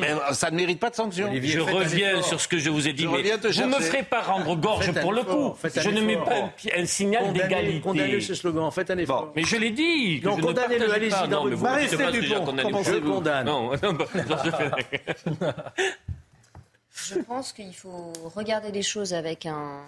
ne 0.52 0.56
mérite 0.56 0.80
pas 0.80 0.90
de 0.90 0.96
sanction. 0.96 1.30
je 1.34 1.60
reviens 1.60 2.22
sur 2.22 2.40
ce 2.40 2.48
que 2.48 2.58
je 2.58 2.70
vous 2.70 2.88
ai 2.88 2.94
dit. 2.94 3.06
mais 3.06 3.22
vous 3.22 3.62
ne 3.62 3.68
me 3.68 3.80
ferez 3.82 4.04
pas 4.04 4.22
rendre 4.22 4.56
gorge 4.56 4.94
pour 5.02 5.12
le 5.12 5.24
coup. 5.24 5.56
Je 5.76 5.90
ne 5.90 6.02
mets 6.02 6.18
pas 6.18 6.54
un, 6.76 6.86
signal 6.86 7.34
d'égalité. 7.34 7.82
Condamnez 7.82 8.22
ce 8.22 8.36
slogan. 8.36 8.72
Faites 8.72 8.92
un 8.92 8.98
effort. 8.98 9.34
Mais 9.36 9.44
je 9.44 9.58
l'ai 9.58 9.72
dit. 9.72 10.22
Non, 10.24 10.38
condamnez-le. 10.38 10.92
Allez-y. 10.92 11.28
Non, 11.28 11.46
mais 11.46 11.56
vous 11.56 11.66
Je 11.66 13.00
condamne. 13.00 13.46
Non. 13.46 13.72
Je 16.92 17.20
pense 17.20 17.54
qu'il 17.54 17.74
faut 17.74 18.12
regarder 18.36 18.72
les 18.72 18.82
choses 18.82 19.14
avec 19.14 19.46
un 19.46 19.82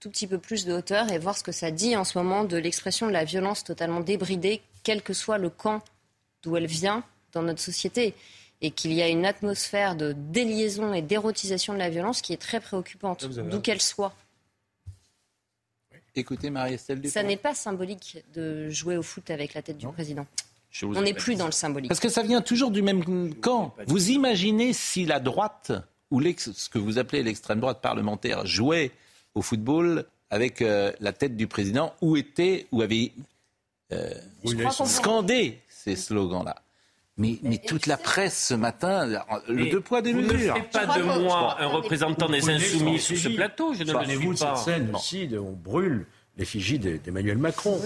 tout 0.00 0.08
petit 0.08 0.26
peu 0.26 0.38
plus 0.38 0.64
de 0.64 0.72
hauteur 0.72 1.10
et 1.12 1.18
voir 1.18 1.36
ce 1.36 1.44
que 1.44 1.52
ça 1.52 1.70
dit 1.70 1.94
en 1.96 2.04
ce 2.04 2.16
moment 2.16 2.44
de 2.44 2.56
l'expression 2.56 3.06
de 3.06 3.12
la 3.12 3.24
violence 3.24 3.64
totalement 3.64 4.00
débridée, 4.00 4.62
quel 4.82 5.02
que 5.02 5.12
soit 5.12 5.38
le 5.38 5.50
camp 5.50 5.82
d'où 6.42 6.56
elle 6.56 6.66
vient 6.66 7.04
dans 7.34 7.42
notre 7.42 7.60
société 7.60 8.14
et 8.62 8.70
qu'il 8.70 8.92
y 8.92 9.02
a 9.02 9.08
une 9.08 9.26
atmosphère 9.26 9.94
de 9.94 10.12
déliaison 10.12 10.94
et 10.94 11.02
d'érotisation 11.02 11.74
de 11.74 11.78
la 11.78 11.90
violence 11.90 12.22
qui 12.22 12.32
est 12.32 12.40
très 12.40 12.60
préoccupante, 12.60 13.26
d'où 13.26 13.60
qu'elle 13.60 13.82
soit. 13.82 14.14
Écoutez, 16.16 16.48
Marie-Estelle 16.48 17.06
Ça 17.10 17.22
n'est 17.22 17.36
pas 17.36 17.54
symbolique 17.54 18.24
de 18.34 18.70
jouer 18.70 18.96
au 18.96 19.02
foot 19.02 19.28
avec 19.30 19.54
la 19.54 19.62
tête 19.62 19.78
du 19.78 19.86
président. 19.88 20.26
On 20.82 21.02
n'est 21.02 21.14
plus 21.14 21.36
dans 21.36 21.46
le 21.46 21.52
symbolique. 21.52 21.88
Parce 21.88 22.00
que 22.00 22.08
ça 22.08 22.22
vient 22.22 22.40
toujours 22.40 22.70
du 22.70 22.82
même 22.82 23.34
camp. 23.34 23.74
Vous 23.86 24.10
imaginez 24.10 24.72
si 24.72 25.04
la 25.04 25.20
droite, 25.20 25.72
ou 26.10 26.22
ce 26.22 26.68
que 26.68 26.78
vous 26.78 26.98
appelez 26.98 27.22
l'extrême 27.22 27.60
droite 27.60 27.80
parlementaire, 27.80 28.46
jouait 28.46 28.92
au 29.34 29.42
football 29.42 30.06
avec 30.30 30.62
euh, 30.62 30.92
la 31.00 31.12
tête 31.12 31.36
du 31.36 31.46
président, 31.46 31.94
où 32.00 32.16
était, 32.16 32.66
où 32.72 32.82
avait 32.82 33.12
euh, 33.92 34.14
scandé 34.86 35.60
ces 35.68 35.96
slogans-là 35.96 36.63
mais, 37.16 37.38
mais 37.42 37.58
toute 37.58 37.86
la 37.86 37.96
presse 37.96 38.48
ce 38.48 38.54
matin, 38.54 39.06
le 39.48 39.70
deux 39.70 39.80
poids, 39.80 40.02
deux 40.02 40.14
mesures. 40.14 40.54
Ne 40.54 40.60
faites 40.60 40.70
pas 40.70 40.98
de 40.98 41.02
moi 41.02 41.56
un 41.60 41.66
représentant 41.66 42.28
des 42.28 42.48
insoumis 42.50 42.98
sur 42.98 43.16
ce 43.16 43.28
plateau, 43.28 43.72
je 43.74 43.84
ne 43.84 43.92
le 43.92 44.04
suis 44.04 44.28
pas. 44.28 44.56
cette 44.56 44.64
scène 44.64 44.90
aussi, 44.94 45.30
on 45.38 45.52
brûle 45.52 46.06
l'effigie 46.36 46.78
d'Emmanuel 46.78 47.38
Macron. 47.38 47.80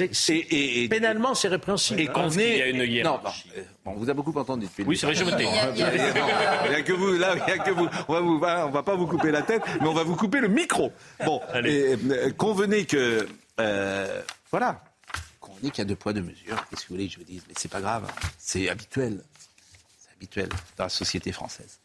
Et, 0.00 0.88
pénalement, 0.88 1.34
c'est 1.34 1.48
répréhensible. 1.48 2.00
Et 2.00 2.06
qu'on 2.06 2.30
il 2.30 2.40
y 2.40 2.62
a 2.62 2.68
une 2.68 2.80
hiérarchie. 2.80 3.50
Non, 3.54 3.62
bon, 3.84 3.90
on 3.92 3.94
vous 3.98 4.08
a 4.08 4.14
beaucoup 4.14 4.32
entendu 4.38 4.66
depuis. 4.66 4.84
Oui, 4.84 4.96
c'est 4.96 5.06
vrai, 5.06 5.14
je 5.14 5.24
me 5.24 5.30
tais. 5.32 5.44
Il 5.44 6.70
n'y 6.70 6.74
a 6.74 6.82
que 6.82 6.92
vous, 6.92 7.12
là, 7.12 7.34
il 7.36 7.44
n'y 7.44 7.60
a 7.60 7.62
que 7.62 7.70
vous. 7.70 7.88
On 8.08 8.12
va, 8.14 8.20
vous, 8.20 8.40
on 8.42 8.70
va 8.70 8.82
pas 8.82 8.94
vous 8.94 9.06
couper 9.06 9.30
la 9.30 9.42
tête, 9.42 9.62
mais 9.80 9.86
on 9.86 9.92
va 9.92 10.02
vous 10.02 10.16
couper 10.16 10.40
le 10.40 10.48
micro. 10.48 10.92
Bon, 11.26 11.40
et, 11.64 11.96
euh, 12.10 12.30
convenez 12.36 12.86
que, 12.86 13.28
euh, 13.60 14.22
voilà, 14.50 14.82
qu'il 15.70 15.78
y 15.78 15.82
a 15.82 15.88
deux 15.88 15.96
poids, 15.96 16.12
deux 16.12 16.22
mesures. 16.22 16.56
Qu'est-ce 16.68 16.82
que 16.82 16.88
vous 16.88 16.94
voulez 16.94 17.06
que 17.06 17.14
je 17.14 17.18
vous 17.18 17.24
dise 17.24 17.42
Mais 17.48 17.54
c'est 17.56 17.70
pas 17.70 17.80
grave. 17.80 18.10
C'est 18.38 18.68
habituel. 18.68 19.22
C'est 19.98 20.12
habituel 20.12 20.48
dans 20.76 20.84
la 20.84 20.90
société 20.90 21.32
française. 21.32 21.78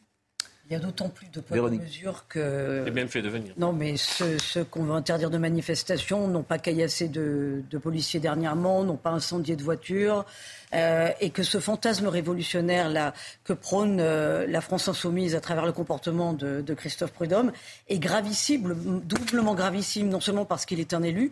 Il 0.70 0.74
y 0.74 0.76
a 0.76 0.80
d'autant 0.80 1.08
plus 1.08 1.30
de 1.30 1.40
poids, 1.40 1.70
de 1.70 1.78
mesures 1.78 2.26
que. 2.28 2.82
C'est 2.84 2.92
bien 2.92 3.08
fait 3.08 3.22
de 3.22 3.30
venir. 3.30 3.54
Non, 3.58 3.72
mais 3.72 3.96
ceux, 3.96 4.66
qu'on 4.66 4.84
veut 4.84 4.96
interdire 4.96 5.30
de 5.30 5.38
manifestation 5.38 6.28
n'ont 6.28 6.44
pas 6.44 6.58
caillassé 6.58 7.08
de, 7.08 7.64
de, 7.70 7.78
policiers 7.78 8.20
dernièrement, 8.20 8.84
n'ont 8.84 8.98
pas 8.98 9.12
incendié 9.12 9.56
de 9.56 9.64
voitures, 9.64 10.26
euh, 10.74 11.10
et 11.22 11.30
que 11.30 11.44
ce 11.44 11.62
fantasme 11.62 12.08
révolutionnaire 12.08 12.90
là 12.90 13.14
que 13.46 13.54
prône 13.54 14.00
euh, 14.02 14.46
la 14.46 14.60
France 14.60 14.90
insoumise 14.90 15.36
à 15.36 15.40
travers 15.40 15.66
le 15.66 15.72
comportement 15.72 16.34
de, 16.34 16.60
de 16.60 16.74
Christophe 16.74 17.14
Prudhomme 17.14 17.54
est 17.88 18.00
gravissime, 18.00 19.02
doublement 19.06 19.56
gravissime, 19.56 20.10
non 20.10 20.20
seulement 20.20 20.44
parce 20.44 20.66
qu'il 20.66 20.82
est 20.82 20.94
un 20.94 21.02
élu, 21.02 21.32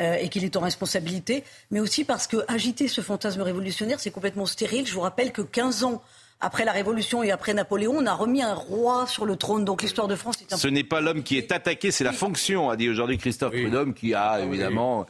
euh, 0.00 0.16
et 0.20 0.28
qu'il 0.28 0.44
est 0.44 0.56
en 0.56 0.60
responsabilité, 0.60 1.44
mais 1.70 1.80
aussi 1.80 2.04
parce 2.04 2.26
que 2.26 2.38
agiter 2.48 2.88
ce 2.88 3.00
fantasme 3.00 3.42
révolutionnaire, 3.42 4.00
c'est 4.00 4.10
complètement 4.10 4.46
stérile. 4.46 4.86
Je 4.86 4.92
vous 4.94 5.00
rappelle 5.00 5.32
que 5.32 5.42
15 5.42 5.84
ans 5.84 6.02
après 6.40 6.64
la 6.64 6.72
Révolution 6.72 7.22
et 7.22 7.30
après 7.30 7.54
Napoléon, 7.54 7.94
on 7.96 8.06
a 8.06 8.12
remis 8.12 8.42
un 8.42 8.54
roi 8.54 9.06
sur 9.06 9.24
le 9.24 9.36
trône. 9.36 9.64
Donc 9.64 9.82
l'histoire 9.82 10.08
de 10.08 10.16
France 10.16 10.40
est 10.42 10.52
un 10.52 10.56
Ce 10.56 10.68
n'est 10.68 10.84
pas 10.84 11.00
l'homme 11.00 11.22
qui 11.22 11.38
est 11.38 11.52
attaqué, 11.52 11.90
c'est 11.90 12.04
la 12.04 12.12
fonction, 12.12 12.70
a 12.70 12.76
dit 12.76 12.88
aujourd'hui 12.88 13.18
Christophe 13.18 13.52
Prudhomme, 13.52 13.94
qui 13.94 14.14
a 14.14 14.40
évidemment 14.40 15.06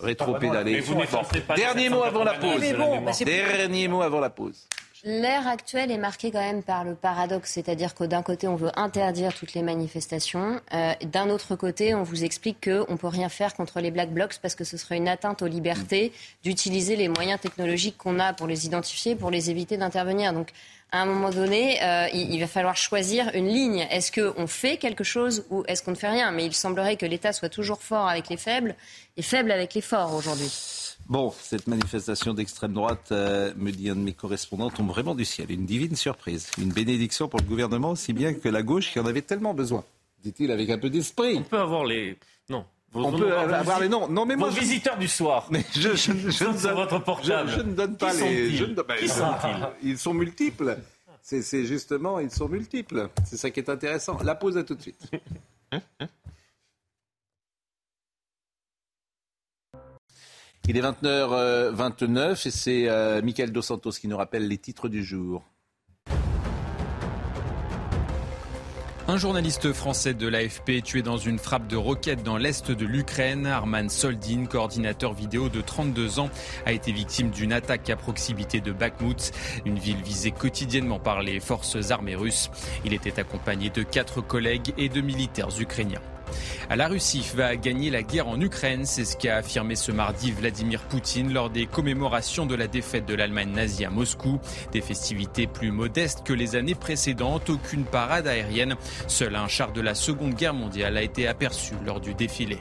rétro-pédalé. 0.00 0.82
Dernier 1.56 1.88
mot 1.88 2.02
avant 2.02 2.24
la 2.24 2.34
pause. 2.34 2.60
Dernier 3.24 3.88
mot 3.88 4.02
avant 4.02 4.20
la 4.20 4.30
pause. 4.30 4.68
L'ère 5.10 5.48
actuelle 5.48 5.90
est 5.90 5.96
marquée 5.96 6.30
quand 6.30 6.42
même 6.42 6.62
par 6.62 6.84
le 6.84 6.94
paradoxe, 6.94 7.52
c'est-à-dire 7.52 7.94
que 7.94 8.04
d'un 8.04 8.20
côté, 8.20 8.46
on 8.46 8.56
veut 8.56 8.78
interdire 8.78 9.32
toutes 9.32 9.54
les 9.54 9.62
manifestations, 9.62 10.60
euh, 10.74 10.92
d'un 11.00 11.30
autre 11.30 11.56
côté, 11.56 11.94
on 11.94 12.02
vous 12.02 12.24
explique 12.24 12.62
qu'on 12.62 12.92
ne 12.92 12.98
peut 12.98 13.06
rien 13.06 13.30
faire 13.30 13.54
contre 13.54 13.80
les 13.80 13.90
black 13.90 14.12
blocs 14.12 14.38
parce 14.42 14.54
que 14.54 14.64
ce 14.64 14.76
serait 14.76 14.98
une 14.98 15.08
atteinte 15.08 15.40
aux 15.40 15.46
libertés 15.46 16.12
d'utiliser 16.44 16.94
les 16.94 17.08
moyens 17.08 17.40
technologiques 17.40 17.96
qu'on 17.96 18.18
a 18.18 18.34
pour 18.34 18.46
les 18.46 18.66
identifier, 18.66 19.14
pour 19.14 19.30
les 19.30 19.48
éviter 19.48 19.78
d'intervenir. 19.78 20.34
Donc, 20.34 20.50
à 20.92 21.00
un 21.00 21.06
moment 21.06 21.30
donné, 21.30 21.82
euh, 21.82 22.06
il, 22.12 22.34
il, 22.34 22.40
va 22.40 22.46
falloir 22.46 22.76
choisir 22.76 23.30
une 23.32 23.48
ligne. 23.48 23.86
Est-ce 23.90 24.12
qu'on 24.12 24.46
fait 24.46 24.76
quelque 24.76 25.04
chose 25.04 25.46
ou 25.48 25.64
est-ce 25.68 25.82
qu'on 25.82 25.92
ne 25.92 25.96
fait 25.96 26.10
rien? 26.10 26.32
Mais 26.32 26.44
il 26.44 26.52
semblerait 26.52 26.96
que 26.96 27.06
l'État 27.06 27.32
soit 27.32 27.48
toujours 27.48 27.80
fort 27.80 28.08
avec 28.08 28.28
les 28.28 28.36
faibles 28.36 28.74
et 29.16 29.22
faible 29.22 29.52
avec 29.52 29.72
les 29.72 29.80
forts 29.80 30.12
aujourd'hui. 30.12 30.87
Bon, 31.08 31.32
cette 31.40 31.66
manifestation 31.68 32.34
d'extrême 32.34 32.74
droite, 32.74 33.08
euh, 33.12 33.54
me 33.56 33.70
dit 33.70 33.88
un 33.88 33.96
de 33.96 34.00
mes 34.00 34.12
correspondants, 34.12 34.68
tombe 34.68 34.88
vraiment 34.88 35.14
du 35.14 35.24
ciel. 35.24 35.50
Une 35.50 35.64
divine 35.64 35.96
surprise, 35.96 36.50
une 36.58 36.70
bénédiction 36.70 37.28
pour 37.28 37.40
le 37.40 37.46
gouvernement, 37.46 37.92
aussi 37.92 38.12
bien 38.12 38.34
que 38.34 38.48
la 38.50 38.62
gauche 38.62 38.92
qui 38.92 39.00
en 39.00 39.06
avait 39.06 39.22
tellement 39.22 39.54
besoin, 39.54 39.84
dit-il 40.22 40.50
avec 40.50 40.68
un 40.68 40.76
peu 40.76 40.90
d'esprit. 40.90 41.36
On 41.38 41.42
peut 41.44 41.58
avoir 41.58 41.86
les... 41.86 42.18
Non. 42.50 42.66
on 42.92 43.12
peut 43.12 43.34
avoir 43.34 43.80
les 43.80 43.88
noms. 43.88 44.06
Non, 44.06 44.26
mais 44.26 44.36
moi, 44.36 44.50
vos 44.50 44.60
visiteurs 44.60 44.98
du 44.98 45.08
soir. 45.08 45.46
Mais 45.50 45.64
je, 45.74 45.96
je, 45.96 46.12
je, 46.12 46.44
ne 46.44 46.62
donne, 46.62 46.74
votre 46.74 47.02
portable. 47.02 47.50
Je, 47.56 47.62
ne 47.62 47.72
donne 47.72 47.96
pas 47.96 48.12
Qui 48.12 48.24
les. 48.24 48.58
Sont-ils 48.58 48.74
ben, 48.74 48.96
Qui 48.98 49.08
sont-ils 49.08 49.68
Ils 49.82 49.98
sont 49.98 50.12
multiples. 50.12 50.76
C'est 51.22 51.64
justement, 51.64 52.20
ils 52.20 52.30
sont 52.30 52.48
multiples. 52.48 53.08
C'est 53.24 53.38
ça 53.38 53.50
qui 53.50 53.60
est 53.60 53.70
intéressant. 53.70 54.18
La 54.22 54.34
pause 54.34 54.58
à 54.58 54.64
tout 54.64 54.74
de 54.74 54.82
suite. 54.82 55.10
Il 60.70 60.76
est 60.76 60.82
29h29 60.82 62.46
et 62.46 62.50
c'est 62.50 62.88
euh, 62.90 63.22
Michael 63.22 63.52
Dos 63.52 63.62
Santos 63.62 63.92
qui 63.92 64.06
nous 64.06 64.18
rappelle 64.18 64.46
les 64.46 64.58
titres 64.58 64.90
du 64.90 65.02
jour. 65.02 65.42
Un 69.10 69.16
journaliste 69.16 69.72
français 69.72 70.12
de 70.12 70.28
l'AFP 70.28 70.82
tué 70.84 71.00
dans 71.00 71.16
une 71.16 71.38
frappe 71.38 71.68
de 71.68 71.76
roquette 71.76 72.22
dans 72.22 72.36
l'est 72.36 72.70
de 72.70 72.84
l'Ukraine. 72.84 73.46
Arman 73.46 73.88
Soldin, 73.88 74.44
coordinateur 74.44 75.14
vidéo 75.14 75.48
de 75.48 75.62
32 75.62 76.18
ans, 76.18 76.28
a 76.66 76.72
été 76.72 76.92
victime 76.92 77.30
d'une 77.30 77.54
attaque 77.54 77.88
à 77.88 77.96
proximité 77.96 78.60
de 78.60 78.70
Bakhmut, 78.70 79.32
une 79.64 79.78
ville 79.78 80.02
visée 80.02 80.32
quotidiennement 80.32 80.98
par 80.98 81.22
les 81.22 81.40
forces 81.40 81.90
armées 81.90 82.14
russes. 82.14 82.50
Il 82.84 82.92
était 82.92 83.18
accompagné 83.18 83.70
de 83.70 83.82
quatre 83.82 84.20
collègues 84.20 84.74
et 84.76 84.90
de 84.90 85.00
militaires 85.00 85.58
ukrainiens. 85.58 86.02
La 86.74 86.88
Russie 86.88 87.24
va 87.34 87.56
gagner 87.56 87.90
la 87.90 88.02
guerre 88.02 88.28
en 88.28 88.40
Ukraine, 88.40 88.84
c'est 88.84 89.04
ce 89.04 89.16
qu'a 89.16 89.36
affirmé 89.36 89.74
ce 89.74 89.90
mardi 89.90 90.32
Vladimir 90.32 90.80
Poutine 90.82 91.32
lors 91.32 91.50
des 91.50 91.66
commémorations 91.66 92.46
de 92.46 92.54
la 92.54 92.66
défaite 92.66 93.06
de 93.06 93.14
l'Allemagne 93.14 93.52
nazie 93.52 93.84
à 93.84 93.90
Moscou. 93.90 94.38
Des 94.72 94.80
festivités 94.80 95.46
plus 95.46 95.70
modestes 95.70 96.24
que 96.24 96.32
les 96.32 96.56
années 96.56 96.74
précédentes, 96.74 97.50
aucune 97.50 97.84
parade 97.84 98.26
aérienne. 98.26 98.76
Seul 99.06 99.34
un 99.34 99.48
char 99.48 99.72
de 99.72 99.80
la 99.80 99.94
Seconde 99.94 100.34
Guerre 100.34 100.54
mondiale 100.54 100.96
a 100.96 101.02
été 101.02 101.26
aperçu 101.26 101.74
lors 101.84 102.00
du 102.00 102.14
défilé. 102.14 102.58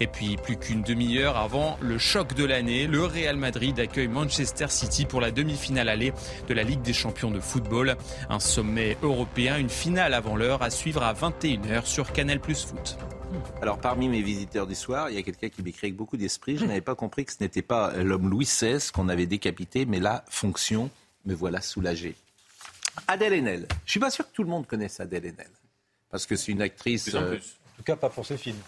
Et 0.00 0.06
puis, 0.06 0.36
plus 0.36 0.56
qu'une 0.56 0.82
demi-heure 0.82 1.36
avant 1.36 1.76
le 1.80 1.98
choc 1.98 2.34
de 2.34 2.44
l'année, 2.44 2.86
le 2.86 3.04
Real 3.04 3.36
Madrid 3.36 3.78
accueille 3.80 4.08
Manchester 4.08 4.66
City 4.68 5.04
pour 5.04 5.20
la 5.20 5.30
demi-finale 5.30 5.88
allée 5.88 6.12
de 6.48 6.54
la 6.54 6.62
Ligue 6.62 6.82
des 6.82 6.92
champions 6.92 7.30
de 7.30 7.40
football. 7.40 7.96
Un 8.28 8.40
sommet 8.40 8.96
européen, 9.02 9.58
une 9.58 9.70
finale 9.70 10.14
avant 10.14 10.36
l'heure 10.36 10.62
à 10.62 10.70
suivre 10.70 11.02
à 11.02 11.12
21h 11.12 11.84
sur 11.84 12.12
Canal 12.12 12.40
Plus 12.40 12.64
Foot. 12.64 12.89
Alors, 13.62 13.78
parmi 13.78 14.08
mes 14.08 14.22
visiteurs 14.22 14.66
du 14.66 14.74
soir, 14.74 15.10
il 15.10 15.16
y 15.16 15.18
a 15.18 15.22
quelqu'un 15.22 15.48
qui 15.48 15.62
m'écrit 15.62 15.88
avec 15.88 15.96
beaucoup 15.96 16.16
d'esprit. 16.16 16.56
Je 16.56 16.64
n'avais 16.64 16.80
pas 16.80 16.94
compris 16.94 17.24
que 17.24 17.32
ce 17.32 17.38
n'était 17.40 17.62
pas 17.62 17.92
l'homme 17.96 18.28
Louis 18.28 18.44
XVI 18.44 18.78
qu'on 18.92 19.08
avait 19.08 19.26
décapité, 19.26 19.86
mais 19.86 20.00
la 20.00 20.24
fonction. 20.28 20.90
Me 21.26 21.34
voilà 21.34 21.60
soulagé. 21.60 22.16
Adèle 23.06 23.34
Haenel. 23.34 23.66
Je 23.70 23.74
ne 23.74 23.90
suis 23.90 24.00
pas 24.00 24.10
sûr 24.10 24.26
que 24.26 24.32
tout 24.32 24.42
le 24.42 24.48
monde 24.48 24.66
connaisse 24.66 25.00
Adèle 25.00 25.26
Haenel. 25.26 25.50
Parce 26.10 26.26
que 26.26 26.34
c'est 26.34 26.50
une 26.52 26.62
actrice. 26.62 27.04
Plus 27.04 27.16
en 27.16 27.26
plus. 27.26 27.36
En 27.36 27.76
tout 27.76 27.82
cas, 27.84 27.96
pas 27.96 28.08
pour 28.08 28.26
ses 28.26 28.38
films. 28.38 28.60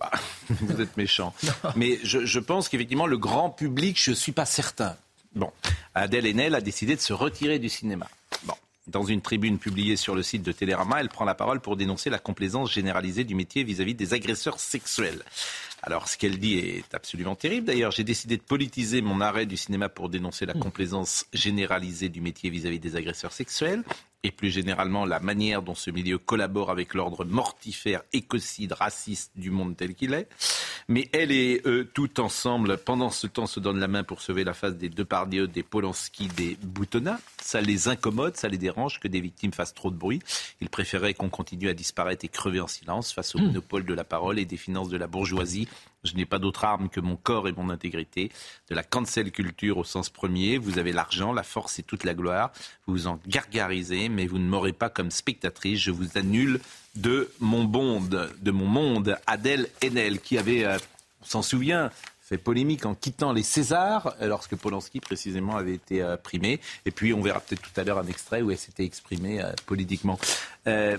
Bah, 0.00 0.10
vous 0.48 0.80
êtes 0.80 0.96
méchant. 0.96 1.34
Mais 1.76 1.98
je, 2.02 2.24
je 2.24 2.38
pense 2.38 2.68
qu'effectivement, 2.68 3.06
le 3.06 3.18
grand 3.18 3.50
public, 3.50 4.00
je 4.02 4.10
ne 4.10 4.16
suis 4.16 4.32
pas 4.32 4.46
certain. 4.46 4.96
Bon, 5.34 5.50
Adèle 5.94 6.26
Haenel 6.26 6.54
a 6.54 6.60
décidé 6.60 6.96
de 6.96 7.00
se 7.00 7.12
retirer 7.12 7.58
du 7.58 7.68
cinéma. 7.68 8.08
Bon. 8.44 8.54
Dans 8.88 9.04
une 9.04 9.20
tribune 9.20 9.58
publiée 9.58 9.94
sur 9.96 10.16
le 10.16 10.24
site 10.24 10.42
de 10.42 10.50
Télérama, 10.50 11.00
elle 11.00 11.08
prend 11.08 11.24
la 11.24 11.36
parole 11.36 11.60
pour 11.60 11.76
dénoncer 11.76 12.10
la 12.10 12.18
complaisance 12.18 12.72
généralisée 12.72 13.22
du 13.22 13.36
métier 13.36 13.62
vis-à-vis 13.62 13.94
des 13.94 14.12
agresseurs 14.12 14.58
sexuels. 14.58 15.22
Alors, 15.82 16.08
ce 16.08 16.18
qu'elle 16.18 16.38
dit 16.38 16.58
est 16.58 16.92
absolument 16.92 17.36
terrible. 17.36 17.66
D'ailleurs, 17.66 17.92
j'ai 17.92 18.02
décidé 18.02 18.36
de 18.36 18.42
politiser 18.42 19.00
mon 19.00 19.20
arrêt 19.20 19.46
du 19.46 19.56
cinéma 19.56 19.88
pour 19.88 20.08
dénoncer 20.08 20.46
la 20.46 20.54
complaisance 20.54 21.26
généralisée 21.32 22.08
du 22.08 22.20
métier 22.20 22.50
vis-à-vis 22.50 22.80
des 22.80 22.96
agresseurs 22.96 23.32
sexuels 23.32 23.84
et 24.24 24.30
plus 24.30 24.50
généralement 24.50 25.04
la 25.04 25.20
manière 25.20 25.62
dont 25.62 25.74
ce 25.74 25.90
milieu 25.90 26.18
collabore 26.18 26.70
avec 26.70 26.94
l'ordre 26.94 27.24
mortifère, 27.24 28.02
écocide, 28.12 28.72
raciste 28.72 29.32
du 29.36 29.50
monde 29.50 29.76
tel 29.76 29.94
qu'il 29.94 30.14
est. 30.14 30.28
Mais 30.88 31.08
elle 31.12 31.32
et 31.32 31.60
eux, 31.64 31.90
tout 31.92 32.20
ensemble, 32.20 32.78
pendant 32.78 33.10
ce 33.10 33.26
temps, 33.26 33.46
se 33.46 33.60
donnent 33.60 33.80
la 33.80 33.88
main 33.88 34.04
pour 34.04 34.20
sauver 34.20 34.44
la 34.44 34.54
face 34.54 34.76
des 34.76 34.88
Depardieu, 34.88 35.48
des 35.48 35.62
Polanski, 35.62 36.28
des 36.28 36.56
Boutonnat. 36.62 37.20
Ça 37.40 37.60
les 37.60 37.88
incommode, 37.88 38.36
ça 38.36 38.48
les 38.48 38.58
dérange 38.58 39.00
que 39.00 39.08
des 39.08 39.20
victimes 39.20 39.52
fassent 39.52 39.74
trop 39.74 39.90
de 39.90 39.96
bruit. 39.96 40.20
Ils 40.60 40.68
préféraient 40.68 41.14
qu'on 41.14 41.30
continue 41.30 41.68
à 41.68 41.74
disparaître 41.74 42.24
et 42.24 42.28
crever 42.28 42.60
en 42.60 42.68
silence 42.68 43.12
face 43.12 43.34
au 43.34 43.38
monopole 43.38 43.84
de 43.84 43.94
la 43.94 44.04
parole 44.04 44.38
et 44.38 44.44
des 44.44 44.56
finances 44.56 44.88
de 44.88 44.96
la 44.96 45.06
bourgeoisie 45.06 45.68
je 46.04 46.14
n'ai 46.14 46.26
pas 46.26 46.38
d'autre 46.38 46.64
arme 46.64 46.88
que 46.88 47.00
mon 47.00 47.16
corps 47.16 47.48
et 47.48 47.52
mon 47.52 47.70
intégrité. 47.70 48.30
De 48.68 48.74
la 48.74 48.82
cancel 48.82 49.30
culture 49.30 49.78
au 49.78 49.84
sens 49.84 50.10
premier. 50.10 50.58
Vous 50.58 50.78
avez 50.78 50.92
l'argent, 50.92 51.32
la 51.32 51.42
force 51.42 51.78
et 51.78 51.82
toute 51.82 52.04
la 52.04 52.14
gloire. 52.14 52.52
Vous 52.86 52.94
vous 52.94 53.06
en 53.06 53.20
gargarisez, 53.26 54.08
mais 54.08 54.26
vous 54.26 54.38
ne 54.38 54.48
m'aurez 54.48 54.72
pas 54.72 54.88
comme 54.88 55.10
spectatrice. 55.10 55.78
Je 55.78 55.90
vous 55.90 56.18
annule 56.18 56.60
de 56.96 57.30
mon 57.40 57.64
monde, 57.64 58.30
de 58.40 58.50
mon 58.50 58.66
monde. 58.66 59.16
Adèle 59.26 59.68
Haenel, 59.82 60.20
qui 60.20 60.38
avait, 60.38 60.64
euh, 60.64 60.78
on 61.22 61.24
s'en 61.24 61.42
souvient, 61.42 61.90
fait 62.20 62.38
polémique 62.38 62.86
en 62.86 62.94
quittant 62.94 63.32
les 63.32 63.42
Césars, 63.42 64.14
lorsque 64.20 64.56
Polanski 64.56 65.00
précisément 65.00 65.56
avait 65.56 65.74
été 65.74 66.02
euh, 66.02 66.16
primé. 66.16 66.60
Et 66.86 66.90
puis 66.90 67.12
on 67.12 67.20
verra 67.20 67.40
peut-être 67.40 67.62
tout 67.62 67.80
à 67.80 67.84
l'heure 67.84 67.98
un 67.98 68.06
extrait 68.06 68.42
où 68.42 68.50
elle 68.50 68.58
s'était 68.58 68.84
exprimée 68.84 69.42
euh, 69.42 69.52
politiquement. 69.66 70.18
Euh, 70.66 70.96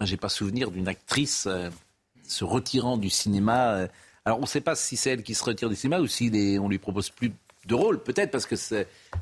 J'ai 0.00 0.16
pas 0.16 0.28
souvenir 0.28 0.70
d'une 0.70 0.88
actrice 0.88 1.48
se 2.32 2.44
retirant 2.44 2.96
du 2.96 3.10
cinéma. 3.10 3.74
Euh, 3.74 3.88
alors 4.24 4.38
on 4.38 4.42
ne 4.42 4.46
sait 4.46 4.60
pas 4.60 4.74
si 4.74 4.96
c'est 4.96 5.10
elle 5.10 5.22
qui 5.22 5.34
se 5.34 5.44
retire 5.44 5.68
du 5.68 5.76
cinéma 5.76 6.00
ou 6.00 6.06
si 6.06 6.30
les, 6.30 6.58
on 6.58 6.68
lui 6.68 6.78
propose 6.78 7.10
plus 7.10 7.32
de 7.66 7.74
rôle, 7.74 8.02
peut-être 8.02 8.30
parce 8.30 8.46
que 8.46 8.56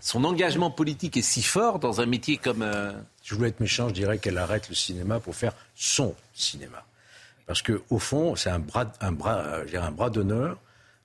son 0.00 0.24
engagement 0.24 0.70
politique 0.70 1.16
est 1.16 1.22
si 1.22 1.42
fort 1.42 1.78
dans 1.78 2.00
un 2.00 2.06
métier 2.06 2.38
comme. 2.38 2.62
Euh... 2.62 2.92
Je 3.22 3.34
voulais 3.34 3.48
être 3.48 3.60
méchant, 3.60 3.88
je 3.88 3.94
dirais 3.94 4.18
qu'elle 4.18 4.38
arrête 4.38 4.68
le 4.68 4.74
cinéma 4.74 5.20
pour 5.20 5.34
faire 5.34 5.52
son 5.74 6.14
cinéma. 6.32 6.84
Parce 7.46 7.62
qu'au 7.62 7.98
fond, 7.98 8.36
c'est 8.36 8.48
un 8.48 8.60
bras, 8.60 8.90
un 9.00 9.12
bras, 9.12 9.44
un 9.74 9.90
bras 9.90 10.08
d'honneur, 10.08 10.58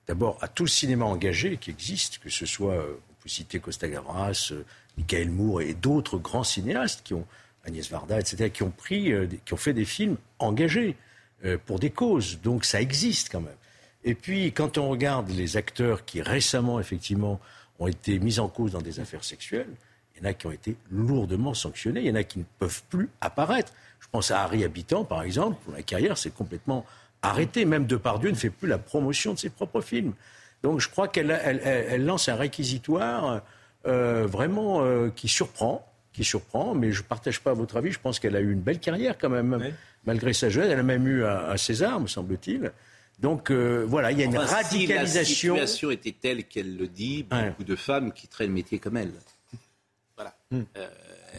d'abord 0.06 0.38
à 0.40 0.48
tout 0.48 0.64
le 0.64 0.68
cinéma 0.68 1.04
engagé 1.04 1.56
qui 1.56 1.70
existe, 1.70 2.18
que 2.18 2.30
ce 2.30 2.46
soit, 2.46 2.74
euh, 2.74 3.00
on 3.10 3.22
peut 3.22 3.28
citer 3.28 3.58
Costa 3.58 3.88
Gavras, 3.88 4.50
euh, 4.52 4.62
Michael 4.96 5.30
Moore 5.30 5.62
et 5.62 5.74
d'autres 5.74 6.18
grands 6.18 6.44
cinéastes 6.44 7.02
qui 7.04 7.14
ont, 7.14 7.26
Agnès 7.64 7.90
Varda, 7.90 8.20
etc., 8.20 8.50
qui 8.50 8.62
ont 8.62 8.70
pris, 8.70 9.12
euh, 9.12 9.26
qui 9.44 9.52
ont 9.52 9.58
fait 9.58 9.72
des 9.72 9.84
films 9.84 10.16
engagés. 10.38 10.96
Euh, 11.44 11.58
pour 11.66 11.78
des 11.78 11.90
causes. 11.90 12.40
Donc 12.42 12.64
ça 12.64 12.80
existe 12.80 13.30
quand 13.30 13.42
même. 13.42 13.56
Et 14.04 14.14
puis 14.14 14.52
quand 14.52 14.78
on 14.78 14.88
regarde 14.88 15.28
les 15.28 15.58
acteurs 15.58 16.06
qui 16.06 16.22
récemment, 16.22 16.80
effectivement, 16.80 17.38
ont 17.78 17.88
été 17.88 18.18
mis 18.18 18.38
en 18.38 18.48
cause 18.48 18.72
dans 18.72 18.80
des 18.80 19.00
affaires 19.00 19.22
sexuelles, 19.22 19.68
il 20.14 20.22
y 20.22 20.26
en 20.26 20.30
a 20.30 20.32
qui 20.32 20.46
ont 20.46 20.52
été 20.52 20.76
lourdement 20.90 21.52
sanctionnés, 21.52 22.00
il 22.00 22.06
y 22.06 22.10
en 22.10 22.14
a 22.14 22.24
qui 22.24 22.38
ne 22.38 22.44
peuvent 22.58 22.82
plus 22.88 23.10
apparaître. 23.20 23.70
Je 24.00 24.06
pense 24.10 24.30
à 24.30 24.40
Harry 24.44 24.64
Habitant, 24.64 25.04
par 25.04 25.22
exemple, 25.22 25.58
pour 25.62 25.74
la 25.74 25.82
carrière, 25.82 26.16
c'est 26.16 26.34
complètement 26.34 26.86
arrêté. 27.20 27.66
Même 27.66 27.84
Depardieu 27.84 28.30
ne 28.30 28.36
fait 28.36 28.48
plus 28.48 28.68
la 28.68 28.78
promotion 28.78 29.34
de 29.34 29.38
ses 29.38 29.50
propres 29.50 29.82
films. 29.82 30.14
Donc 30.62 30.80
je 30.80 30.88
crois 30.88 31.06
qu'elle 31.06 31.30
elle, 31.30 31.60
elle, 31.62 32.06
lance 32.06 32.30
un 32.30 32.36
réquisitoire 32.36 33.42
euh, 33.86 34.26
vraiment 34.26 34.82
euh, 34.82 35.10
qui 35.14 35.28
surprend, 35.28 35.86
qui 36.14 36.24
surprend, 36.24 36.74
mais 36.74 36.92
je 36.92 37.02
ne 37.02 37.06
partage 37.06 37.40
pas 37.40 37.52
votre 37.52 37.76
avis. 37.76 37.92
Je 37.92 38.00
pense 38.00 38.18
qu'elle 38.20 38.36
a 38.36 38.40
eu 38.40 38.50
une 38.50 38.62
belle 38.62 38.80
carrière 38.80 39.18
quand 39.18 39.28
même. 39.28 39.74
Malgré 40.06 40.32
sa 40.32 40.48
jeunesse. 40.48 40.70
Elle 40.72 40.78
a 40.78 40.82
même 40.82 41.06
eu 41.06 41.24
un, 41.24 41.56
César, 41.56 42.00
me 42.00 42.06
semble-t-il. 42.06 42.72
Donc 43.18 43.50
euh, 43.50 43.84
voilà, 43.86 44.12
il 44.12 44.18
y 44.18 44.22
a 44.22 44.26
une 44.26 44.36
radicalisation. 44.36 45.54
Si 45.54 45.60
la 45.60 45.66
situation 45.66 45.90
était 45.90 46.12
telle 46.12 46.44
qu'elle 46.44 46.76
le 46.76 46.86
dit, 46.86 47.22
beaucoup 47.24 47.64
de 47.64 47.76
femmes 47.76 48.12
quitteraient 48.12 48.46
le 48.46 48.52
métier 48.52 48.78
comme 48.78 48.96
elle. 48.96 49.12
Voilà. 50.16 50.36
Hmm. 50.50 50.62
Euh, 50.76 50.88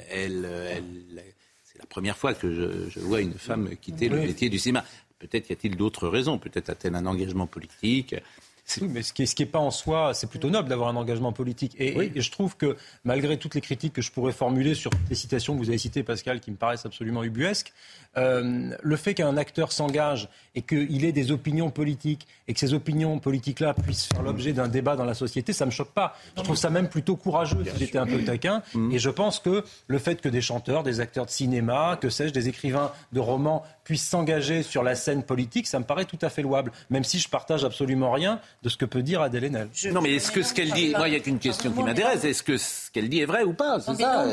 elle, 0.10 1.24
c'est 1.64 1.80
la 1.80 1.86
première 1.86 2.18
fois 2.18 2.34
que 2.34 2.90
je, 2.90 3.00
vois 3.00 3.22
une 3.22 3.34
femme 3.34 3.76
quitter 3.78 4.10
le 4.10 4.18
métier 4.18 4.50
du 4.50 4.60
cinéma. 4.60 4.84
Peut-être 5.20 5.50
y 5.50 5.54
a-t-il 5.54 5.76
d'autres 5.76 6.08
raisons. 6.08 6.38
Peut-être 6.38 6.70
a-t-elle 6.70 6.96
un 6.96 7.06
engagement 7.06 7.48
politique. 7.48 8.16
Oui, 8.82 8.90
mais 8.90 9.02
ce 9.02 9.14
qui 9.14 9.26
n'est 9.40 9.46
pas 9.46 9.60
en 9.60 9.72
soi, 9.72 10.14
c'est 10.14 10.28
plutôt 10.28 10.50
noble 10.50 10.70
d'avoir 10.70 10.90
un 10.90 10.96
engagement 10.96 11.32
politique. 11.32 11.76
Et, 11.80 12.12
je 12.16 12.32
trouve 12.32 12.58
que 12.58 12.76
malgré 13.06 13.38
toutes 13.38 13.56
les 13.56 13.62
critiques 13.62 13.94
que 13.94 14.02
je 14.02 14.12
pourrais 14.12 14.34
formuler 14.34 14.76
sur 14.76 14.92
les 15.10 15.16
citations 15.16 15.54
que 15.54 15.60
vous 15.60 15.70
avez 15.70 15.78
citées, 15.78 16.04
Pascal, 16.04 16.40
qui 16.40 16.52
me 16.52 16.58
paraissent 16.58 16.86
absolument 16.86 17.24
ubuesques, 17.24 17.74
euh, 18.18 18.72
le 18.82 18.96
fait 18.96 19.14
qu'un 19.14 19.38
acteur 19.38 19.72
s'engage 19.72 20.28
et 20.56 20.62
qu'il 20.62 21.06
ait 21.06 21.12
des 21.12 21.32
opinions 21.32 21.70
politiques 21.70 22.28
et 22.48 22.54
que 22.54 22.60
ces 22.60 22.74
opinions 22.74 23.20
politiques-là 23.20 23.74
puissent 23.74 24.08
faire 24.08 24.24
l'objet 24.24 24.54
d'un 24.54 24.68
débat 24.68 24.96
dans 24.96 25.06
la 25.06 25.14
société, 25.14 25.54
ça 25.54 25.66
ne 25.66 25.70
me 25.70 25.74
choque 25.74 25.92
pas. 25.92 26.16
Je 26.36 26.42
trouve 26.42 26.56
ça 26.56 26.70
même 26.70 26.90
plutôt 26.90 27.16
courageux 27.16 27.64
si 27.64 27.80
j'étais 27.80 28.00
un 28.00 28.08
peu 28.08 28.24
taquin. 28.24 28.64
Mm. 28.74 28.92
Et 28.92 29.00
je 29.00 29.10
pense 29.10 29.40
que 29.40 29.64
le 29.88 30.00
fait 30.00 30.20
que 30.20 30.30
des 30.30 30.42
chanteurs, 30.42 30.84
des 30.84 31.00
acteurs 31.00 31.26
de 31.26 31.32
cinéma, 31.32 31.98
que 32.02 32.10
sais-je, 32.10 32.34
des 32.34 32.50
écrivains 32.50 32.92
de 33.14 33.20
romans 33.20 33.64
puissent 33.88 34.10
s'engager 34.10 34.64
sur 34.64 34.84
la 34.84 34.96
scène 34.96 35.24
politique, 35.24 35.66
ça 35.66 35.80
me 35.80 35.86
paraît 35.86 36.04
tout 36.04 36.20
à 36.22 36.28
fait 36.28 36.42
louable, 36.42 36.74
même 36.90 37.06
si 37.06 37.20
je 37.20 37.30
partage 37.30 37.64
absolument 37.64 38.12
rien 38.12 38.42
de 38.62 38.68
ce 38.68 38.76
que 38.76 38.84
peut 38.84 39.02
dire 39.02 39.22
Adèle 39.22 39.46
Haenel. 39.46 39.70
Non, 39.94 40.02
mais 40.02 40.16
est-ce 40.16 40.30
que 40.30 40.44
ce 40.44 40.54
qu'elle 40.54 40.74
dit, 40.74 40.90
moi, 40.90 41.08
il 41.08 41.12
n'y 41.12 41.16
a 41.18 41.22
qu'une 41.22 41.40
question 41.40 41.72
qui 41.72 41.82
m'intéresse, 41.82 42.26
est-ce 42.26 42.44
que 42.44 42.58
ce 42.58 42.92
qu'elle 42.92 43.08
dit 43.08 43.22
est 43.22 43.26
vrai 43.26 43.44
ou 43.44 43.54
pas 43.54 43.80
C'est 43.80 43.96
ça 43.96 44.26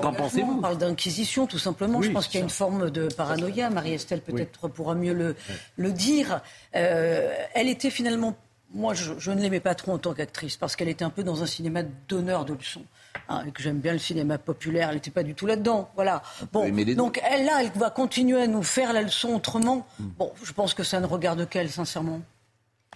Qu'en 0.00 0.14
pensez-vous 0.14 0.54
On 0.56 0.62
parle 0.62 0.78
d'inquisition, 0.78 1.46
tout 1.46 1.58
simplement. 1.58 2.00
je 2.00 2.10
pense 2.10 2.26
qu'il 2.26 2.40
y 2.40 2.42
a 2.42 2.44
une 2.44 2.48
forme 2.50 2.88
de 2.88 3.08
paranoïa. 3.14 3.68
Marie-Estelle 3.68 4.22
peut-être 4.22 4.68
pourra 4.68 4.94
mieux 4.94 5.12
le, 5.12 5.36
le 5.76 5.92
dire. 5.92 6.40
Euh, 6.74 7.34
elle 7.52 7.68
était 7.68 7.90
finalement 7.90 8.34
moi, 8.74 8.94
je, 8.94 9.30
ne 9.30 9.40
l'aimais 9.40 9.60
pas 9.60 9.74
trop 9.74 9.92
en 9.92 9.98
tant 9.98 10.14
qu'actrice 10.14 10.56
parce 10.56 10.76
qu'elle 10.76 10.88
était 10.88 11.04
un 11.04 11.10
peu 11.10 11.22
dans 11.22 11.42
un 11.42 11.46
cinéma 11.46 11.82
d'honneur 12.08 12.46
de 12.46 12.54
leçons. 12.54 12.84
Hein, 13.28 13.44
et 13.46 13.50
que 13.52 13.62
j'aime 13.62 13.78
bien 13.78 13.92
le 13.92 13.98
cinéma 13.98 14.38
populaire, 14.38 14.88
elle 14.88 14.96
n'était 14.96 15.10
pas 15.10 15.22
du 15.22 15.34
tout 15.34 15.46
là-dedans. 15.46 15.90
Voilà. 15.94 16.22
Bon, 16.52 16.68
donc 16.94 17.20
elle 17.24 17.44
là, 17.44 17.62
elle 17.62 17.70
va 17.78 17.90
continuer 17.90 18.42
à 18.42 18.46
nous 18.46 18.62
faire 18.62 18.92
la 18.92 19.02
leçon 19.02 19.34
autrement. 19.34 19.86
Bon, 19.98 20.32
je 20.42 20.52
pense 20.52 20.74
que 20.74 20.82
ça 20.82 21.00
ne 21.00 21.06
regarde 21.06 21.48
qu'elle, 21.48 21.70
sincèrement. 21.70 22.20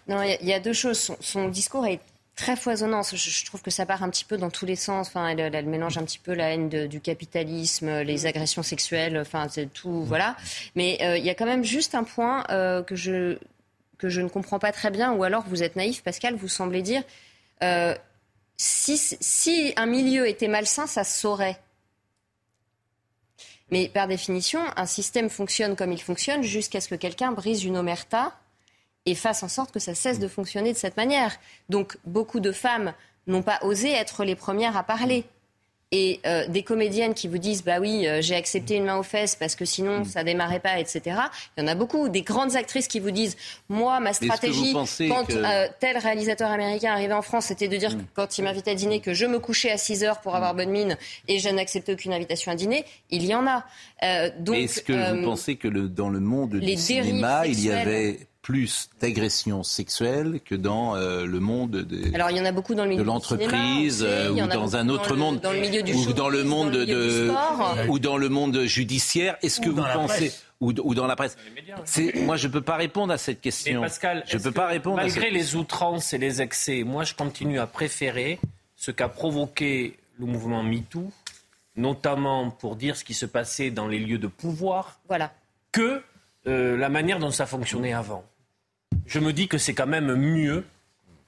Non, 0.09 0.23
il 0.23 0.47
y, 0.47 0.53
a 0.53 0.61
deux 0.61 0.73
choses. 0.73 1.13
Son, 1.21 1.49
discours 1.49 1.87
est 1.87 2.01
très 2.37 2.55
foisonnant. 2.55 3.03
Je, 3.03 3.45
trouve 3.45 3.63
que 3.63 3.73
ça 3.73 3.87
part 3.87 4.05
un 4.05 4.11
petit 4.11 4.25
peu 4.25 4.37
dans 4.37 4.51
tous 4.51 4.67
les 4.67 4.77
sens. 4.77 5.09
Enfin, 5.09 5.29
elle, 5.29 5.67
mélange 5.67 5.99
un 5.99 6.05
petit 6.05 6.21
peu 6.21 6.33
la 6.33 6.53
haine 6.53 6.69
du 6.69 7.01
capitalisme, 7.01 8.03
les 8.03 8.27
agressions 8.27 8.63
sexuelles, 8.63 9.19
enfin, 9.19 9.49
c'est 9.51 9.73
tout, 9.73 9.89
hmm. 9.89 10.05
voilà. 10.05 10.37
Mais 10.77 10.99
euh, 11.03 11.19
il 11.19 11.25
y 11.25 11.31
a 11.31 11.35
quand 11.35 11.47
même 11.47 11.65
juste 11.65 11.95
un 11.95 12.05
point 12.05 12.45
euh, 12.51 12.83
que 12.83 12.95
je 12.95 13.39
que 13.99 14.09
je 14.09 14.21
ne 14.21 14.29
comprends 14.29 14.59
pas 14.59 14.73
très 14.73 14.91
bien, 14.91 15.13
ou 15.13 15.25
alors 15.25 15.45
vous 15.49 15.63
êtes 15.63 15.77
naïf, 15.77 16.03
Pascal, 16.03 16.35
vous 16.35 16.49
semblez 16.49 16.83
dire 16.83 17.03
euh, 17.63 17.95
si, 18.57 19.75
un 19.77 19.87
milieu 19.87 20.27
était 20.27 20.49
malsain, 20.49 20.87
ça 20.87 21.05
se 21.05 21.19
saurait. 21.19 21.61
Mais 23.71 23.89
par 23.89 24.07
définition, 24.07 24.61
un 24.77 24.87
système 24.87 25.29
fonctionne 25.29 25.77
comme 25.77 25.93
il 25.93 26.01
fonctionne 26.01 26.43
jusqu'à 26.43 26.81
ce 26.81 26.89
que 26.89 26.95
quelqu'un 26.95 27.33
brise 27.33 27.65
une 27.65 27.77
omerta 27.77 28.39
et 29.07 29.15
fasse 29.15 29.43
en 29.43 29.49
sorte 29.49 29.73
que 29.73 29.81
ça 29.81 29.95
cesse 29.95 30.19
de 30.19 30.29
fonctionner 30.29 30.73
de 30.73 30.79
cette 30.79 30.97
manière. 30.97 31.37
Donc 31.69 31.99
beaucoup 32.05 32.41
de 32.41 32.53
femmes 32.53 32.95
n'ont 33.27 33.43
pas 33.43 33.59
osé 33.63 33.91
être 33.91 34.25
les 34.25 34.37
premières 34.37 34.77
à 34.77 34.85
parler 34.85 35.25
et 35.97 36.21
euh, 36.27 36.47
des 36.49 36.63
comédiennes 36.63 37.15
qui 37.15 37.27
vous 37.27 37.39
disent 37.39 37.65
bah 37.65 37.79
oui 37.81 38.07
euh, 38.07 38.21
j'ai 38.21 38.35
accepté 38.35 38.77
une 38.77 38.85
main 38.85 38.99
aux 38.99 39.03
fesses 39.03 39.35
parce 39.35 39.55
que 39.55 39.65
sinon 39.65 40.01
mm. 40.01 40.05
ça 40.05 40.25
démarrait 40.25 40.61
pas 40.61 40.79
etc 40.79 41.17
il 41.57 41.63
y 41.63 41.65
en 41.65 41.69
a 41.69 41.75
beaucoup 41.75 42.09
des 42.09 42.23
grandes 42.23 42.55
actrices 42.55 42.87
qui 42.87 43.01
vous 43.01 43.11
disent 43.11 43.37
moi 43.69 43.99
ma 44.01 44.13
stratégie 44.13 44.75
quand 45.09 45.31
euh, 45.31 45.67
tel 45.81 45.97
réalisateur 45.97 46.51
américain 46.51 46.93
arrivait 46.93 47.15
en 47.15 47.23
France 47.23 47.47
c'était 47.47 47.69
de 47.69 47.77
dire 47.77 47.97
mm. 47.97 48.05
quand 48.15 48.37
il 48.37 48.45
m'invitait 48.45 48.73
à 48.73 48.75
dîner 48.75 49.01
que 49.01 49.15
je 49.15 49.25
me 49.25 49.39
couchais 49.39 49.71
à 49.71 49.79
6 49.79 50.05
heures 50.05 50.21
pour 50.21 50.35
avoir 50.37 50.53
mm. 50.53 50.57
bonne 50.59 50.71
mine 50.71 50.99
et 51.29 51.39
je 51.39 51.49
n'acceptais 51.49 51.95
aucune 51.95 52.13
invitation 52.13 52.53
à 52.53 52.57
dîner 52.57 52.85
il 53.11 53.25
y 53.25 53.35
en 53.35 53.47
a 53.47 53.65
donc 54.39 54.57
est-ce 54.57 54.83
que 54.83 55.17
vous 55.17 55.25
pensez 55.25 55.57
que 55.57 55.69
le, 55.69 55.89
dans 55.89 56.11
le 56.11 56.21
monde 56.21 56.57
du 56.57 56.77
cinéma 56.77 57.47
il 57.47 57.65
y 57.65 57.73
avait 57.73 58.19
plus 58.47 58.91
d'agressions 59.01 59.65
sexuelles 59.65 60.39
que 60.45 60.55
dans 60.55 60.95
euh, 60.95 61.27
le 61.27 61.41
monde 61.41 61.73
de, 61.73 62.15
Alors, 62.15 62.31
il 62.31 62.37
y 62.37 62.41
en 62.41 62.45
a 62.45 62.53
beaucoup 62.53 62.77
dans 62.77 62.85
le 62.85 62.91
milieu 62.91 63.03
de 63.03 63.07
l'entreprise 63.07 64.05
euh, 64.07 64.31
ou 64.31 64.47
dans 64.47 64.77
un 64.77 64.89
autre 64.89 65.17
monde 65.17 65.41
dans 65.41 65.51
le 65.51 65.59
milieu 65.59 65.83
du 65.83 65.93
ou 65.95 66.13
dans 66.13 66.29
le 66.29 66.45
monde 66.45 66.71
de 66.71 67.29
ou 67.89 67.99
dans 67.99 68.17
le 68.17 68.29
monde 68.29 68.63
judiciaire. 68.63 69.37
Est-ce 69.43 69.61
que 69.61 69.69
vous 69.69 69.83
pensez 69.83 70.33
ou, 70.61 70.73
ou, 70.85 70.95
dans 70.95 71.09
la 71.09 71.17
presse 71.17 71.37
Moi, 72.15 72.37
je 72.37 72.47
ne 72.47 72.53
peux 72.53 72.61
pas 72.61 72.77
répondre 72.77 73.13
à 73.13 73.19
cette 73.19 73.41
question. 73.41 73.81
Pascal, 73.81 74.23
je 74.29 74.39
peux 74.39 74.53
pas 74.53 74.69
répondre. 74.69 74.99
Malgré 74.99 75.33
les 75.33 75.57
outrances 75.57 76.13
et 76.13 76.19
les 76.19 76.41
excès, 76.41 76.85
moi, 76.85 77.03
je 77.03 77.15
continue 77.15 77.59
à 77.59 77.67
préférer 77.67 78.39
ce 78.77 78.93
qu'a 78.93 79.09
provoqué 79.09 79.97
le 80.21 80.27
mouvement 80.27 80.63
MeToo, 80.63 81.11
notamment 81.75 82.51
pour 82.51 82.77
dire 82.77 82.97
ce 82.97 83.03
qui 83.03 83.15
se 83.15 83.27
passait 83.27 83.73
dans 83.73 83.89
les 83.89 83.99
lieux 83.99 84.19
de 84.19 84.29
pouvoir, 84.29 85.01
voilà. 85.09 85.33
que 85.73 86.01
euh, 86.47 86.77
la 86.77 86.89
manière 86.89 87.19
dont 87.19 87.33
ça 87.33 87.45
fonctionnait 87.45 87.93
avant 87.93 88.25
je 89.07 89.19
me 89.19 89.33
dis 89.33 89.49
que 89.49 89.59
c'est 89.59 89.75
quand 89.75 89.87
même 89.87 90.15
mieux 90.15 90.65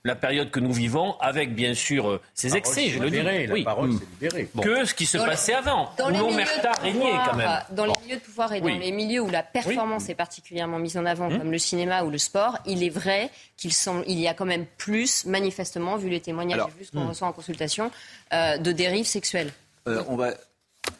la 0.05 0.15
période 0.15 0.51
que 0.51 0.61
nous 0.61 0.73
vivons, 0.73 1.19
avec 1.19 1.55
bien 1.55 1.75
sûr 1.75 2.21
ces 2.33 2.57
excès, 2.57 2.89
je 2.89 2.99
le 2.99 3.11
dis. 3.11 3.21
La 3.21 3.65
parole 3.65 3.93
s'est 3.93 4.07
libérée. 4.13 4.49
Que 4.63 4.85
ce 4.85 4.95
qui 4.95 5.07
se 5.07 5.19
passait 5.19 5.55
avant, 5.55 5.93
où 5.99 6.11
l'omerta 6.11 6.73
régnait 6.81 7.13
quand 7.27 7.37
même. 7.37 7.51
Dans 7.71 7.85
les 7.85 7.93
milieux 8.05 8.17
de 8.17 8.21
pouvoir 8.21 8.53
et 8.53 8.61
dans 8.61 8.69
les 8.69 8.93
milieux 8.93 9.21
où 9.21 9.31
la 9.31 9.43
performance 9.43 10.09
est 10.09 10.15
particulièrement 10.15 10.79
mise 10.79 10.97
en 10.97 11.05
avant, 11.05 11.27
hum. 11.27 11.39
comme 11.39 11.53
le 11.53 11.59
cinéma 11.59 12.05
ou 12.05 12.11
le 12.11 12.19
sport, 12.19 12.59
il 12.65 12.83
est 12.83 12.89
vrai 12.89 13.31
qu'il 13.57 13.73
il 14.07 14.19
y 14.19 14.29
a 14.29 14.35
quand 14.35 14.47
même 14.47 14.67
plus, 14.79 15.27
manifestement, 15.27 15.97
vu 15.97 16.09
les 16.09 16.21
témoignages 16.21 16.61
et 16.61 16.79
vu 16.79 16.85
ce 16.85 16.93
qu'on 16.93 17.03
hum. 17.03 17.09
reçoit 17.09 17.29
en 17.29 17.33
consultation, 17.33 17.91
euh, 18.33 18.57
de 18.57 18.73
dérives 18.73 19.07
sexuelles. 19.07 19.53
Euh, 19.89 20.03
on 20.09 20.17
va 20.17 20.33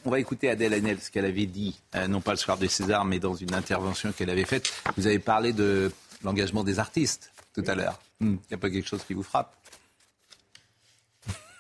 on 0.05 0.11
va 0.11 0.21
écouter 0.21 0.51
Adèle 0.51 0.75
Haenel, 0.75 0.99
ce 1.01 1.11
qu'elle 1.11 1.25
avait 1.25 1.47
dit, 1.47 1.79
euh, 1.95 2.09
non 2.09 2.21
pas 2.21 2.33
le 2.33 2.37
soir 2.37 2.59
de 2.59 2.67
César, 2.67 3.05
mais 3.05 3.19
dans 3.19 3.35
une 3.35 3.55
intervention 3.55 4.13
qu'elle 4.13 4.31
avait 4.31 4.45
faite. 4.45 4.71
Vous 4.97 5.07
avez 5.07 5.19
parlé 5.19 5.53
de 5.53 5.91
l'engagement 6.23 6.65
des 6.65 6.79
artistes 6.79 7.33
tout 7.55 7.65
à 7.67 7.75
l'heure. 7.75 7.99
Il 8.21 8.27
hmm. 8.27 8.39
n'y 8.51 8.55
a 8.55 8.59
pas 8.59 8.71
quelque 8.71 8.89
chose 8.89 9.03
qui 9.05 9.15
vous 9.15 9.23
frappe 9.23 9.55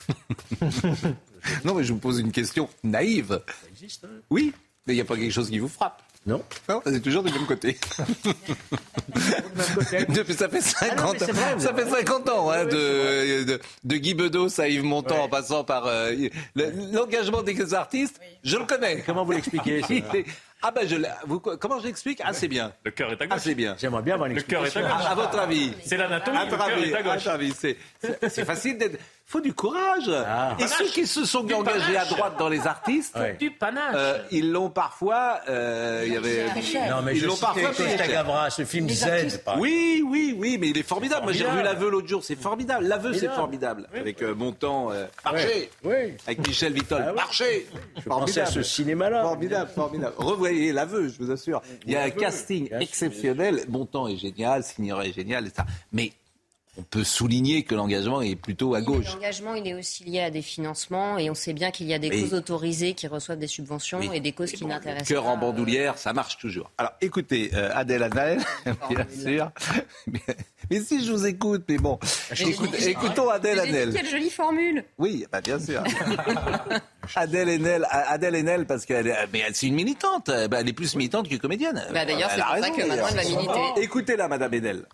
Non, 1.65 1.75
mais 1.75 1.85
je 1.85 1.93
vous 1.93 1.99
pose 1.99 2.19
une 2.19 2.33
question 2.33 2.69
naïve. 2.83 3.41
Ça 3.47 3.69
existe, 3.69 4.05
hein 4.05 4.21
Oui, 4.31 4.53
mais 4.87 4.95
il 4.95 4.97
n'y 4.97 5.03
a 5.03 5.05
pas 5.05 5.17
quelque 5.17 5.33
chose 5.33 5.51
qui 5.51 5.59
vous 5.59 5.69
frappe 5.69 6.03
non. 6.27 6.43
Non, 6.69 6.83
c'est 6.85 7.01
toujours 7.01 7.23
du 7.23 7.33
même 7.33 7.47
côté. 7.47 7.79
Depuis, 10.09 10.35
ça 10.35 10.49
fait 10.49 10.61
50, 10.61 11.17
ah 11.23 11.59
ça 11.59 11.75
fait 11.75 11.89
50 11.89 12.29
ans 12.29 12.51
hein, 12.51 12.67
de, 12.67 13.59
de, 13.85 13.97
Guy 13.97 14.15
Bedos 14.15 14.61
à 14.61 14.69
Yves 14.69 14.85
Montand 14.85 15.23
en 15.23 15.29
passant 15.29 15.65
par 15.65 15.87
euh, 15.87 16.13
l'engagement 16.93 17.43
des 17.43 17.73
artistes. 17.73 18.21
Je 18.45 18.59
le 18.59 18.67
connais. 18.67 19.03
Comment 19.07 19.25
vous 19.25 19.33
l'expliquez 19.33 19.81
Ah 20.63 20.73
ben 20.73 20.89
je 20.89 20.97
vous, 21.27 21.39
comment 21.39 21.79
j'explique? 21.81 22.21
Ah 22.25 22.33
c'est 22.33 22.49
bien. 22.49 22.73
Le 22.85 22.91
cœur 22.91 23.11
est 23.11 23.23
à 23.23 23.27
gauche. 23.27 23.37
Ah 23.37 23.39
c'est 23.39 23.55
bien. 23.55 23.77
J'aimerais 23.79 24.03
bien 24.03 24.15
avoir 24.15 24.29
une 24.29 24.37
Le 24.37 24.43
cœur 24.43 24.67
est 24.67 24.77
à 24.77 24.83
gauche. 24.83 25.07
À, 25.09 25.15
votre 25.15 25.39
avis? 25.39 25.73
C'est 25.85 25.97
l'anatomie. 25.97 26.39
Le 26.51 26.57
cœur 26.57 26.79
est 26.79 26.95
à 26.95 27.03
gauche. 27.03 27.77
C'est 28.29 28.45
facile 28.45 28.79
d'être 28.79 28.99
faut 29.29 29.43
du 29.43 29.53
courage. 29.53 30.11
Ah. 30.11 30.57
Et 30.59 30.67
ceux 30.67 30.87
qui 30.87 31.07
se 31.07 31.27
sont 31.27 31.47
engagés 31.53 31.99
à 31.99 32.07
droite 32.07 32.37
dans 32.39 32.49
les 32.49 32.67
artistes, 32.67 33.17
du 33.39 33.51
panache. 33.51 33.95
Euh, 33.95 34.19
ils 34.31 34.51
l'ont 34.51 34.71
parfois. 34.71 35.41
Euh, 35.49 36.05
il 36.07 36.15
y 36.15 36.17
avait. 36.17 36.47
Non 36.89 37.03
mais 37.05 37.15
ils 37.15 37.25
l'ont 37.25 37.37
parfois. 37.37 37.71
Gavra, 38.09 38.49
ce 38.49 38.65
film 38.65 38.89
Z. 38.89 39.41
Oui, 39.59 40.03
oui, 40.07 40.35
oui, 40.37 40.57
mais 40.59 40.69
il 40.69 40.79
est 40.79 40.83
formidable. 40.83 41.25
Moi 41.25 41.33
j'ai 41.33 41.45
revu 41.45 41.63
l'aveu 41.63 41.91
l'autre 41.91 42.09
jour, 42.09 42.25
c'est 42.25 42.41
formidable. 42.41 42.87
L'aveu 42.87 43.13
c'est 43.13 43.29
formidable. 43.29 43.87
Avec 43.95 44.23
euh, 44.23 44.35
Montant, 44.35 44.91
euh, 44.93 45.05
Marché. 45.25 45.71
Oui. 45.85 46.15
Avec 46.27 46.47
Michel 46.47 46.73
Vitol, 46.73 47.05
ah 47.07 47.13
Marché. 47.13 47.67
Je 47.99 48.09
pensais 48.09 48.41
à 48.41 48.47
ce 48.47 48.63
cinéma-là. 48.63 49.23
Formidable, 49.23 49.71
formidable. 49.75 50.15
Revoyez 50.17 50.48
l'aveu, 50.73 51.09
je 51.09 51.19
vous 51.19 51.31
assure. 51.31 51.63
Il 51.87 51.93
y 51.93 51.97
a 51.97 52.03
un 52.03 52.11
casting 52.11 52.69
exceptionnel. 52.81 53.65
Montant 53.69 54.09
est 54.09 54.17
génial, 54.17 54.63
Signoret 54.65 55.11
est 55.11 55.13
génial, 55.13 55.47
et 55.47 55.51
ça. 55.51 55.67
Mais 55.93 56.13
on 56.79 56.83
peut 56.83 57.03
souligner 57.03 57.65
que 57.65 57.75
l'engagement 57.75 58.23
est 58.23 58.37
plutôt 58.37 58.75
à 58.75 58.81
gauche. 58.81 59.07
L'engagement, 59.13 59.55
il 59.55 59.67
est 59.67 59.75
aussi 59.75 60.05
lié 60.05 60.21
à 60.21 60.31
des 60.31 60.43
financements 60.43 61.19
et 61.19 61.29
on 61.29 61.35
sait 61.35 61.53
bien 61.53 61.73
qu'il 61.73 61.89
y 61.89 61.95
a 61.95 61.99
des 61.99 62.09
causes 62.09 62.35
autorisées 62.35 62.95
qui 62.95 63.09
reçoivent 63.09 63.39
des 63.39 63.49
subventions 63.49 64.01
et 64.13 64.21
des 64.21 64.33
causes 64.33 64.53
qui 64.53 64.65
n'intéressent 64.65 65.09
pas. 65.09 65.15
Cœur 65.15 65.27
en 65.27 65.37
bandoulière, 65.37 65.99
ça 65.99 66.13
marche 66.13 66.39
toujours. 66.39 66.71
Alors 66.79 66.93
écoutez, 67.01 67.51
euh, 67.55 67.71
Adèle 67.75 68.05
Adèle, 68.05 68.41
bien 68.89 69.07
sûr. 69.11 69.51
Mais, 70.07 70.81
si 70.81 71.05
je 71.05 71.11
vous 71.11 71.27
écoute, 71.27 71.65
mais 71.69 71.79
bon, 71.79 71.99
écoutons 72.87 73.29
Adèle 73.29 73.59
Adèle. 73.59 73.93
Quelle 73.93 74.09
jolie 74.09 74.31
formule. 74.31 74.85
Oui, 74.99 75.27
bah, 75.33 75.41
bien 75.41 75.59
sûr. 75.59 75.83
Adèle 77.17 77.49
Haenel, 77.49 77.87
Adèle 77.91 78.37
Haenel, 78.37 78.67
parce 78.67 78.85
qu'elle 78.87 79.17
mais 79.33 79.43
c'est 79.53 79.67
une 79.67 79.75
militante. 79.75 80.27
Bah, 80.27 80.59
elle 80.61 80.69
est 80.69 80.73
plus 80.73 80.95
militante 80.95 81.29
que 81.29 81.37
comédienne. 81.37 81.83
Bah, 81.93 82.05
d'ailleurs, 82.05 82.31
c'est 82.31 82.43
pour 82.43 82.65
ça 82.65 82.71
que 82.71 82.87
maintenant 82.87 83.07
elle 83.11 83.17
va 83.17 83.25
militer. 83.25 83.83
Écoutez-la, 83.83 84.29
Madame 84.29 84.55
Haenel. 84.55 84.85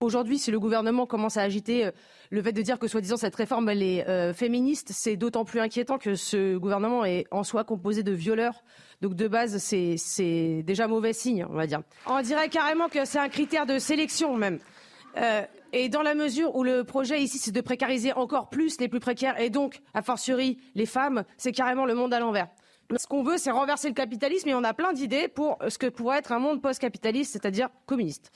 Aujourd'hui, 0.00 0.38
si 0.38 0.50
le 0.50 0.58
gouvernement 0.58 1.06
commence 1.06 1.36
à 1.36 1.42
agiter 1.42 1.86
euh, 1.86 1.90
le 2.30 2.42
fait 2.42 2.52
de 2.52 2.62
dire 2.62 2.78
que 2.78 2.88
soi-disant 2.88 3.16
cette 3.16 3.36
réforme 3.36 3.68
est 3.70 4.06
euh, 4.08 4.34
féministe, 4.34 4.90
c'est 4.92 5.16
d'autant 5.16 5.44
plus 5.44 5.60
inquiétant 5.60 5.98
que 5.98 6.14
ce 6.14 6.56
gouvernement 6.56 7.04
est 7.04 7.26
en 7.30 7.44
soi 7.44 7.64
composé 7.64 8.02
de 8.02 8.12
violeurs. 8.12 8.64
Donc 9.02 9.14
de 9.14 9.28
base, 9.28 9.58
c'est 9.58 10.62
déjà 10.64 10.88
mauvais 10.88 11.12
signe, 11.12 11.46
on 11.48 11.54
va 11.54 11.66
dire. 11.66 11.80
On 12.06 12.20
dirait 12.22 12.48
carrément 12.48 12.88
que 12.88 13.04
c'est 13.04 13.18
un 13.18 13.28
critère 13.28 13.66
de 13.66 13.78
sélection 13.78 14.36
même. 14.36 14.58
Euh, 15.16 15.42
et 15.72 15.88
dans 15.88 16.02
la 16.02 16.14
mesure 16.14 16.56
où 16.56 16.64
le 16.64 16.84
projet 16.84 17.22
ici, 17.22 17.38
c'est 17.38 17.52
de 17.52 17.60
précariser 17.60 18.12
encore 18.12 18.48
plus 18.48 18.80
les 18.80 18.88
plus 18.88 19.00
précaires 19.00 19.40
et 19.40 19.50
donc, 19.50 19.80
a 19.94 20.02
fortiori, 20.02 20.58
les 20.74 20.86
femmes, 20.86 21.24
c'est 21.36 21.52
carrément 21.52 21.86
le 21.86 21.94
monde 21.94 22.12
à 22.12 22.20
l'envers. 22.20 22.48
Ce 22.96 23.06
qu'on 23.06 23.22
veut, 23.22 23.38
c'est 23.38 23.50
renverser 23.50 23.88
le 23.88 23.94
capitalisme 23.94 24.48
et 24.48 24.54
on 24.54 24.62
a 24.62 24.74
plein 24.74 24.92
d'idées 24.92 25.28
pour 25.28 25.58
ce 25.68 25.78
que 25.78 25.86
pourrait 25.86 26.18
être 26.18 26.32
un 26.32 26.38
monde 26.38 26.60
post-capitaliste, 26.60 27.32
c'est-à-dire 27.32 27.68
communiste. 27.86 28.30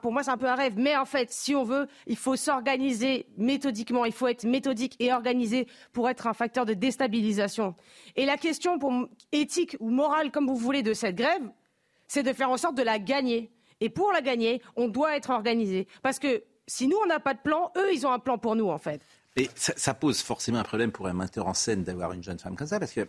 Pour 0.00 0.12
moi, 0.12 0.22
c'est 0.22 0.30
un 0.30 0.36
peu 0.36 0.48
un 0.48 0.54
rêve, 0.54 0.74
mais 0.76 0.96
en 0.96 1.04
fait, 1.04 1.30
si 1.30 1.54
on 1.54 1.62
veut, 1.62 1.86
il 2.06 2.16
faut 2.16 2.36
s'organiser 2.36 3.26
méthodiquement, 3.36 4.04
il 4.04 4.12
faut 4.12 4.26
être 4.26 4.44
méthodique 4.44 4.96
et 4.98 5.12
organisé 5.12 5.68
pour 5.92 6.08
être 6.08 6.26
un 6.26 6.32
facteur 6.32 6.66
de 6.66 6.74
déstabilisation. 6.74 7.74
Et 8.16 8.26
la 8.26 8.36
question 8.36 8.78
pour 8.78 8.92
éthique 9.30 9.76
ou 9.80 9.90
morale, 9.90 10.30
comme 10.30 10.46
vous 10.46 10.56
voulez, 10.56 10.82
de 10.82 10.94
cette 10.94 11.16
grève, 11.16 11.42
c'est 12.08 12.22
de 12.22 12.32
faire 12.32 12.50
en 12.50 12.56
sorte 12.56 12.74
de 12.74 12.82
la 12.82 12.98
gagner. 12.98 13.52
Et 13.80 13.88
pour 13.88 14.12
la 14.12 14.20
gagner, 14.20 14.62
on 14.76 14.88
doit 14.88 15.16
être 15.16 15.30
organisé. 15.30 15.86
Parce 16.02 16.18
que 16.18 16.42
si 16.66 16.86
nous, 16.86 16.96
on 17.02 17.06
n'a 17.06 17.20
pas 17.20 17.34
de 17.34 17.40
plan, 17.40 17.72
eux, 17.76 17.92
ils 17.92 18.06
ont 18.06 18.12
un 18.12 18.18
plan 18.18 18.38
pour 18.38 18.56
nous, 18.56 18.68
en 18.68 18.78
fait. 18.78 19.02
Et 19.36 19.48
ça, 19.54 19.94
pose 19.94 20.20
forcément 20.20 20.58
un 20.58 20.64
problème 20.64 20.92
pour 20.92 21.06
un 21.06 21.14
metteur 21.14 21.46
en 21.46 21.54
scène 21.54 21.84
d'avoir 21.84 22.12
une 22.12 22.22
jeune 22.22 22.38
femme 22.38 22.54
comme 22.54 22.66
ça, 22.66 22.78
parce 22.78 22.92
qu'elle 22.92 23.08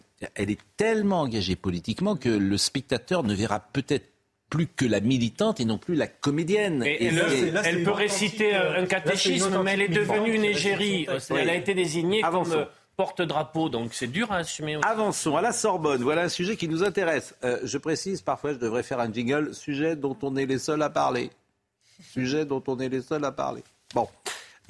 est 0.49 0.59
tellement 0.77 1.21
engagée 1.21 1.57
politiquement 1.57 2.15
que 2.15 2.29
le 2.29 2.57
spectateur 2.57 3.23
ne 3.23 3.33
verra 3.33 3.59
peut-être 3.59 4.05
plus 4.49 4.67
que 4.67 4.85
la 4.85 5.01
militante 5.01 5.59
et 5.59 5.65
non 5.65 5.77
plus 5.77 5.95
la 5.95 6.07
comédienne. 6.07 6.83
elle, 6.83 7.83
peut 7.83 7.91
réciter 7.91 8.55
un 8.55 8.85
catéchisme, 8.85 9.61
mais 9.63 9.73
elle 9.73 9.81
est 9.81 9.87
devenue 9.89 10.33
une 10.33 10.45
égérie. 10.45 11.07
Elle 11.29 11.49
a 11.49 11.55
été 11.55 11.73
désignée 11.73 12.21
comme 12.21 12.51
euh, 12.51 12.65
porte-drapeau, 12.95 13.67
donc 13.69 13.93
c'est 13.93 14.07
dur 14.07 14.31
à 14.31 14.37
assumer. 14.37 14.77
Avançons 14.83 15.35
à 15.35 15.41
la 15.41 15.51
Sorbonne. 15.51 16.03
Voilà 16.03 16.21
un 16.21 16.29
sujet 16.29 16.55
qui 16.55 16.67
nous 16.67 16.83
intéresse. 16.83 17.35
Euh, 17.43 17.59
je 17.63 17.77
précise, 17.77 18.21
parfois 18.21 18.53
je 18.53 18.59
devrais 18.59 18.83
faire 18.83 18.99
un 18.99 19.11
jingle, 19.11 19.53
sujet 19.53 19.95
dont 19.95 20.15
on 20.21 20.35
est 20.35 20.45
les 20.45 20.59
seuls 20.59 20.83
à 20.83 20.89
parler. 20.89 21.31
Sujet 22.11 22.45
dont 22.45 22.63
on 22.67 22.79
est 22.79 22.89
les 22.89 23.01
seuls 23.01 23.25
à 23.25 23.31
parler. 23.31 23.63
Bon, 23.93 24.07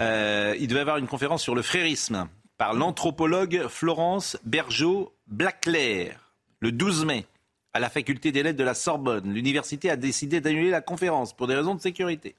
euh, 0.04 0.56
il 0.60 0.68
devait 0.68 0.82
avoir 0.82 0.98
une 0.98 1.08
conférence 1.08 1.42
sur 1.42 1.56
le 1.56 1.62
frérisme 1.62 2.28
par 2.58 2.74
l'anthropologue 2.74 3.68
Florence 3.70 4.38
Bergeau-Blaclair 4.44 6.34
le 6.60 6.72
12 6.72 7.06
mai 7.06 7.26
à 7.74 7.80
la 7.80 7.90
faculté 7.90 8.34
des 8.34 8.44
lettres 8.44 8.58
de 8.58 8.64
la 8.66 8.74
Sorbonne. 8.74 9.34
L'université 9.34 9.90
a 9.90 9.96
décidé 9.96 10.42
d'annuler 10.42 10.70
la 10.70 10.82
conférence 10.82 11.34
pour 11.34 11.48
des 11.48 11.56
raisons 11.56 11.74
de 11.74 11.82
sécurité. 11.82 12.36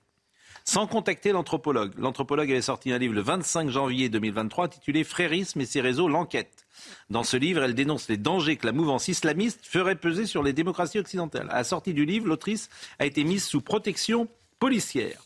Sans 0.65 0.87
contacter 0.87 1.33
l'anthropologue. 1.33 1.93
L'anthropologue 1.99 2.51
avait 2.51 2.61
sorti 2.61 2.93
un 2.93 2.99
livre 2.99 3.15
le 3.15 3.23
25 3.23 3.71
janvier 3.71 4.11
2023 4.11 4.67
intitulé 4.67 5.03
Frérisme 5.03 5.61
et 5.61 5.67
ses 5.67 5.81
réseaux, 5.81 6.09
l'enquête. 6.09 6.67
Dans 7.09 7.25
ce 7.25 7.37
livre, 7.39 7.63
elle 7.63 7.75
dénonce 7.75 8.09
les 8.09 8.17
dangers 8.17 8.57
que 8.57 8.67
la 8.67 8.73
mouvance 8.73 9.09
islamiste 9.09 9.61
ferait 9.63 9.97
peser 9.97 10.27
sur 10.27 10.43
les 10.43 10.53
démocraties 10.53 10.99
occidentales. 10.99 11.49
À 11.51 11.57
la 11.57 11.65
sortie 11.65 11.95
du 11.95 12.05
livre, 12.05 12.29
l'autrice 12.29 12.69
a 12.99 13.07
été 13.07 13.25
mise 13.25 13.45
sous 13.45 13.61
protection 13.63 14.29
policière. 14.59 15.23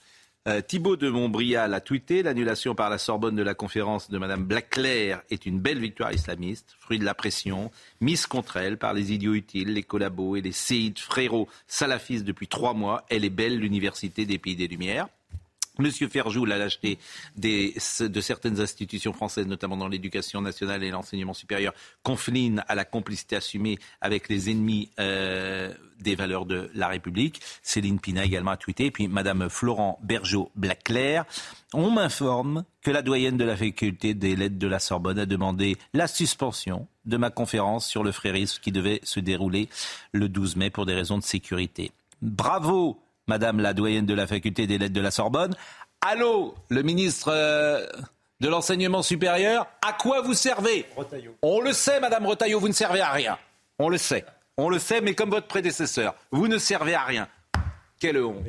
Euh, 0.46 0.60
Thibault 0.60 0.96
de 0.96 1.10
Montbrial 1.10 1.74
a 1.74 1.80
tweeté 1.80 2.22
l'annulation 2.22 2.74
par 2.74 2.88
la 2.88 2.98
Sorbonne 2.98 3.34
de 3.34 3.42
la 3.42 3.54
conférence 3.54 4.08
de 4.08 4.18
Mme 4.18 4.44
Blaclair 4.44 5.22
est 5.30 5.46
une 5.46 5.60
belle 5.60 5.80
victoire 5.80 6.12
islamiste, 6.12 6.76
fruit 6.78 6.98
de 6.98 7.04
la 7.04 7.14
pression 7.14 7.70
mise 8.00 8.26
contre 8.26 8.56
elle 8.56 8.78
par 8.78 8.94
les 8.94 9.12
idiots 9.12 9.34
utiles, 9.34 9.74
les 9.74 9.82
collabos 9.82 10.36
et 10.36 10.40
les 10.40 10.52
séides 10.52 11.00
frérots 11.00 11.48
salafistes 11.66 12.24
depuis 12.24 12.46
trois 12.46 12.72
mois. 12.72 13.04
Elle 13.10 13.24
est 13.24 13.30
belle, 13.30 13.58
l'université 13.58 14.26
des 14.26 14.38
pays 14.38 14.56
des 14.56 14.68
Lumières. 14.68 15.08
Monsieur 15.78 16.08
Ferjou, 16.08 16.44
la 16.44 16.58
lâcheté 16.58 16.98
de 17.36 18.20
certaines 18.20 18.60
institutions 18.60 19.12
françaises, 19.12 19.46
notamment 19.46 19.76
dans 19.76 19.86
l'éducation 19.86 20.40
nationale 20.40 20.82
et 20.82 20.90
l'enseignement 20.90 21.34
supérieur, 21.34 21.72
confine 22.02 22.64
à 22.66 22.74
la 22.74 22.84
complicité 22.84 23.36
assumée 23.36 23.78
avec 24.00 24.28
les 24.28 24.50
ennemis 24.50 24.90
euh, 24.98 25.72
des 26.00 26.16
valeurs 26.16 26.46
de 26.46 26.68
la 26.74 26.88
République. 26.88 27.40
Céline 27.62 28.00
Pina 28.00 28.24
également 28.24 28.50
a 28.50 28.56
tweeté. 28.56 28.86
Et 28.86 28.90
puis 28.90 29.06
Madame 29.06 29.48
Florent 29.48 30.00
Bergeau-Blaclair. 30.02 31.24
On 31.72 31.90
m'informe 31.90 32.64
que 32.82 32.90
la 32.90 33.02
doyenne 33.02 33.36
de 33.36 33.44
la 33.44 33.56
faculté 33.56 34.14
des 34.14 34.34
lettres 34.34 34.58
de 34.58 34.66
la 34.66 34.80
Sorbonne 34.80 35.18
a 35.20 35.26
demandé 35.26 35.76
la 35.94 36.08
suspension 36.08 36.88
de 37.04 37.16
ma 37.16 37.30
conférence 37.30 37.86
sur 37.86 38.02
le 38.02 38.10
frérisme 38.10 38.60
qui 38.60 38.72
devait 38.72 39.00
se 39.04 39.20
dérouler 39.20 39.68
le 40.12 40.28
12 40.28 40.56
mai 40.56 40.70
pour 40.70 40.86
des 40.86 40.94
raisons 40.94 41.18
de 41.18 41.22
sécurité. 41.22 41.92
Bravo 42.20 43.00
Madame 43.28 43.60
la 43.60 43.74
doyenne 43.74 44.06
de 44.06 44.14
la 44.14 44.26
faculté 44.26 44.66
des 44.66 44.78
lettres 44.78 44.94
de 44.94 45.00
la 45.00 45.10
Sorbonne. 45.10 45.54
Allô, 46.00 46.54
le 46.70 46.82
ministre 46.82 47.30
euh, 47.30 47.86
de 48.40 48.48
l'enseignement 48.48 49.02
supérieur, 49.02 49.66
à 49.86 49.92
quoi 49.92 50.22
vous 50.22 50.34
servez? 50.34 50.86
On 51.42 51.60
le 51.60 51.72
sait, 51.72 52.00
Madame 52.00 52.26
Retailleau, 52.26 52.58
vous 52.58 52.68
ne 52.68 52.72
servez 52.72 53.00
à 53.00 53.12
rien. 53.12 53.38
On 53.78 53.90
le 53.90 53.98
sait. 53.98 54.24
On 54.56 54.70
le 54.70 54.78
sait, 54.78 55.00
mais 55.02 55.14
comme 55.14 55.30
votre 55.30 55.46
prédécesseur, 55.46 56.14
vous 56.30 56.48
ne 56.48 56.58
servez 56.58 56.94
à 56.94 57.04
rien. 57.04 57.28
Quelle 58.00 58.18
honte. 58.18 58.44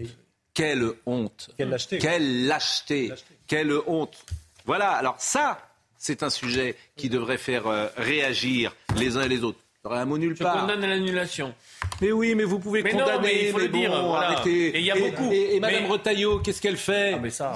Quelle 0.53 0.91
honte. 1.05 1.49
Quelle 1.57 1.69
lâcheté. 1.69 1.97
Quelle 1.97 2.47
lâcheté. 2.47 3.13
Quelle 3.47 3.73
honte. 3.85 4.25
Voilà, 4.65 4.91
alors 4.91 5.15
ça, 5.19 5.59
c'est 5.97 6.23
un 6.23 6.29
sujet 6.29 6.77
qui 6.95 7.09
devrait 7.09 7.37
faire 7.37 7.67
euh, 7.67 7.87
réagir 7.97 8.75
les 8.95 9.17
uns 9.17 9.23
et 9.23 9.29
les 9.29 9.43
autres 9.43 9.59
un 9.85 10.05
mot 10.05 10.17
nulle 10.17 10.35
part. 10.35 10.55
Je 10.55 10.61
condamne 10.61 10.89
l'annulation. 10.89 11.53
Mais 12.01 12.11
oui, 12.11 12.35
mais 12.35 12.43
vous 12.43 12.59
pouvez 12.59 12.83
condamner. 12.83 13.47
il 13.47 13.51
faut 13.51 13.59
le 13.59 13.67
dire. 13.67 13.93
Arrêtez. 13.93 14.67
Et 14.67 14.79
il 14.79 14.85
y 14.85 14.91
a 14.91 14.95
beaucoup. 14.95 15.31
Et, 15.31 15.59
Madame 15.59 15.85
Retailleau, 15.85 16.39
qu'est-ce 16.39 16.61
qu'elle 16.61 16.77
fait 16.77 17.13
ah, 17.13 17.19
mais 17.21 17.29
ça... 17.29 17.53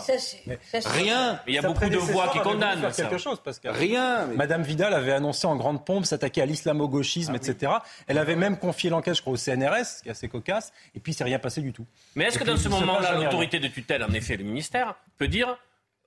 Rien. 0.86 1.40
Il 1.48 1.54
y 1.54 1.58
a 1.58 1.62
beaucoup 1.62 1.90
de 1.90 1.98
voix 1.98 2.30
qui 2.30 2.40
condamnent. 2.40 2.92
quelque 2.96 3.18
chose, 3.18 3.40
Pascal. 3.40 3.74
Rien. 3.76 4.28
Madame 4.36 4.64
Vidal 4.64 4.94
avait 4.94 5.14
annoncé 5.14 5.48
en 5.48 5.56
grande 5.56 5.86
pompe 5.86 6.06
s'attaquer 6.06 6.42
à 6.42 6.46
l'islamo-gauchisme, 6.46 7.34
ah 7.34 7.38
etc. 7.38 7.72
Elle 8.08 8.18
avait 8.18 8.36
même 8.36 8.58
confié 8.58 8.90
l'enquête, 8.90 9.16
je 9.16 9.22
crois, 9.22 9.34
au 9.34 9.38
CNRS, 9.38 9.86
ce 9.98 10.04
qui 10.04 10.10
est 10.10 10.12
assez 10.12 10.28
cocasse. 10.28 10.74
Et 10.96 11.00
puis, 11.00 11.14
c'est 11.14 11.24
rien 11.24 11.40
passé 11.40 11.62
du 11.62 11.74
tout. 11.74 11.86
Mais 12.16 12.26
est-ce 12.26 12.40
que 12.40 12.44
dans 12.44 12.58
ce 12.58 12.70
moment-là, 12.70 13.16
l'autorité 13.20 13.60
de 13.60 13.68
tutelle, 13.68 14.04
en 14.04 14.14
effet, 14.14 14.38
le 14.38 14.44
ministère, 14.44 14.96
peut 15.18 15.28
dire 15.28 15.58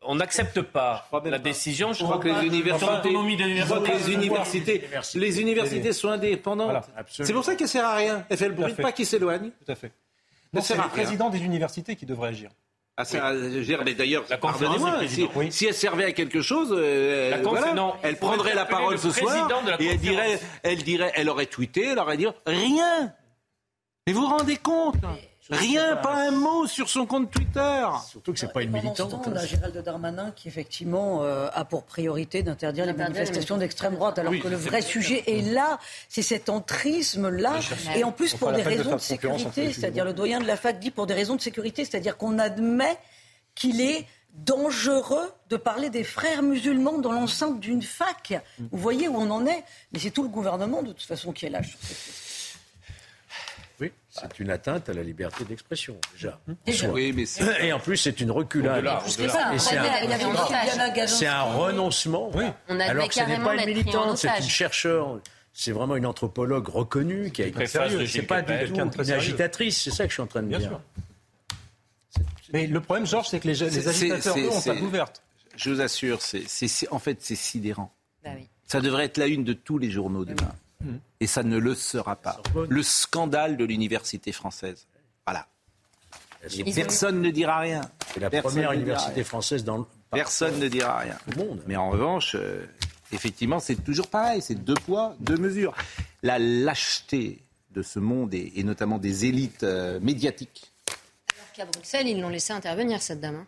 on 0.06 0.14
n'accepte 0.16 0.62
pas 0.62 1.08
la 1.24 1.38
décision. 1.38 1.92
Je, 1.92 2.04
crois, 2.04 2.18
que 2.18 2.28
les 2.28 2.46
universités, 2.46 3.10
les 3.10 4.12
universités, 4.12 4.88
les 5.14 5.40
universités 5.40 5.92
sont 5.92 6.08
indépendantes. 6.08 6.84
c'est 7.08 7.32
pour 7.32 7.44
ça 7.44 7.54
qu'elle 7.54 7.68
sert 7.68 7.84
à 7.84 7.96
rien. 7.96 8.24
Elle 8.28 8.36
fait 8.36 8.48
le 8.48 8.54
bruit 8.54 8.72
de 8.72 8.82
pas 8.82 8.92
qui 8.92 9.04
s'éloigne. 9.04 9.50
Tout 9.64 9.72
à 9.72 9.74
fait. 9.74 9.92
C'est 10.60 10.76
le 10.76 10.88
président 10.88 11.30
des 11.30 11.42
universités 11.42 11.96
qui 11.96 12.06
devrait 12.06 12.30
agir. 12.30 12.50
Ah, 12.98 13.04
mais 13.84 13.94
d'ailleurs, 13.94 14.24
pardonnez-moi, 14.40 15.00
si, 15.50 15.66
elle 15.66 15.74
servait 15.74 16.04
à 16.04 16.12
quelque 16.12 16.40
chose, 16.40 16.74
euh, 16.74 17.30
elle 18.02 18.16
prendrait 18.16 18.54
la 18.54 18.64
parole 18.64 18.98
ce 18.98 19.10
soir 19.10 19.50
et 19.78 19.86
elle 19.86 19.98
dirait, 19.98 20.40
elle 20.62 20.82
dirait, 20.82 21.12
elle 21.14 21.28
aurait 21.28 21.46
tweeté, 21.46 21.88
elle 21.88 21.98
aurait 21.98 22.16
dit 22.16 22.26
rien. 22.46 23.12
Mais 24.06 24.14
vous 24.14 24.22
vous 24.22 24.28
rendez 24.28 24.56
compte 24.56 24.96
Rien, 25.50 25.96
pas 25.96 26.28
un 26.28 26.32
mot 26.32 26.66
sur 26.66 26.88
son 26.88 27.06
compte 27.06 27.30
Twitter. 27.30 27.86
Surtout 28.08 28.32
que 28.32 28.38
c'est 28.38 28.52
pas 28.52 28.62
une 28.62 28.72
militante. 28.72 29.14
On 29.26 29.36
a 29.36 29.46
Gérald 29.46 29.76
Darmanin 29.82 30.32
qui 30.34 30.48
effectivement 30.48 31.22
euh, 31.22 31.48
a 31.52 31.64
pour 31.64 31.84
priorité 31.84 32.42
d'interdire 32.42 32.86
les 32.86 32.92
manifestations 32.92 33.56
d'extrême 33.56 33.94
droite, 33.94 34.18
alors 34.18 34.32
que 34.38 34.48
le 34.48 34.56
vrai 34.56 34.82
sujet 34.82 35.22
est 35.26 35.42
là, 35.42 35.78
c'est 36.08 36.22
cet 36.22 36.48
entrisme 36.48 37.28
là, 37.28 37.60
et 37.94 38.04
en 38.04 38.12
plus 38.12 38.34
pour 38.34 38.52
des 38.52 38.62
raisons 38.62 38.96
de 38.96 39.00
sécurité, 39.00 39.72
c'est-à-dire 39.72 40.04
le 40.04 40.12
doyen 40.12 40.40
de 40.40 40.46
la 40.46 40.56
fac 40.56 40.78
dit 40.78 40.90
pour 40.90 41.06
des 41.06 41.14
raisons 41.14 41.36
de 41.36 41.40
sécurité, 41.40 41.84
c'est-à-dire 41.84 42.16
qu'on 42.16 42.38
admet 42.38 42.98
qu'il 43.54 43.80
est 43.80 44.06
dangereux 44.36 45.32
de 45.48 45.56
parler 45.56 45.90
des 45.90 46.04
frères 46.04 46.42
musulmans 46.42 46.98
dans 46.98 47.12
l'enceinte 47.12 47.58
d'une 47.58 47.82
fac. 47.82 48.42
Vous 48.58 48.78
voyez 48.78 49.08
où 49.08 49.16
on 49.16 49.30
en 49.30 49.46
est, 49.46 49.64
mais 49.92 49.98
c'est 49.98 50.10
tout 50.10 50.22
le 50.22 50.28
gouvernement 50.28 50.82
de 50.82 50.92
toute 50.92 51.06
façon 51.06 51.32
qui 51.32 51.46
est 51.46 51.50
là 51.50 51.62
sur 51.62 51.78
cette 51.80 51.96
question. 51.96 52.25
C'est 54.20 54.40
une 54.40 54.50
atteinte 54.50 54.88
à 54.88 54.92
la 54.92 55.02
liberté 55.02 55.44
d'expression, 55.44 55.96
déjà. 56.12 56.40
Oui, 56.90 57.12
mais 57.12 57.24
Et 57.60 57.72
en 57.72 57.78
plus, 57.78 57.96
c'est 57.96 58.20
une 58.20 58.30
reculade. 58.30 58.86
c'est 61.06 61.26
un, 61.26 61.42
renoncement. 61.42 62.30
Oui. 62.34 62.44
Alors 62.68 63.08
que 63.08 63.14
ce 63.14 63.20
n'est 63.20 63.38
pas 63.38 63.54
une 63.54 63.66
militante, 63.66 64.18
c'est 64.18 64.38
une 64.38 64.48
chercheure. 64.48 65.20
C'est 65.52 65.72
vraiment 65.72 65.96
une 65.96 66.04
anthropologue 66.04 66.68
reconnue 66.68 67.30
qui 67.30 67.42
a 67.42 67.46
été 67.46 67.66
sérieuse. 67.66 68.10
C'est 68.10 68.22
pas 68.22 68.42
du 68.42 68.72
tout 68.72 69.02
une 69.02 69.12
agitatrice, 69.12 69.82
c'est 69.82 69.90
ça 69.90 70.04
que 70.04 70.10
je 70.10 70.14
suis 70.14 70.22
en 70.22 70.26
train 70.26 70.42
de 70.42 70.56
dire. 70.56 70.80
Mais 72.52 72.66
le 72.66 72.80
problème, 72.80 73.06
Georges, 73.06 73.28
c'est 73.28 73.40
que 73.40 73.48
les, 73.48 73.62
agitateurs 73.62 74.38
eux, 74.38 74.50
ont 74.50 74.60
pas 74.60 74.74
ouverte. 74.74 75.22
Je 75.56 75.70
vous 75.70 75.80
assure, 75.80 76.18
en 76.90 76.98
fait, 76.98 77.18
c'est 77.20 77.34
sidérant. 77.34 77.92
Bah 78.22 78.30
ça 78.66 78.80
devrait 78.80 79.04
être 79.04 79.16
la 79.16 79.26
une 79.26 79.44
de 79.44 79.52
tous 79.52 79.78
les 79.78 79.90
journaux 79.90 80.24
demain. 80.24 80.52
Mm. 80.80 80.96
Et 81.20 81.26
ça 81.26 81.42
ne 81.42 81.56
le 81.56 81.74
sera 81.74 82.16
pas. 82.16 82.42
Le 82.68 82.82
scandale 82.82 83.56
de 83.56 83.64
l'université 83.64 84.32
française. 84.32 84.86
Voilà. 85.26 85.46
personne 86.74 87.20
ne 87.20 87.30
dira 87.30 87.58
rien. 87.58 87.80
C'est 88.12 88.20
la 88.20 88.30
première 88.30 88.72
université 88.72 89.24
française 89.24 89.64
dans 89.64 89.78
le 89.78 89.84
Personne 90.10 90.58
ne 90.58 90.68
dira 90.68 90.98
rien. 90.98 91.18
Monde. 91.36 91.62
Mais 91.66 91.76
en 91.76 91.90
revanche, 91.90 92.36
euh, 92.36 92.64
effectivement, 93.12 93.58
c'est 93.58 93.76
toujours 93.76 94.08
pareil. 94.08 94.40
C'est 94.40 94.54
deux 94.54 94.74
poids, 94.74 95.16
deux 95.20 95.36
mesures. 95.36 95.74
La 96.22 96.38
lâcheté 96.38 97.42
de 97.72 97.82
ce 97.82 97.98
monde 97.98 98.32
et, 98.32 98.62
notamment 98.62 98.98
des 98.98 99.26
élites 99.26 99.64
euh, 99.64 100.00
médiatiques. 100.00 100.72
Alors 101.34 101.52
qu'à 101.52 101.64
Bruxelles, 101.66 102.08
ils 102.08 102.20
l'ont 102.20 102.28
laissé 102.28 102.52
intervenir, 102.52 103.02
cette 103.02 103.20
dame. 103.20 103.36
Hein. 103.36 103.46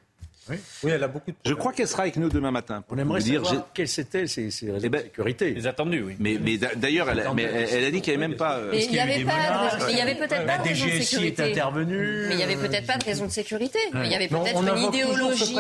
Oui. 0.51 0.91
elle 0.91 1.03
a 1.03 1.09
beaucoup 1.09 1.31
de 1.31 1.37
Je 1.45 1.55
crois 1.55 1.73
qu'elle 1.73 1.89
sera 1.89 2.03
avec 2.03 2.17
nous 2.17 2.29
demain 2.29 2.51
matin. 2.51 2.83
On 2.89 2.99
aimerait 2.99 3.21
dire 3.21 3.45
savoir 3.45 3.67
quelles 3.75 4.01
étaient 4.01 4.27
ces, 4.27 4.45
raisons 4.45 4.79
eh 4.83 4.89
ben, 4.89 4.99
de 4.99 5.05
sécurité. 5.05 5.51
Les 5.51 5.67
attendus, 5.67 6.03
oui. 6.03 6.17
Mais, 6.19 6.39
mais 6.41 6.59
d'ailleurs, 6.77 7.11
elle, 7.11 7.25
elle, 7.39 7.85
a 7.85 7.91
dit 7.91 8.01
qu'il 8.01 8.13
n'y 8.13 8.19
avait 8.19 8.29
même 8.29 8.37
pas. 8.37 8.57
Euh, 8.57 8.71
mais 8.73 8.85
il 8.85 8.91
n'y 8.91 9.01
avait, 9.01 9.15
avait 9.15 10.15
peut-être 10.15 10.47
pas 10.47 10.59
de 10.59 10.69
raison 10.69 10.87
de 10.87 11.03
sécurité. 11.03 11.43
est 11.43 11.51
intervenue. 11.51 12.27
Mais 12.29 12.35
il 12.35 12.37
n'y 12.37 12.43
avait 12.43 12.57
peut-être 12.57 12.87
pas 12.87 12.97
de 12.97 13.05
raison 13.05 13.27
de 13.27 13.31
sécurité. 13.31 13.79
Il 13.95 14.11
y 14.11 14.15
avait 14.15 14.29
peut-être 14.29 14.61
une 14.61 14.83
idéologie. 14.83 15.57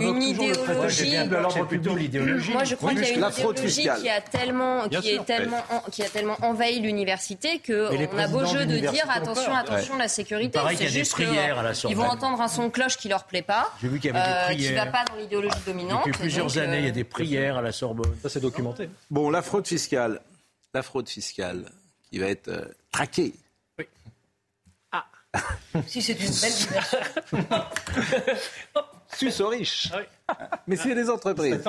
Une 0.00 0.22
idéologie. 0.22 1.16
Moi, 2.52 2.64
je 2.64 2.74
crois 2.74 2.90
qu'il 2.90 3.02
y 3.02 3.04
a 3.04 3.10
une 3.10 3.24
idéologie 3.24 3.88
qui 4.00 4.08
a 4.08 4.20
tellement, 4.20 4.88
qui 4.88 5.10
est 5.10 5.24
tellement, 5.24 5.62
qui 5.90 6.02
a 6.02 6.08
tellement 6.08 6.36
envahi 6.42 6.80
l'université 6.80 7.60
qu'on 7.64 8.18
a 8.18 8.28
beau 8.28 8.44
jeu 8.46 8.66
de 8.66 8.78
dire 8.78 9.06
attention, 9.10 9.54
attention, 9.54 9.96
la 9.96 10.08
sécurité. 10.08 10.58
Pareil 10.58 10.76
qu'il 10.76 10.86
y 10.86 11.00
a 11.00 11.02
des 11.02 11.08
prières 11.08 11.58
à 11.58 11.62
la 11.62 11.72
Ils 11.88 11.96
vont 11.96 12.04
entendre 12.04 12.40
un 12.40 12.48
son 12.48 12.66
de 12.66 12.72
cloche 12.72 12.96
qui 12.96 13.08
leur 13.08 13.24
plaît 13.24 13.42
pas. 13.42 13.72
J'ai 13.80 13.88
vu 13.88 13.98
qu'il 13.98 14.10
y 14.10 14.12
avait 14.14 14.17
euh, 14.17 14.17
prières. 14.20 14.56
Qui 14.56 14.74
va 14.74 14.86
pas 14.86 15.04
dans 15.04 15.16
l'idéologie 15.16 15.60
dominante. 15.66 16.06
Depuis 16.06 16.20
plusieurs 16.20 16.58
années, 16.58 16.78
il 16.78 16.84
y 16.84 16.86
a 16.86 16.90
euh, 16.90 16.92
des 16.92 17.04
prières 17.04 17.56
à 17.56 17.62
la 17.62 17.72
Sorbonne. 17.72 18.14
Ça, 18.22 18.28
c'est 18.28 18.40
documenté. 18.40 18.88
Bon, 19.10 19.30
la 19.30 19.42
fraude 19.42 19.66
fiscale. 19.66 20.20
La 20.74 20.82
fraude 20.82 21.08
fiscale 21.08 21.64
qui 22.10 22.18
va 22.18 22.26
être 22.26 22.48
euh, 22.48 22.64
traquée. 22.92 23.34
Oui. 23.78 23.86
Ah. 24.92 25.06
si 25.86 26.02
c'est 26.02 26.12
une 26.12 26.18
belle 26.18 26.52
diversion. 26.52 26.98
Suisse 29.16 29.40
aux 29.40 29.48
riches. 29.48 29.90
Mais 30.66 30.76
c'est 30.76 30.94
des 30.94 31.08
entreprises 31.08 31.62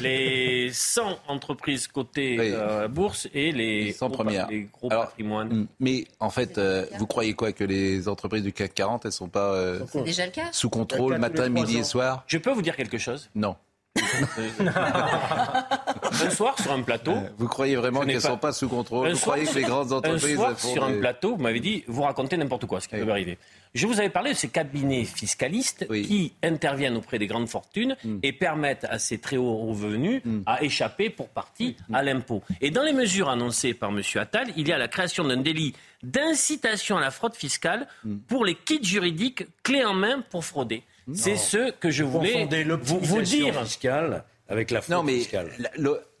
les 0.00 0.70
100 0.72 1.18
entreprises 1.28 1.86
cotées 1.86 2.36
euh, 2.40 2.88
bourse 2.88 3.28
et 3.34 3.52
les, 3.52 3.92
100 3.92 4.10
premières. 4.10 4.48
Les 4.48 4.68
gros 4.72 4.88
patrimoines. 4.88 5.52
Mm, 5.52 5.66
mais 5.80 6.06
en 6.20 6.30
fait, 6.30 6.58
euh, 6.58 6.86
vous 6.98 7.06
croyez 7.06 7.34
quoi 7.34 7.52
que 7.52 7.64
les 7.64 8.08
entreprises 8.08 8.42
du 8.42 8.52
CAC 8.52 8.74
40, 8.74 9.06
elles 9.06 9.12
sont 9.12 9.28
pas 9.28 9.52
euh, 9.54 9.80
déjà 10.04 10.26
le 10.26 10.32
cas. 10.32 10.48
sous 10.52 10.70
contrôle 10.70 11.18
matin, 11.18 11.48
midi 11.48 11.78
et 11.78 11.84
soir? 11.84 12.24
Je 12.26 12.38
peux 12.38 12.50
vous 12.50 12.62
dire 12.62 12.76
quelque 12.76 12.98
chose? 12.98 13.30
Non. 13.34 13.56
un 16.12 16.30
soir 16.30 16.58
sur 16.60 16.72
un 16.72 16.82
plateau. 16.82 17.14
Vous 17.38 17.48
croyez 17.48 17.76
vraiment 17.76 18.00
qu'elles 18.00 18.16
ne 18.16 18.20
sont 18.20 18.38
pas 18.38 18.52
sous 18.52 18.68
contrôle 18.68 19.10
Vous 19.12 19.18
croyez 19.18 19.46
que 19.46 19.54
les 19.54 19.62
grandes 19.62 19.92
entreprises. 19.92 20.32
Un 20.32 20.36
soir 20.36 20.60
sur 20.60 20.84
un 20.84 20.98
plateau, 20.98 21.36
vous 21.36 21.42
m'avez 21.42 21.60
dit, 21.60 21.84
vous 21.86 22.02
racontez 22.02 22.36
n'importe 22.36 22.66
quoi, 22.66 22.80
ce 22.80 22.88
qui 22.88 22.96
peut 22.96 23.10
arriver. 23.10 23.38
Je 23.74 23.86
vous 23.86 23.98
avais 23.98 24.10
parlé 24.10 24.32
de 24.32 24.36
ces 24.36 24.48
cabinets 24.48 25.04
fiscalistes 25.04 25.88
qui 25.88 26.34
interviennent 26.42 26.96
auprès 26.96 27.18
des 27.18 27.26
grandes 27.26 27.48
fortunes 27.48 27.96
mm. 28.04 28.18
et 28.22 28.32
permettent 28.32 28.84
à 28.84 28.98
ces 28.98 29.18
très 29.18 29.38
hauts 29.38 29.66
revenus 29.66 30.20
mm. 30.24 30.40
à 30.44 30.62
échapper 30.62 31.08
pour 31.08 31.28
partie 31.28 31.76
mm. 31.88 31.94
à 31.94 32.02
l'impôt. 32.02 32.42
Et 32.60 32.70
dans 32.70 32.82
les 32.82 32.92
mesures 32.92 33.30
annoncées 33.30 33.72
par 33.72 33.90
M. 33.90 34.02
Attal, 34.16 34.48
il 34.56 34.68
y 34.68 34.72
a 34.72 34.78
la 34.78 34.88
création 34.88 35.24
d'un 35.24 35.38
délit 35.38 35.74
d'incitation 36.02 36.98
à 36.98 37.00
la 37.00 37.10
fraude 37.10 37.34
fiscale 37.34 37.86
pour 38.26 38.44
les 38.44 38.56
kits 38.56 38.82
juridiques 38.82 39.44
clés 39.62 39.84
en 39.84 39.94
main 39.94 40.22
pour 40.30 40.44
frauder. 40.44 40.82
C'est 41.14 41.36
ce 41.36 41.70
que 41.72 41.90
je 41.90 42.04
voulais 42.04 42.48
vous, 42.82 42.98
vous, 43.00 43.22
dire. 43.22 43.60
fiscale 43.62 44.24
avec 44.48 44.70
la 44.70 44.82
fraude 44.82 44.96
non, 44.96 45.02
mais 45.02 45.18
fiscale. 45.18 45.50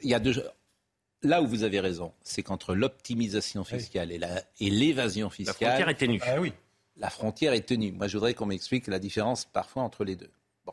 il 0.02 0.08
y 0.08 0.14
a 0.14 0.20
deux, 0.20 0.44
là 1.22 1.42
où 1.42 1.46
vous 1.46 1.62
avez 1.62 1.80
raison, 1.80 2.12
c'est 2.22 2.42
qu'entre 2.42 2.74
l'optimisation 2.74 3.64
fiscale 3.64 4.12
et 4.12 4.70
l'évasion 4.70 5.30
fiscale. 5.30 5.56
La 5.60 5.68
frontière 5.70 5.88
est 5.88 5.94
ténue. 5.94 6.20
Ah 6.24 6.40
oui 6.40 6.52
la 6.96 7.10
frontière 7.10 7.52
est 7.52 7.66
tenue. 7.66 7.92
Moi, 7.92 8.08
je 8.08 8.16
voudrais 8.16 8.34
qu'on 8.34 8.46
m'explique 8.46 8.86
la 8.86 8.98
différence 8.98 9.44
parfois 9.44 9.82
entre 9.82 10.04
les 10.04 10.16
deux. 10.16 10.30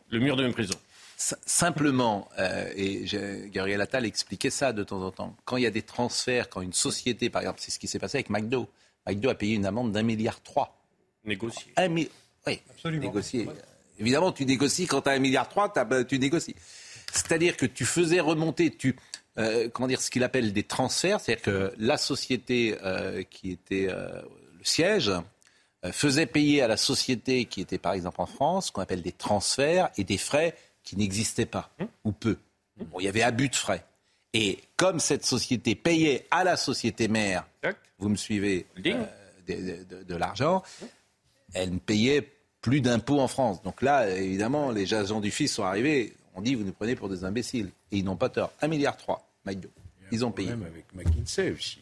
Le 0.09 0.19
mur 0.19 0.35
de 0.35 0.43
même 0.43 0.53
prison. 0.53 0.75
simplement, 1.17 2.29
euh, 2.37 2.71
et 2.75 3.05
Gabriel 3.51 3.81
Attal 3.81 4.05
expliquait 4.05 4.51
ça 4.51 4.71
de 4.71 4.83
temps 4.83 5.01
en 5.01 5.11
temps, 5.11 5.35
quand 5.45 5.57
il 5.57 5.63
y 5.63 5.67
a 5.67 5.71
des 5.71 5.81
transferts, 5.81 6.49
quand 6.49 6.61
une 6.61 6.73
société, 6.73 7.29
par 7.29 7.41
exemple, 7.41 7.59
c'est 7.61 7.71
ce 7.71 7.79
qui 7.79 7.87
s'est 7.87 7.99
passé 7.99 8.17
avec 8.17 8.29
McDo, 8.29 8.69
McDo 9.07 9.29
a 9.29 9.35
payé 9.35 9.55
une 9.55 9.65
amende 9.65 9.91
d'un 9.91 10.03
milliard 10.03 10.41
trois. 10.41 10.77
Négocié. 11.25 11.73
Oui, 12.47 12.61
Absolument. 12.69 13.03
négocié. 13.03 13.47
Évidemment, 13.99 14.31
tu 14.31 14.45
négocies 14.45 14.87
quand 14.87 15.01
tu 15.01 15.09
as 15.09 15.13
un 15.13 15.19
milliard 15.19 15.49
trois, 15.49 15.73
tu 16.07 16.19
négocies. 16.19 16.55
C'est-à-dire 17.11 17.57
que 17.57 17.65
tu 17.65 17.85
faisais 17.85 18.19
remonter, 18.19 18.71
tu, 18.71 18.95
euh, 19.37 19.69
comment 19.69 19.87
dire, 19.87 20.01
ce 20.01 20.09
qu'il 20.09 20.23
appelle 20.23 20.53
des 20.53 20.63
transferts, 20.63 21.19
c'est-à-dire 21.19 21.43
que 21.43 21.73
la 21.77 21.97
société 21.97 22.77
euh, 22.83 23.23
qui 23.23 23.51
était 23.51 23.87
le 23.87 24.63
siège, 24.63 25.11
euh, 25.85 25.93
faisait 25.93 26.25
payer 26.25 26.61
à 26.61 26.67
la 26.67 26.75
société 26.75 27.45
qui 27.45 27.61
était 27.61 27.77
par 27.77 27.93
exemple 27.93 28.19
en 28.19 28.25
France 28.25 28.67
ce 28.67 28.71
qu'on 28.73 28.81
appelle 28.81 29.01
des 29.01 29.13
transferts 29.13 29.89
et 29.97 30.03
des 30.03 30.17
frais 30.17 30.53
qui 30.83 30.97
n'existaient 30.97 31.45
pas 31.45 31.71
mmh. 31.79 31.85
ou 32.03 32.11
peu. 32.11 32.37
Bon, 32.75 32.99
il 32.99 33.05
y 33.05 33.07
avait 33.07 33.23
abus 33.23 33.47
de 33.47 33.55
frais. 33.55 33.85
Et 34.33 34.59
comme 34.75 34.99
cette 34.99 35.25
société 35.25 35.75
payait 35.75 36.27
à 36.31 36.43
la 36.43 36.57
société 36.57 37.07
mère, 37.07 37.47
vous 37.97 38.09
me 38.09 38.17
suivez, 38.17 38.65
euh, 38.77 39.83
de, 40.03 40.15
l'argent, 40.15 40.63
elle 41.53 41.73
ne 41.73 41.79
payait 41.79 42.29
plus 42.61 42.81
d'impôts 42.81 43.21
en 43.21 43.29
France. 43.29 43.61
Donc 43.63 43.81
là, 43.81 44.09
évidemment, 44.09 44.71
les 44.71 44.93
agents 44.93 45.21
du 45.21 45.31
fils 45.31 45.53
sont 45.53 45.63
arrivés, 45.63 46.13
on 46.39 46.41
dit 46.41 46.55
vous 46.55 46.63
nous 46.63 46.71
prenez 46.71 46.95
pour 46.95 47.09
des 47.09 47.25
imbéciles. 47.25 47.71
Et 47.91 47.97
ils 47.97 48.05
n'ont 48.05 48.15
pas 48.15 48.29
tort. 48.29 48.51
1,3 48.61 48.69
milliard, 48.69 48.97
McDo. 49.45 49.69
Ils 50.11 50.25
ont 50.25 50.31
payé. 50.31 50.49
Même 50.49 50.63
avec 50.63 50.85
McKinsey 50.93 51.51
aussi. 51.51 51.79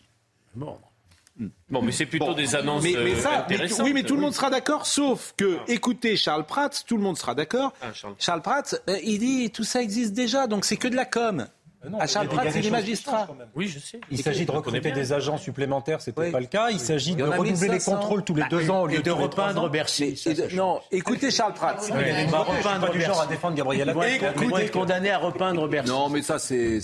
Bon, 1.70 1.84
mais 1.84 1.92
c'est 1.92 2.08
plutôt 2.08 2.34
des 2.34 2.56
annonces 2.56 2.84
mais, 2.84 2.96
mais 2.96 3.16
ça, 3.16 3.46
oui, 3.84 3.94
mais 3.94 4.02
tout 4.02 4.16
le 4.16 4.22
monde 4.22 4.34
sera 4.34 4.50
d'accord, 4.50 4.88
sauf 4.88 5.36
que, 5.38 5.60
écoutez 5.68 6.18
Charles 6.18 6.46
Prats, 6.46 6.72
tout 6.88 6.98
le 6.98 7.04
monde 7.04 7.16
sera 7.16 7.36
d'accord. 7.36 7.74
Ah, 7.80 7.92
Charles. 8.18 8.42
Prats, 8.42 8.64
euh, 8.90 8.98
il 9.04 9.20
dit 9.20 9.52
tout 9.52 9.64
ça 9.64 9.84
existe 9.84 10.14
déjà, 10.14 10.48
donc 10.48 10.66
c'est 10.66 10.78
que 10.78 10.88
de 10.88 10.96
la 10.96 11.06
com. 11.06 11.48
Non, 11.90 12.00
à 12.00 12.08
Charles 12.08 12.28
Prats, 12.28 12.50
c'est 12.50 12.62
des 12.62 12.72
magistrats. 12.72 13.28
Oui, 13.56 13.68
je 13.68 13.80
sais. 13.80 14.02
Il 14.10 14.22
s'agit 14.22 14.46
de 14.46 14.52
recruter 14.52 14.92
des 14.92 15.14
agents 15.14 15.38
supplémentaires, 15.38 16.02
c'est 16.02 16.12
pas 16.12 16.40
le 16.40 16.46
cas. 16.46 16.70
Il 16.72 16.80
s'agit 16.80 17.16
de 17.16 17.24
renouveler 17.24 17.70
les 17.70 17.80
contrôles 17.80 18.24
tous 18.24 18.36
les 18.36 18.42
bah, 18.42 18.48
deux 18.50 18.70
ans 18.70 18.84
au 18.84 18.88
lieu 18.88 19.02
de 19.02 19.12
repeindre 19.12 19.70
Bercy. 19.70 20.22
non, 20.56 20.80
écoutez 20.92 21.32
Charles 21.32 21.54
Prats. 21.54 21.78
Il 21.88 22.30
va 22.30 22.40
repeindre 22.40 22.92
du 22.92 23.02
genre 23.02 23.22
à 23.22 23.28
défendre 23.28 23.56
Gabriel 23.56 23.90
Attal. 23.90 24.34
Ils 24.42 24.50
vont 24.50 24.58
être 24.58 24.72
condamnés 24.72 25.12
à 25.12 25.18
repeindre 25.18 25.68
Bercy. 25.68 25.90
Non, 25.90 26.10
mais 26.10 26.22
ça, 26.22 26.40
c'est. 26.40 26.80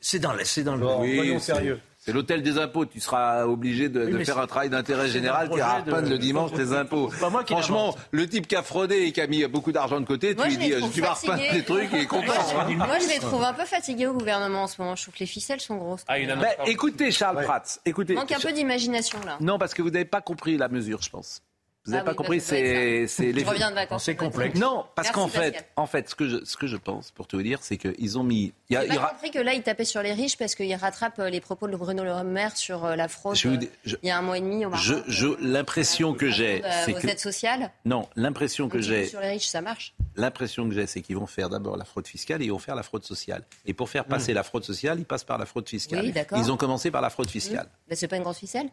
C'est 0.00 0.18
dans 0.18 0.32
le. 0.32 0.84
Oui, 1.00 1.40
sérieux. 1.40 1.80
C'est 2.00 2.12
l'hôtel 2.12 2.42
des 2.42 2.58
impôts. 2.58 2.86
Tu 2.86 2.98
seras 2.98 3.44
obligé 3.44 3.90
de, 3.90 4.24
faire 4.24 4.38
un 4.38 4.46
travail 4.46 4.70
d'intérêt 4.70 5.08
général 5.08 5.50
qui 5.50 5.56
de... 5.56 6.08
le 6.08 6.18
dimanche 6.18 6.52
tes 6.52 6.72
impôts. 6.76 7.10
Franchement, 7.10 7.94
le 8.10 8.26
type 8.26 8.48
qui 8.48 8.56
a 8.56 8.62
fraudé 8.62 9.02
et 9.02 9.12
qui 9.12 9.20
a 9.20 9.26
mis 9.26 9.46
beaucoup 9.46 9.70
d'argent 9.70 10.00
de 10.00 10.06
côté, 10.06 10.34
tu 10.34 10.48
lui 10.48 10.56
dis 10.56 10.72
tu 10.92 11.02
vas 11.02 11.12
repeindre 11.12 11.42
tes 11.50 11.62
trucs 11.62 11.92
et 11.92 12.06
content. 12.06 12.32
Moi, 12.68 12.98
je 12.98 13.08
les 13.08 13.18
trouve 13.18 13.42
un 13.42 13.52
peu 13.52 13.64
fatigués 13.64 14.06
au 14.06 14.14
gouvernement 14.14 14.62
en 14.62 14.66
ce 14.66 14.80
moment. 14.80 14.96
Je 14.96 15.02
trouve 15.02 15.14
que 15.14 15.20
les 15.20 15.26
ficelles 15.26 15.60
sont 15.60 15.76
grosses. 15.76 16.04
Ah, 16.08 16.16
bah, 16.36 16.48
écoutez, 16.66 17.10
Charles 17.10 17.44
Prats. 17.44 17.62
Écoutez. 17.84 18.14
Il 18.14 18.16
manque 18.16 18.32
un 18.32 18.40
peu 18.40 18.52
d'imagination 18.52 19.18
là. 19.26 19.36
Non, 19.40 19.58
parce 19.58 19.74
que 19.74 19.82
vous 19.82 19.90
n'avez 19.90 20.04
pas 20.04 20.20
compris 20.20 20.56
la 20.56 20.68
mesure, 20.68 21.02
je 21.02 21.10
pense. 21.10 21.42
Vous 21.86 21.92
n'avez 21.92 22.02
ah 22.02 22.04
pas 22.04 22.14
compris, 22.14 22.42
c'est 22.42 22.60
les. 22.62 23.06
Je 23.06 23.46
reviens 23.46 23.70
de 23.70 23.74
vacances. 23.74 24.04
C'est 24.04 24.14
complexe. 24.14 24.60
Non, 24.60 24.84
parce 24.94 25.10
qu'en 25.10 25.28
fait, 25.28 25.66
en 25.76 25.86
fait, 25.86 26.10
ce 26.10 26.14
que 26.14 26.28
je, 26.28 26.44
ce 26.44 26.58
que 26.58 26.66
je 26.66 26.76
pense, 26.76 27.10
pour 27.10 27.26
te 27.26 27.36
dire, 27.36 27.60
c'est 27.62 27.78
qu'ils 27.78 28.18
ont 28.18 28.22
mis. 28.22 28.52
Il 28.68 28.76
a, 28.76 28.84
pas 28.84 29.10
compris 29.12 29.30
que 29.30 29.38
là, 29.38 29.54
ils 29.54 29.62
tapaient 29.62 29.86
sur 29.86 30.02
les 30.02 30.12
riches 30.12 30.36
parce 30.36 30.54
qu'ils 30.54 30.74
rattrapent 30.74 31.18
euh, 31.20 31.30
les 31.30 31.40
propos 31.40 31.68
de 31.68 31.76
Bruno 31.76 32.04
Le 32.04 32.22
Maire 32.22 32.54
sur 32.56 32.84
euh, 32.84 32.96
la 32.96 33.08
fraude. 33.08 33.36
Euh, 33.46 33.56
il 33.84 34.06
y 34.06 34.10
a 34.10 34.18
un 34.18 34.22
mois 34.22 34.36
et 34.36 34.42
demi. 34.42 34.64
je, 34.74 34.94
je 35.08 35.28
l'impression 35.40 36.12
que 36.12 36.28
j'ai, 36.28 36.62
c'est 36.84 36.92
que. 36.92 37.06
aides 37.06 37.18
sociales. 37.18 37.72
Non, 37.86 38.08
l'impression 38.14 38.68
que 38.68 38.82
j'ai. 38.82 39.06
Sur 39.06 39.20
les 39.20 39.30
riches, 39.30 39.48
ça 39.48 39.62
marche. 39.62 39.94
L'impression 40.16 40.68
que 40.68 40.74
j'ai, 40.74 40.86
c'est 40.86 41.00
qu'ils 41.00 41.16
vont 41.16 41.26
faire 41.26 41.48
d'abord 41.48 41.78
la 41.78 41.86
fraude 41.86 42.06
fiscale 42.06 42.42
et 42.42 42.44
ils 42.44 42.52
vont 42.52 42.58
faire 42.58 42.74
la 42.74 42.82
fraude 42.82 43.04
sociale. 43.04 43.44
Et 43.64 43.72
pour 43.72 43.88
faire 43.88 44.04
passer 44.04 44.32
hmm. 44.32 44.36
la 44.36 44.42
fraude 44.42 44.64
sociale, 44.64 44.98
ils 44.98 45.06
passent 45.06 45.24
par 45.24 45.38
la 45.38 45.46
fraude 45.46 45.68
fiscale. 45.68 46.04
Oui, 46.04 46.22
ils 46.36 46.52
ont 46.52 46.58
commencé 46.58 46.90
par 46.90 47.00
la 47.00 47.08
fraude 47.08 47.30
fiscale. 47.30 47.56
Mais 47.56 47.62
hmm. 47.64 47.88
Ben, 47.88 47.96
c'est 47.96 48.08
pas 48.08 48.16
une 48.16 48.22
grosse 48.22 48.38
ficelle. 48.38 48.68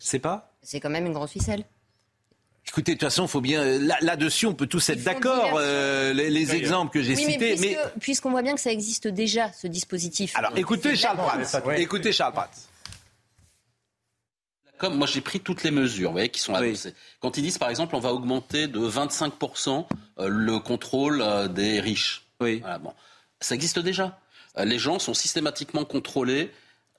C'est 0.00 0.18
pas. 0.18 0.52
C'est 0.60 0.80
quand 0.80 0.90
même 0.90 1.06
une 1.06 1.12
grosse 1.12 1.30
ficelle. 1.30 1.64
Écoutez, 2.68 2.92
de 2.92 2.98
toute 2.98 3.08
façon, 3.08 3.26
faut 3.26 3.40
bien 3.40 3.62
euh, 3.62 3.90
là-dessus, 4.00 4.46
on 4.46 4.54
peut 4.54 4.66
tous 4.66 4.90
être 4.90 5.02
d'accord. 5.02 5.54
Euh, 5.56 6.12
les, 6.12 6.54
exemples 6.54 6.92
que 6.92 7.02
j'ai 7.02 7.16
cités, 7.16 7.56
mais, 7.58 7.76
puisqu'on 8.00 8.30
voit 8.30 8.42
bien 8.42 8.54
que 8.54 8.60
ça 8.60 8.70
existe 8.70 9.08
déjà, 9.08 9.52
ce 9.52 9.66
dispositif. 9.66 10.36
Alors, 10.36 10.56
écoutez 10.56 10.94
Charles 10.94 11.16
Prats. 11.16 11.76
Écoutez 11.76 12.12
Charles 12.12 12.32
Prats. 12.32 12.50
Comme 14.78 14.96
moi, 14.96 15.06
j'ai 15.06 15.20
pris 15.20 15.40
toutes 15.40 15.62
les 15.62 15.70
mesures, 15.70 16.10
vous 16.10 16.14
voyez, 16.14 16.30
qui 16.30 16.40
sont 16.40 16.54
annoncées. 16.54 16.94
Quand 17.20 17.36
ils 17.36 17.42
disent, 17.42 17.58
par 17.58 17.68
exemple, 17.68 17.96
on 17.96 18.00
va 18.00 18.14
augmenter 18.14 18.66
de 18.66 18.78
25 18.78 19.32
euh, 20.18 20.28
le 20.28 20.58
contrôle 20.58 21.22
des 21.52 21.80
riches. 21.80 22.26
Oui. 22.40 22.62
bon, 22.80 22.94
ça 23.40 23.54
existe 23.54 23.78
déjà. 23.78 24.18
Les 24.56 24.78
gens 24.78 24.98
sont 24.98 25.12
systématiquement 25.12 25.84
contrôlés 25.84 26.50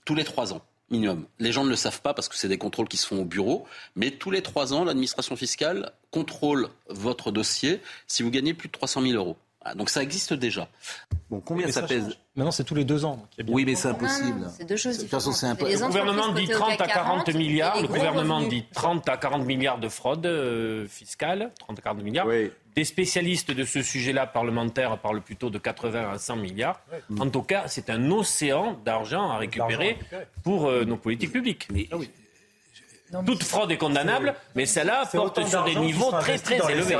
tous 0.05 0.16
les 0.16 0.24
trois 0.24 0.53
ans 0.53 0.62
minimum. 0.92 1.26
Les 1.39 1.52
gens 1.52 1.64
ne 1.64 1.70
le 1.70 1.76
savent 1.76 2.02
pas 2.02 2.14
parce 2.14 2.30
que 2.30 2.36
c'est 2.36 2.48
des 2.48 2.58
contrôles 2.58 2.88
qui 2.88 2.98
se 2.98 3.08
font 3.08 3.22
au 3.22 3.26
bureau, 3.26 3.66
mais 3.96 4.12
tous 4.12 4.32
les 4.32 4.42
trois 4.42 4.74
ans, 4.74 4.84
l'administration 4.84 5.36
fiscale 5.36 5.92
contrôle 6.12 6.70
votre 6.89 7.32
dossier 7.32 7.82
si 8.08 8.24
vous 8.24 8.30
gagnez 8.30 8.54
plus 8.54 8.68
de 8.68 8.74
300 8.74 9.02
000 9.02 9.14
euros. 9.14 9.38
Donc 9.76 9.89
ça 9.89 10.01
existe 10.01 10.34
déjà. 10.34 10.68
Bon, 11.30 11.39
combien 11.39 11.72
ça, 11.72 11.84
pèse 11.84 12.18
Maintenant, 12.36 12.51
c'est 12.51 12.64
tous 12.64 12.76
les 12.76 12.86
deux 12.86 13.05
ans. 13.05 13.26
oui, 13.47 13.64
mais 13.66 13.76
c'est 13.76 13.89
impossible. 13.89 14.49
C'est 14.57 14.66
deux 14.68 14.76
choses. 14.76 14.97
De 14.97 15.01
toute 15.03 15.12
façon, 15.12 15.32
c'est 15.32 15.47
impossible. 15.47 15.82
Le 15.82 15.88
gouvernement 15.88 16.30
dit 16.34 16.47
30 16.47 16.82
à 16.82 16.88
40 16.88 17.34
milliards. 17.36 17.82
Le 17.82 17.88
gouvernement 17.88 18.41
dit 18.41 18.66
30 18.74 19.07
à 19.07 19.18
40 19.18 19.45
milliards 19.45 19.80
de 19.80 19.89
fraude 19.89 20.26
euh, 20.26 20.88
fiscale. 20.88 21.51
30 21.59 21.80
à 21.80 21.82
40 21.82 22.03
milliards. 22.03 22.28
Oui. 22.28 22.51
Des 22.76 22.86
spécialistes 22.86 23.51
de 23.51 23.66
ce 23.66 23.82
sujet-là, 23.82 24.28
parlementaires, 24.28 24.97
parlent 24.97 25.22
plutôt 25.22 25.49
de 25.49 25.57
80 25.57 26.14
à 26.14 26.18
100 26.18 26.38
milliards. 26.38 26.80
En 27.20 27.30
tout 27.30 27.43
cas, 27.43 27.66
c'est 27.68 27.89
un 27.89 28.12
océan 28.12 28.80
d'argent 28.86 29.30
à 29.30 29.38
récupérer 29.38 29.97
pour 30.43 30.68
euh, 30.68 30.86
nos 30.86 30.97
politiques 30.97 31.34
publiques. 31.34 31.68
Mais, 31.72 31.89
Toute 33.26 33.43
fraude 33.43 33.72
est 33.72 33.78
condamnable, 33.78 34.34
mais 34.55 34.66
celle-là 34.66 35.03
porte 35.12 35.45
sur 35.45 35.64
des 35.64 35.76
niveaux 35.76 36.12
très 36.12 36.38
très 36.38 36.59
élevés. 36.72 36.95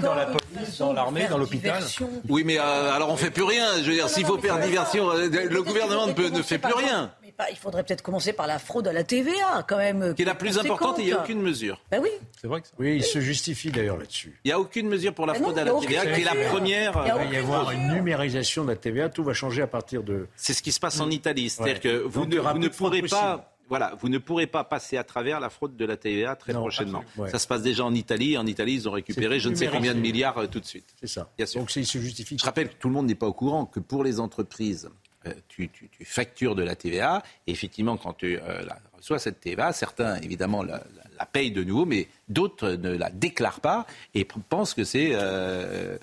dans 0.00 0.14
la 0.14 0.26
police, 0.26 0.78
dans 0.78 0.92
l'armée, 0.92 1.26
dans 1.28 1.38
l'hôpital. 1.38 1.82
Oui, 2.28 2.44
mais 2.44 2.58
euh, 2.58 2.92
alors 2.92 3.10
on 3.10 3.16
fait 3.16 3.30
plus 3.30 3.42
rien. 3.42 3.64
Je 3.82 3.90
veux 3.90 3.96
dire, 3.96 4.08
s'il 4.08 4.24
faut 4.24 4.38
faire 4.38 4.58
diversion, 4.60 5.10
euh, 5.10 5.28
le 5.28 5.62
gouvernement 5.62 6.06
ne, 6.06 6.12
peut, 6.12 6.28
ne 6.28 6.42
fait 6.42 6.58
plus 6.58 6.74
rien. 6.74 7.12
il 7.50 7.56
faudrait 7.56 7.82
peut-être 7.82 8.02
commencer 8.02 8.32
par 8.32 8.46
la 8.46 8.58
fraude 8.58 8.86
à 8.88 8.92
la 8.92 9.04
TVA, 9.04 9.64
quand 9.66 9.78
même. 9.78 10.14
Qui 10.14 10.22
est 10.22 10.26
la 10.26 10.34
plus 10.34 10.58
importante 10.58 10.98
et 10.98 11.02
il 11.02 11.06
n'y 11.06 11.12
a 11.12 11.22
aucune 11.22 11.42
mesure. 11.42 11.80
Ben 11.90 12.00
oui. 12.02 12.10
C'est 12.40 12.46
vrai 12.46 12.60
que 12.60 12.68
ça... 12.68 12.74
Oui, 12.78 12.96
il 12.96 13.04
se 13.04 13.20
justifie 13.20 13.70
d'ailleurs 13.70 13.96
là-dessus. 13.96 14.38
Il 14.44 14.48
n'y 14.48 14.52
a 14.52 14.60
aucune 14.60 14.88
mesure 14.88 15.14
pour 15.14 15.26
la 15.26 15.32
Ben 15.32 15.42
fraude 15.42 15.58
à 15.58 15.64
la 15.64 15.72
TVA, 15.72 16.06
qui 16.06 16.20
est 16.20 16.24
la 16.24 16.48
première. 16.50 16.92
Il 17.06 17.12
va 17.12 17.24
y 17.24 17.36
avoir 17.36 17.70
une 17.72 17.88
numérisation 17.88 18.64
de 18.64 18.70
la 18.70 18.76
TVA, 18.76 19.08
tout 19.08 19.24
va 19.24 19.34
changer 19.34 19.62
à 19.62 19.66
partir 19.66 20.02
de. 20.02 20.28
C'est 20.36 20.52
ce 20.52 20.62
qui 20.62 20.72
se 20.72 20.80
passe 20.80 21.00
en 21.00 21.10
Italie. 21.10 21.50
C'est-à-dire 21.50 21.80
que 21.80 22.02
vous 22.04 22.26
ne, 22.26 22.38
vous 22.38 22.58
ne 22.58 22.68
pourrez 22.68 23.02
pas 23.02 23.54
voilà, 23.68 23.94
vous 24.00 24.08
ne 24.08 24.18
pourrez 24.18 24.46
pas 24.46 24.64
passer 24.64 24.96
à 24.96 25.04
travers 25.04 25.40
la 25.40 25.50
fraude 25.50 25.76
de 25.76 25.84
la 25.84 25.96
TVA 25.96 26.36
très 26.36 26.52
prochainement. 26.52 27.04
Ouais. 27.16 27.30
Ça 27.30 27.38
se 27.38 27.46
passe 27.46 27.62
déjà 27.62 27.84
en 27.84 27.94
Italie. 27.94 28.36
En 28.38 28.46
Italie, 28.46 28.74
ils 28.74 28.88
ont 28.88 28.92
récupéré 28.92 29.40
je 29.40 29.48
ne 29.48 29.54
sais 29.54 29.68
combien 29.68 29.94
de 29.94 30.00
milliards 30.00 30.38
euh, 30.38 30.46
tout 30.46 30.60
de 30.60 30.64
suite. 30.64 30.94
C'est 31.00 31.06
ça. 31.06 31.30
Bien 31.36 31.46
sûr. 31.46 31.60
Donc 31.60 31.74
il 31.76 31.86
se 31.86 31.98
justifie. 31.98 32.38
Je 32.38 32.44
rappelle 32.44 32.68
que 32.68 32.76
tout 32.78 32.88
le 32.88 32.94
monde 32.94 33.06
n'est 33.06 33.14
pas 33.14 33.26
au 33.26 33.32
courant 33.32 33.66
que 33.66 33.80
pour 33.80 34.04
les 34.04 34.20
entreprises, 34.20 34.88
euh, 35.26 35.32
tu, 35.48 35.68
tu, 35.68 35.88
tu, 35.88 36.04
factures 36.04 36.54
de 36.54 36.62
la 36.62 36.76
TVA. 36.76 37.22
Et 37.46 37.52
effectivement, 37.52 37.96
quand 37.96 38.12
tu 38.12 38.38
euh, 38.38 38.62
la, 38.62 38.78
reçois 38.96 39.18
cette 39.18 39.40
TVA, 39.40 39.72
certains 39.72 40.16
évidemment 40.20 40.62
la, 40.62 40.74
la, 40.74 41.02
la, 41.18 41.26
payent 41.26 41.50
de 41.50 41.64
nouveau, 41.64 41.86
mais 41.86 42.08
d'autres 42.28 42.70
ne 42.70 42.96
la 42.96 43.10
déclarent 43.10 43.60
pas 43.60 43.86
et 44.14 44.24
pensent 44.24 44.74
que 44.74 44.84
c'est 44.84 45.10
euh, 45.12 45.98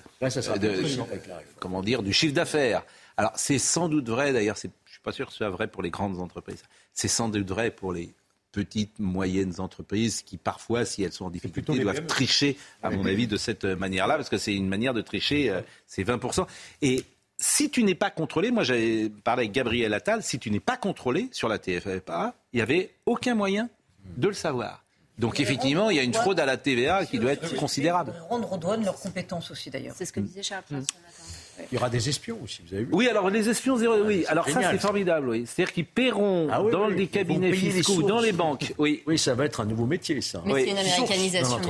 comment 1.58 1.82
dire 1.82 2.02
du 2.02 2.12
chiffre 2.12 2.34
d'affaires. 2.34 2.84
Alors 3.16 3.32
c'est 3.36 3.58
sans 3.58 3.88
doute 3.88 4.08
vrai. 4.08 4.34
D'ailleurs, 4.34 4.58
c'est 4.58 4.70
pas 5.06 5.12
sûr 5.12 5.26
que 5.26 5.32
ce 5.32 5.38
soit 5.38 5.50
vrai 5.50 5.68
pour 5.68 5.84
les 5.84 5.90
grandes 5.90 6.20
entreprises. 6.20 6.64
C'est 6.92 7.06
sans 7.06 7.28
doute 7.28 7.48
vrai 7.48 7.70
pour 7.70 7.92
les 7.92 8.12
petites, 8.50 8.98
moyennes 8.98 9.60
entreprises 9.60 10.22
qui, 10.22 10.36
parfois, 10.36 10.84
si 10.84 11.04
elles 11.04 11.12
sont 11.12 11.26
en 11.26 11.30
difficulté, 11.30 11.78
doivent 11.78 12.06
tricher, 12.06 12.56
à 12.82 12.90
mon 12.90 13.06
avis, 13.06 13.28
de 13.28 13.36
cette 13.36 13.64
manière-là, 13.64 14.16
parce 14.16 14.28
que 14.28 14.36
c'est 14.36 14.54
une 14.54 14.66
manière 14.66 14.94
de 14.94 15.02
tricher, 15.02 15.48
euh, 15.50 15.60
c'est 15.86 16.02
20%. 16.02 16.46
Et 16.82 17.04
si 17.38 17.70
tu 17.70 17.84
n'es 17.84 17.94
pas 17.94 18.10
contrôlé, 18.10 18.50
moi 18.50 18.64
j'avais 18.64 19.10
parlé 19.10 19.42
avec 19.42 19.52
Gabriel 19.52 19.94
Attal, 19.94 20.24
si 20.24 20.40
tu 20.40 20.50
n'es 20.50 20.58
pas 20.58 20.76
contrôlé 20.76 21.28
sur 21.30 21.48
la 21.48 21.58
TFA, 21.58 22.34
il 22.52 22.56
n'y 22.56 22.62
avait 22.62 22.90
aucun 23.04 23.36
moyen 23.36 23.68
de 24.16 24.26
le 24.26 24.34
savoir. 24.34 24.82
Donc 25.18 25.38
effectivement, 25.38 25.90
il 25.90 25.96
y 25.96 26.00
a 26.00 26.02
une 26.02 26.14
fraude 26.14 26.40
à 26.40 26.46
la 26.46 26.56
TVA 26.56 27.06
qui 27.06 27.18
doit 27.20 27.32
être 27.32 27.54
considérable. 27.54 28.12
Rendre 28.28 28.52
aux 28.52 28.58
douanes 28.58 28.84
leurs 28.84 28.98
compétences 28.98 29.50
aussi 29.50 29.70
d'ailleurs. 29.70 29.94
C'est 29.96 30.04
ce 30.04 30.12
que 30.12 30.20
disait 30.20 30.42
Charles 30.42 30.64
Prince 30.64 30.86
ce 30.92 30.98
matin. 30.98 31.35
Il 31.70 31.74
y 31.74 31.78
aura 31.78 31.90
des 31.90 32.08
espions 32.08 32.38
aussi, 32.42 32.62
vous 32.66 32.74
avez 32.74 32.84
vu 32.84 32.90
Oui, 32.92 33.08
alors 33.08 33.30
les 33.30 33.48
espions, 33.48 33.76
zéro, 33.76 33.94
oui. 34.04 34.24
Alors 34.28 34.48
ça, 34.48 34.70
c'est 34.70 34.78
formidable, 34.78 35.28
oui. 35.28 35.44
C'est-à-dire 35.46 35.72
qu'ils 35.72 35.86
paieront 35.86 36.48
ah, 36.50 36.62
oui, 36.62 36.72
dans 36.72 36.88
oui, 36.88 36.96
des 36.96 37.06
cabinets 37.06 37.52
fiscaux, 37.52 38.02
dans 38.02 38.20
les 38.20 38.32
banques. 38.32 38.74
Oui. 38.78 39.02
oui, 39.06 39.18
ça 39.18 39.34
va 39.34 39.44
être 39.44 39.60
un 39.60 39.64
nouveau 39.64 39.86
métier, 39.86 40.20
ça. 40.20 40.42
Mais 40.44 40.52
oui. 40.52 40.64
c'est 40.64 40.70
une 40.70 40.78
américanisation. 40.78 41.60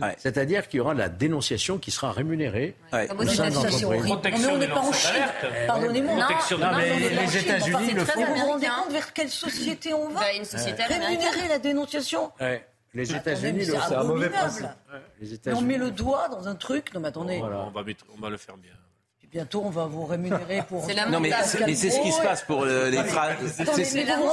Hein. 0.00 0.12
C'est-à-dire 0.18 0.68
qu'il 0.68 0.78
y 0.78 0.80
aura 0.80 0.94
de 0.94 0.98
la 0.98 1.08
dénonciation 1.08 1.78
qui 1.78 1.90
sera 1.90 2.12
rémunérée 2.12 2.74
ouais. 2.92 3.08
au 3.12 3.26
sein 3.26 3.50
de 3.50 3.54
l'entreprise. 3.54 4.04
Protection 4.04 4.58
des 4.58 4.66
lanceurs 4.66 5.32
Pardonnez-moi. 5.66 6.16
Protection 6.16 6.58
non, 6.58 6.72
non, 6.72 6.78
les 6.78 7.36
États-Unis 7.36 7.92
le 7.94 8.04
font. 8.04 8.24
Vous 8.24 8.34
vous 8.34 8.46
rendez 8.46 8.66
compte 8.66 8.92
vers 8.92 9.12
quelle 9.12 9.30
société 9.30 9.94
on 9.94 10.08
va 10.08 10.32
Une 10.34 10.44
société 10.44 10.82
Rémunérer 10.82 11.48
la 11.48 11.58
dénonciation 11.58 12.30
les 12.94 13.14
États-Unis. 13.14 13.66
C'est 13.66 13.94
un 13.94 14.04
mauvais 14.04 14.30
principe. 14.30 14.66
On 15.46 15.60
met 15.60 15.78
le 15.78 15.90
doigt 15.90 16.28
dans 16.28 16.48
un 16.48 16.54
truc. 16.54 16.92
Non, 16.94 17.00
mais 17.00 17.08
attendez. 17.08 17.40
On 17.42 18.20
va 18.20 18.30
le 18.30 18.36
faire 18.36 18.56
bien. 18.56 18.72
Bientôt, 19.32 19.62
on 19.64 19.70
va 19.70 19.86
vous 19.86 20.04
rémunérer 20.04 20.62
pour. 20.68 20.84
C'est 20.86 20.94
la 20.94 21.06
non, 21.06 21.20
mais 21.20 21.30
c'est 21.42 21.90
ce 21.90 22.00
qui 22.00 22.10
se 22.10 22.20
passe 22.20 22.42
pour 22.42 22.64
les 22.64 23.04
phrases. 23.04 23.36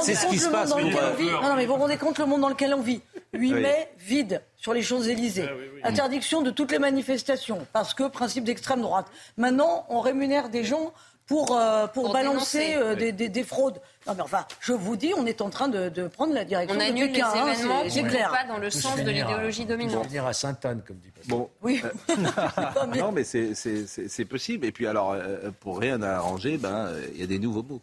C'est 0.02 0.14
ce 0.14 0.26
qui 0.26 0.38
se 0.38 0.48
passe 0.48 0.70
pour. 0.72 0.80
Non, 0.80 1.54
mais 1.56 1.66
vous 1.66 1.74
vous 1.74 1.80
rendez 1.80 1.96
compte 1.96 2.18
le 2.18 2.26
monde 2.26 2.40
dans 2.40 2.48
lequel 2.48 2.74
on 2.74 2.80
vit 2.80 3.00
8 3.32 3.52
mai, 3.54 3.88
vide 3.98 4.42
sur 4.56 4.74
les 4.74 4.82
Champs-Élysées. 4.82 5.48
Interdiction 5.84 6.42
de 6.42 6.50
toutes 6.50 6.72
les 6.72 6.78
manifestations, 6.80 7.66
parce 7.72 7.94
que 7.94 8.08
principe 8.08 8.44
d'extrême 8.44 8.80
droite. 8.80 9.06
Maintenant, 9.36 9.86
on 9.88 10.00
rémunère 10.00 10.48
des 10.48 10.64
gens 10.64 10.92
pour, 11.28 11.56
euh, 11.56 11.86
pour, 11.86 12.04
pour, 12.04 12.12
balancer 12.12 12.74
euh, 12.74 12.96
des, 12.96 13.12
des, 13.12 13.28
des, 13.28 13.44
fraudes. 13.44 13.80
Non, 14.06 14.14
mais 14.16 14.22
enfin, 14.22 14.46
je 14.60 14.72
vous 14.72 14.96
dis, 14.96 15.12
on 15.16 15.26
est 15.26 15.40
en 15.40 15.50
train 15.50 15.68
de, 15.68 15.88
de 15.88 16.08
prendre 16.08 16.34
la 16.34 16.44
direction 16.44 16.74
on 16.74 16.78
de 16.78 16.84
annule 16.84 17.12
Pékin. 17.12 17.28
les 17.32 17.52
événements 17.52 17.82
c'est 17.88 18.02
clair. 18.02 18.30
pas 18.30 18.44
dans 18.52 18.58
le 18.58 18.70
sens 18.70 18.96
de 18.96 19.10
l'idéologie 19.10 19.66
dominante. 19.66 20.06
venir 20.06 20.26
à 20.26 20.32
Sainte-Anne, 20.32 20.82
comme 20.84 20.96
dit 20.96 21.10
Pascal. 21.10 21.36
Bon. 21.36 21.50
Oui. 21.62 21.82
Euh, 21.84 22.96
non, 22.98 23.12
mais 23.12 23.24
c'est 23.24 24.24
possible. 24.24 24.66
Et 24.66 24.72
puis, 24.72 24.86
alors, 24.86 25.12
euh, 25.12 25.50
pour 25.60 25.78
rien 25.78 26.02
arranger, 26.02 26.56
ben, 26.56 26.90
il 27.14 27.20
y 27.20 27.24
a 27.24 27.26
des 27.26 27.38
nouveaux 27.38 27.62
mots. 27.62 27.82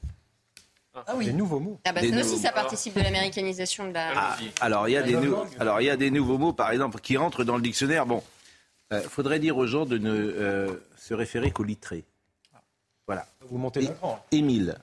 Ah 0.95 1.13
oui. 1.15 1.25
Des 1.25 1.33
nouveaux 1.33 1.59
mots. 1.59 1.79
Ah 1.85 1.91
bah 1.91 2.01
ça 2.01 2.19
aussi, 2.19 2.37
ça 2.37 2.51
participe 2.51 2.95
de 2.95 3.01
l'américanisation 3.01 3.87
de 3.87 3.93
la. 3.93 4.11
Ah, 4.15 4.37
alors, 4.61 4.87
il 4.87 4.93
y 4.93 4.97
a 4.97 5.03
des 5.03 5.17
alors 5.59 5.81
il 5.81 5.85
y 5.85 5.89
a 5.89 5.97
des 5.97 6.09
nouveaux 6.09 6.37
mots, 6.37 6.53
par 6.53 6.71
exemple, 6.71 6.99
qui 6.99 7.17
rentrent 7.17 7.43
dans 7.43 7.57
le 7.57 7.61
dictionnaire. 7.61 8.05
Bon, 8.05 8.23
il 8.91 8.97
euh, 8.97 9.01
faudrait 9.01 9.39
dire 9.39 9.57
aux 9.57 9.67
gens 9.67 9.85
de 9.85 9.97
ne 9.97 10.11
euh, 10.11 10.73
se 10.97 11.13
référer 11.13 11.51
qu'au 11.51 11.63
littré. 11.63 12.05
Voilà. 13.07 13.27
Vous 13.41 13.57
montez 13.57 13.81
l'écran. 13.81 14.23
Émile 14.31 14.77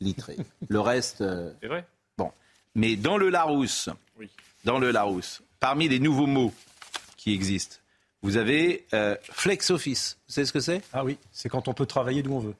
Littré. 0.00 0.36
Le 0.68 0.80
reste. 0.80 1.20
Euh, 1.20 1.52
C'est 1.60 1.68
vrai. 1.68 1.84
Bon. 2.16 2.30
Mais 2.74 2.96
dans 2.96 3.16
le 3.16 3.30
Larousse, 3.30 3.88
oui. 4.18 4.28
dans 4.64 4.78
le 4.78 4.90
Larousse, 4.90 5.42
parmi 5.60 5.88
les 5.88 5.98
nouveaux 5.98 6.26
mots 6.26 6.52
qui 7.16 7.32
existent, 7.32 7.76
vous 8.22 8.36
avez 8.36 8.86
euh, 8.94 9.16
flex 9.22 9.70
office. 9.70 10.18
Vous 10.26 10.34
savez 10.34 10.46
ce 10.46 10.52
que 10.52 10.60
c'est? 10.60 10.82
Ah 10.92 11.04
oui, 11.04 11.18
c'est 11.32 11.48
quand 11.48 11.68
on 11.68 11.74
peut 11.74 11.86
travailler 11.86 12.22
d'où 12.22 12.34
on 12.34 12.40
veut. 12.40 12.54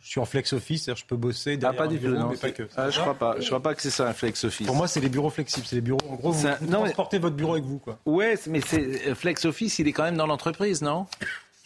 Je 0.00 0.10
suis 0.10 0.20
en 0.20 0.26
flex 0.26 0.52
office, 0.52 0.84
c'est-à-dire 0.84 1.00
je 1.02 1.06
peux 1.06 1.16
bosser 1.16 1.56
derrière 1.56 1.80
ah, 1.80 1.84
pas 1.84 1.88
du 1.88 1.98
bureau, 1.98 2.14
tout, 2.14 2.20
non, 2.20 2.28
mais 2.28 2.36
pas 2.36 2.50
que. 2.50 2.68
Ah, 2.76 2.90
je 2.90 3.00
crois 3.00 3.14
pas. 3.14 3.40
Je 3.40 3.46
crois 3.46 3.62
pas 3.62 3.74
que 3.74 3.80
c'est 3.80 3.90
ça 3.90 4.06
un 4.06 4.12
flex 4.12 4.44
office. 4.44 4.66
Pour 4.66 4.76
moi, 4.76 4.86
c'est 4.86 5.00
les 5.00 5.08
bureaux 5.08 5.30
flexibles. 5.30 5.66
C'est 5.66 5.76
les 5.76 5.80
bureaux. 5.80 6.00
En 6.10 6.14
gros, 6.16 6.30
vous, 6.30 6.46
un... 6.46 6.56
vous 6.56 6.66
non, 6.66 6.82
transportez 6.82 7.16
mais... 7.16 7.22
votre 7.22 7.36
bureau 7.36 7.54
avec 7.54 7.64
vous, 7.64 7.78
quoi. 7.78 7.98
Ouais, 8.04 8.38
mais 8.46 8.60
c'est 8.60 9.14
flex 9.14 9.46
office. 9.46 9.78
Il 9.78 9.88
est 9.88 9.92
quand 9.92 10.02
même 10.02 10.16
dans 10.18 10.26
l'entreprise, 10.26 10.82
non? 10.82 11.06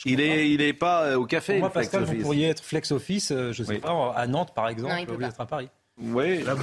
Il 0.05 0.21
est, 0.21 0.51
il 0.51 0.61
est 0.61 0.73
pas 0.73 1.19
au 1.19 1.27
café. 1.27 1.55
Pour 1.55 1.61
moi, 1.61 1.71
Pascal, 1.71 2.05
vous 2.05 2.17
pourriez 2.17 2.49
être 2.49 2.63
flex 2.63 2.93
office, 2.93 3.33
je 3.33 3.63
sais 3.63 3.73
oui. 3.73 3.79
pas, 3.79 4.13
à 4.17 4.27
Nantes 4.27 4.55
par 4.55 4.69
exemple, 4.69 4.95
non, 4.95 5.15
au 5.15 5.19
lieu 5.19 5.27
d'être 5.27 5.41
à 5.41 5.47
Paris. 5.47 5.69
Oui. 6.01 6.45
Bah, 6.45 6.55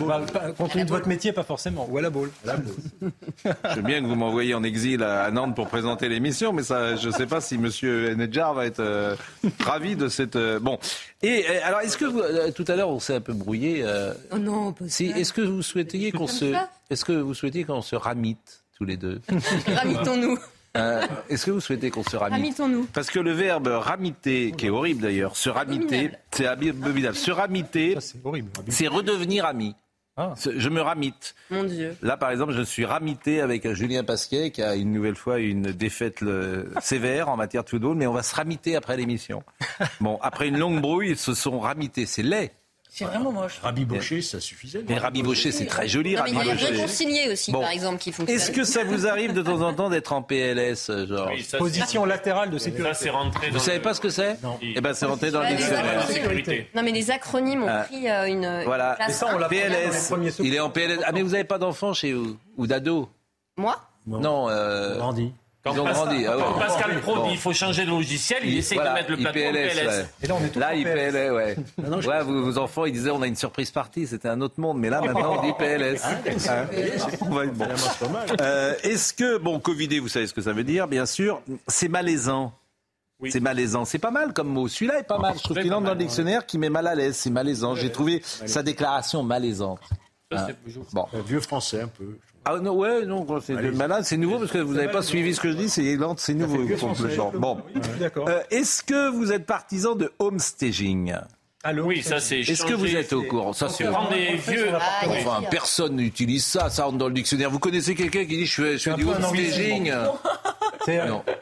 compte 0.58 0.72
tenu 0.72 0.86
de 0.86 0.90
votre 0.90 1.08
métier, 1.08 1.34
pas 1.34 1.44
forcément. 1.44 1.88
Ou 1.90 1.98
à 1.98 2.02
la 2.02 2.10
boule. 2.10 2.32
je 2.42 3.76
veux 3.76 3.82
bien 3.82 4.02
que 4.02 4.08
vous 4.08 4.16
m'envoyiez 4.16 4.54
en 4.54 4.64
exil 4.64 5.04
à 5.04 5.30
Nantes 5.32 5.56
pour 5.56 5.68
présenter 5.68 6.08
l'émission, 6.08 6.54
mais 6.54 6.64
ça, 6.64 6.96
je 6.96 7.08
ne 7.08 7.14
sais 7.14 7.26
pas 7.26 7.42
si 7.42 7.58
Monsieur 7.58 8.16
Nedjar 8.16 8.54
va 8.54 8.66
être 8.66 8.80
euh, 8.80 9.16
ravi 9.60 9.96
de 9.96 10.08
cette. 10.08 10.38
Euh, 10.38 10.60
bon. 10.60 10.80
Et 11.22 11.46
alors, 11.64 11.82
est-ce 11.82 11.98
que 11.98 12.06
vous, 12.06 12.20
euh, 12.20 12.52
tout 12.52 12.66
à 12.68 12.76
l'heure, 12.76 12.90
on 12.90 13.00
s'est 13.00 13.16
un 13.16 13.22
peu 13.22 13.34
brouillé. 13.34 13.82
Euh, 13.84 14.14
oh 14.32 14.38
non, 14.38 14.74
si, 14.88 15.08
Est-ce 15.08 15.34
que 15.34 15.42
vous 15.42 15.62
souhaitiez 15.62 16.12
qu'on 16.14 16.28
se, 16.28 16.54
est-ce 16.90 17.04
que 17.04 17.14
vous 17.14 17.34
souhaitiez 17.34 17.66
qu'on 17.66 17.82
se 17.82 17.96
ramite 17.98 18.64
tous 18.78 18.86
les 18.86 18.96
deux? 18.96 19.22
Ramitons-nous. 19.68 20.38
Euh, 20.76 21.02
Est-ce 21.30 21.46
que 21.46 21.52
vous 21.52 21.62
souhaitez 21.62 21.90
qu'on 21.90 22.04
se 22.04 22.16
ramite 22.18 22.40
Ramitons-nous. 22.40 22.86
Parce 22.94 23.10
que 23.10 23.20
le 23.20 23.32
verbe 23.32 23.68
ramiter, 23.68 24.52
qui 24.58 24.68
est 24.68 24.70
horrible 24.70 25.02
d'ailleurs, 25.02 25.36
se 25.36 25.50
ramiter, 25.50 26.12
c'est 26.32 26.48
abominable. 26.48 27.16
Se 27.16 27.32
ramiter, 27.32 27.98
c'est 28.70 28.88
redevenir 28.88 29.46
ami. 29.46 29.76
Ah. 30.18 30.34
Je 30.38 30.70
me 30.70 30.80
ramite. 30.80 31.36
Mon 31.50 31.66
Dieu. 31.66 31.98
Là, 32.02 32.16
par 32.16 32.32
exemple, 32.32 32.54
je 32.54 32.62
suis 32.62 32.86
ramité 32.86 33.42
avec 33.42 33.70
Julien 33.74 34.06
Pasquet, 34.06 34.50
qui 34.52 34.62
a 34.62 34.76
une 34.76 34.94
nouvelle 34.94 35.18
fois 35.18 35.40
une 35.40 35.74
défaite 35.74 36.22
le... 36.22 36.72
sévère 36.82 37.28
en 37.28 37.36
matière 37.36 37.66
de 37.66 37.70
football, 37.70 37.98
mais 37.98 38.08
on 38.08 38.14
va 38.14 38.24
se 38.24 38.34
ramiter 38.34 38.78
après 38.78 38.96
l'émission. 38.96 39.44
Bon, 40.00 40.18
après 40.22 40.48
une 40.48 40.58
longue 40.58 40.80
brouille, 40.80 41.10
ils 41.10 41.18
se 41.18 41.34
sont 41.34 41.60
ramités. 41.60 42.06
C'est 42.06 42.24
laid. 42.24 42.52
C'est 42.98 43.04
vraiment 43.04 43.34
moche. 43.34 43.60
Rabibocher, 43.62 44.22
ça 44.22 44.40
suffisait. 44.40 44.82
Mais 44.88 44.98
rabibocher, 44.98 45.52
c'est 45.52 45.66
très 45.66 45.86
joli. 45.86 46.16
Non, 46.16 46.24
mais 46.24 46.32
il 46.32 46.46
y 46.46 46.50
a 46.50 46.54
réconcilier 46.54 47.30
aussi, 47.30 47.52
bon. 47.52 47.60
par 47.60 47.72
exemple, 47.72 47.98
qui 47.98 48.14
fonctionne. 48.14 48.38
Est-ce 48.38 48.52
que 48.52 48.64
ça 48.64 48.86
vous 48.86 49.06
arrive 49.06 49.34
de 49.34 49.42
temps 49.42 49.60
en 49.60 49.74
temps 49.74 49.90
d'être 49.90 50.14
en 50.14 50.22
PLS, 50.22 50.90
genre 51.06 51.30
oui, 51.30 51.44
ça, 51.44 51.58
Position 51.58 52.06
latérale 52.06 52.52
de 52.52 52.58
sécurité. 52.58 52.94
Ça, 52.94 53.00
c'est 53.04 53.10
rentré 53.10 53.50
Vous 53.50 53.60
savez 53.60 53.80
le... 53.80 53.84
pas 53.84 53.94
ce 53.94 54.00
que 54.00 54.08
c'est 54.08 54.42
Non. 54.42 54.58
Eh 54.62 54.80
ben, 54.80 54.94
c'est 54.94 55.06
rentré 55.06 55.30
dans 55.30 55.42
le 55.42 55.48
dictionnaire. 55.50 56.08
Non, 56.74 56.84
mais 56.84 56.94
les 56.94 57.12
acronymes 57.12 57.64
ont 57.64 57.84
pris 57.84 58.10
euh, 58.10 58.28
une. 58.28 58.64
Voilà. 58.64 58.98
Ça, 59.10 59.28
on 59.34 59.40
l'a 59.40 59.50
PLS. 59.50 60.14
Il 60.40 60.54
est 60.54 60.62
en 60.62 60.70
PLS. 60.70 61.00
Ah, 61.06 61.12
mais 61.12 61.22
vous 61.22 61.32
n'avez 61.32 61.44
pas 61.44 61.58
d'enfants 61.58 61.94
chez 61.94 62.14
vous 62.14 62.38
Ou 62.56 62.66
d'ados 62.66 63.10
Moi? 63.58 63.76
Non. 64.08 64.48
Euh... 64.50 64.98
Grandi. 64.98 65.34
Quand 65.66 65.74
Ils 65.74 65.80
ont 65.80 65.86
Pascal, 65.86 66.06
grandi. 66.06 66.26
Ah 66.28 66.38
ouais. 66.38 66.44
quand 66.44 66.60
Pascal 66.60 67.02
Pro 67.02 67.24
dit 67.24 67.32
il 67.32 67.38
faut 67.40 67.54
changer 67.54 67.86
de 67.86 67.90
logiciel, 67.90 68.40
il, 68.44 68.52
il 68.52 68.58
essaie 68.60 68.76
voilà, 68.76 68.92
de 68.92 68.96
mettre 68.98 69.10
le 69.10 69.18
plateau 69.18 69.40
IPLS, 69.40 69.52
PLS. 69.52 69.88
Ouais. 69.88 70.06
Et 70.22 70.28
là, 70.28 70.36
on 70.40 70.46
est 70.46 70.50
tous 70.50 70.60
là, 70.60 70.76
IPLS, 70.76 71.32
ouais. 71.32 71.56
Non, 71.82 71.90
non, 71.90 72.00
ouais 72.02 72.24
vos, 72.24 72.44
vos, 72.44 72.58
enfants, 72.60 72.86
ils 72.86 72.94
disaient 72.94 73.10
on 73.10 73.22
a 73.24 73.28
une 73.28 73.36
surprise 73.36 73.72
partie, 73.72 74.06
c'était 74.06 74.28
un 74.28 74.42
autre 74.42 74.60
monde, 74.60 74.78
mais 74.78 74.92
là, 74.92 75.02
maintenant, 75.02 75.40
on 75.40 75.42
dit 75.42 75.54
PLS. 75.58 76.04
Ah, 76.48 76.66
va 77.30 77.46
être 77.46 77.54
bon. 77.54 77.66
Euh, 78.42 78.76
Est-ce 78.84 79.14
que, 79.14 79.38
bon, 79.38 79.60
Covidé, 79.60 80.00
vous 80.00 80.08
savez 80.08 80.28
ce 80.28 80.34
que 80.34 80.42
ça 80.42 80.54
veut 80.54 80.64
dire, 80.64 80.88
bien 80.88 81.08
sûr, 81.08 81.42
c'est 81.68 81.88
malaisant. 81.88 82.54
Oui. 83.20 83.32
C'est 83.32 83.40
malaisant. 83.40 83.86
C'est 83.86 83.98
pas 83.98 84.12
mal 84.12 84.34
comme 84.34 84.50
mot. 84.50 84.68
Celui-là 84.68 85.00
est 85.00 85.04
pas 85.04 85.18
mal. 85.18 85.34
Je 85.38 85.44
trouve 85.44 85.58
qu'il 85.58 85.74
entre 85.74 85.86
dans 85.86 85.94
le 85.94 85.98
dictionnaire 85.98 86.46
qui 86.46 86.60
met 86.60 86.70
mal 86.70 86.86
à 86.86 86.94
l'aise. 86.94 87.16
C'est 87.16 87.30
malaisant. 87.30 87.74
J'ai 87.74 87.92
trouvé 87.92 88.22
sa 88.24 88.62
déclaration 88.62 89.24
malaisante. 89.24 89.80
Hein. 90.32 90.48
Bon. 90.92 91.06
Un 91.14 91.22
vieux 91.22 91.40
français, 91.40 91.82
un 91.82 91.88
peu. 91.88 92.20
Ah 92.46 92.58
non, 92.62 92.76
ouais, 92.76 93.06
non, 93.06 93.26
c'est 93.42 93.54
malade, 93.74 94.04
c'est 94.06 94.18
nouveau 94.18 94.38
parce 94.38 94.52
que 94.52 94.60
vous 94.60 94.76
n'avez 94.76 94.92
pas 94.92 95.02
suivi 95.02 95.34
ce 95.34 95.42
que 95.42 95.52
je 95.52 95.58
dis, 95.58 95.70
c'est 95.70 95.96
lent, 95.96 96.16
c'est 96.18 96.36
nouveau 96.36 96.58
complètement. 96.78 97.32
Bon, 97.34 97.58
oui, 97.74 97.82
euh, 98.18 98.42
est-ce 98.52 98.84
que 98.84 99.10
vous 99.10 99.32
êtes 99.32 99.46
partisan 99.46 99.96
de 99.96 100.12
homestaging 100.20 101.16
oui, 101.84 102.04
ça 102.04 102.20
c'est. 102.20 102.42
Est-ce 102.42 102.66
que 102.66 102.74
vous 102.74 102.96
êtes 102.96 103.14
au 103.14 103.24
courant 103.24 103.54
Ça 103.54 103.70
c'est. 103.70 103.86
des 104.12 104.36
vieux. 104.36 104.70
Ah, 104.74 105.06
enfin, 105.08 105.42
personne 105.50 105.96
n'utilise 105.96 106.46
ça. 106.46 106.70
Ça 106.70 106.86
rentre 106.86 106.98
dans 106.98 107.08
le 107.08 107.14
dictionnaire. 107.14 107.50
Vous 107.50 107.60
connaissez 107.60 107.96
quelqu'un 107.96 108.26
qui 108.26 108.38
dit 108.38 108.46
je 108.46 108.62
fais, 108.62 108.78
je 108.78 108.90
fais 108.90 108.96
du 108.96 109.04
home 109.04 109.22
staging 109.22 109.92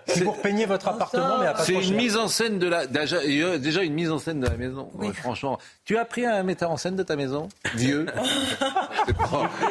C'est 0.05 0.23
pour 0.23 0.37
peigner 0.37 0.65
votre 0.65 0.87
appartement, 0.87 1.39
mais 1.39 1.47
à 1.47 1.53
pas 1.53 1.63
C'est 1.63 1.73
une 1.73 1.95
mise 1.95 2.17
en 2.17 2.27
scène 2.27 2.59
de 2.59 2.67
la. 2.67 2.87
Déjà, 2.87 3.19
déjà 3.57 3.83
une 3.83 3.93
mise 3.93 4.11
en 4.11 4.19
scène 4.19 4.39
de 4.39 4.47
la 4.47 4.55
maison. 4.55 4.89
franchement, 5.13 5.59
tu 5.85 5.97
as 5.97 6.05
pris 6.05 6.25
un 6.25 6.43
metteur 6.43 6.71
en 6.71 6.77
scène 6.77 6.95
de 6.95 7.03
ta 7.03 7.15
maison 7.15 7.49
Vieux. 7.75 8.05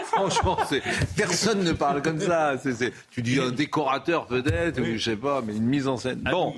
franchement, 0.07 0.59
personne 1.17 1.65
ne 1.65 1.73
parle 1.73 2.03
comme 2.03 2.21
ça. 2.21 2.55
Tu 3.11 3.23
dis 3.23 3.41
un 3.41 3.51
décorateur 3.51 4.27
peut-être, 4.27 4.81
ou 4.81 4.97
je 4.97 4.99
sais 4.99 5.17
pas, 5.17 5.43
mais 5.43 5.57
une 5.57 5.67
mise 5.67 5.89
en 5.89 5.97
scène. 5.97 6.27
Bon, 6.31 6.55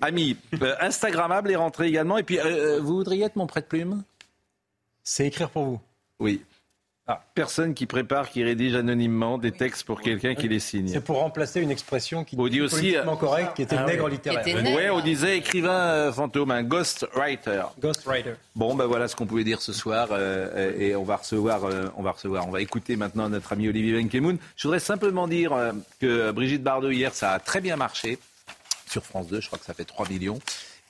ami, 0.00 0.36
euh, 0.62 0.74
Instagrammable 0.80 1.50
est 1.50 1.56
rentré 1.56 1.88
également. 1.88 2.18
Et 2.18 2.22
puis, 2.22 2.38
euh, 2.38 2.80
vous 2.80 2.96
voudriez 2.96 3.24
être 3.24 3.36
mon 3.36 3.46
prête-plume 3.46 4.02
C'est 5.04 5.26
écrire 5.26 5.50
pour 5.50 5.64
vous. 5.64 5.80
Oui. 6.20 6.42
Ah. 7.10 7.24
Personne 7.34 7.72
qui 7.72 7.86
prépare, 7.86 8.28
qui 8.28 8.44
rédige 8.44 8.74
anonymement 8.74 9.38
des 9.38 9.50
textes 9.50 9.84
pour 9.84 10.02
quelqu'un 10.02 10.34
qui 10.34 10.46
les 10.46 10.58
signe. 10.60 10.88
C'est 10.88 11.00
pour 11.00 11.16
remplacer 11.20 11.58
une 11.62 11.70
expression 11.70 12.22
qui 12.22 12.36
on 12.38 12.48
dit 12.48 12.60
aussi 12.60 12.80
politiquement 12.80 13.16
correcte, 13.16 13.56
qui 13.56 13.62
était 13.62 13.76
ah 13.78 13.86
nègre 13.86 14.08
littéraire. 14.08 14.44
Oui, 14.44 14.90
on 14.90 15.00
disait 15.00 15.38
écrivain 15.38 15.70
euh, 15.70 16.12
fantôme, 16.12 16.50
un 16.50 16.62
ghost 16.62 17.06
writer. 17.14 17.62
Ghost 17.80 18.04
writer. 18.04 18.34
Bon, 18.54 18.74
ben 18.74 18.84
voilà 18.84 19.08
ce 19.08 19.16
qu'on 19.16 19.24
pouvait 19.24 19.44
dire 19.44 19.62
ce 19.62 19.72
soir, 19.72 20.08
euh, 20.12 20.78
et 20.78 20.94
on 20.96 21.02
va 21.02 21.16
recevoir, 21.16 21.64
euh, 21.64 21.86
on 21.96 22.02
va 22.02 22.12
recevoir, 22.12 22.46
on 22.46 22.50
va 22.50 22.60
écouter 22.60 22.96
maintenant 22.96 23.30
notre 23.30 23.54
ami 23.54 23.70
Olivier 23.70 23.94
Benkemoun. 23.94 24.36
Je 24.56 24.64
voudrais 24.64 24.80
simplement 24.80 25.26
dire 25.26 25.56
que 26.00 26.30
Brigitte 26.30 26.62
Bardot 26.62 26.90
hier, 26.90 27.14
ça 27.14 27.32
a 27.32 27.38
très 27.38 27.62
bien 27.62 27.76
marché 27.76 28.18
sur 28.86 29.02
France 29.02 29.28
2. 29.28 29.40
Je 29.40 29.46
crois 29.46 29.58
que 29.58 29.64
ça 29.64 29.72
fait 29.72 29.86
3 29.86 30.10
millions, 30.10 30.40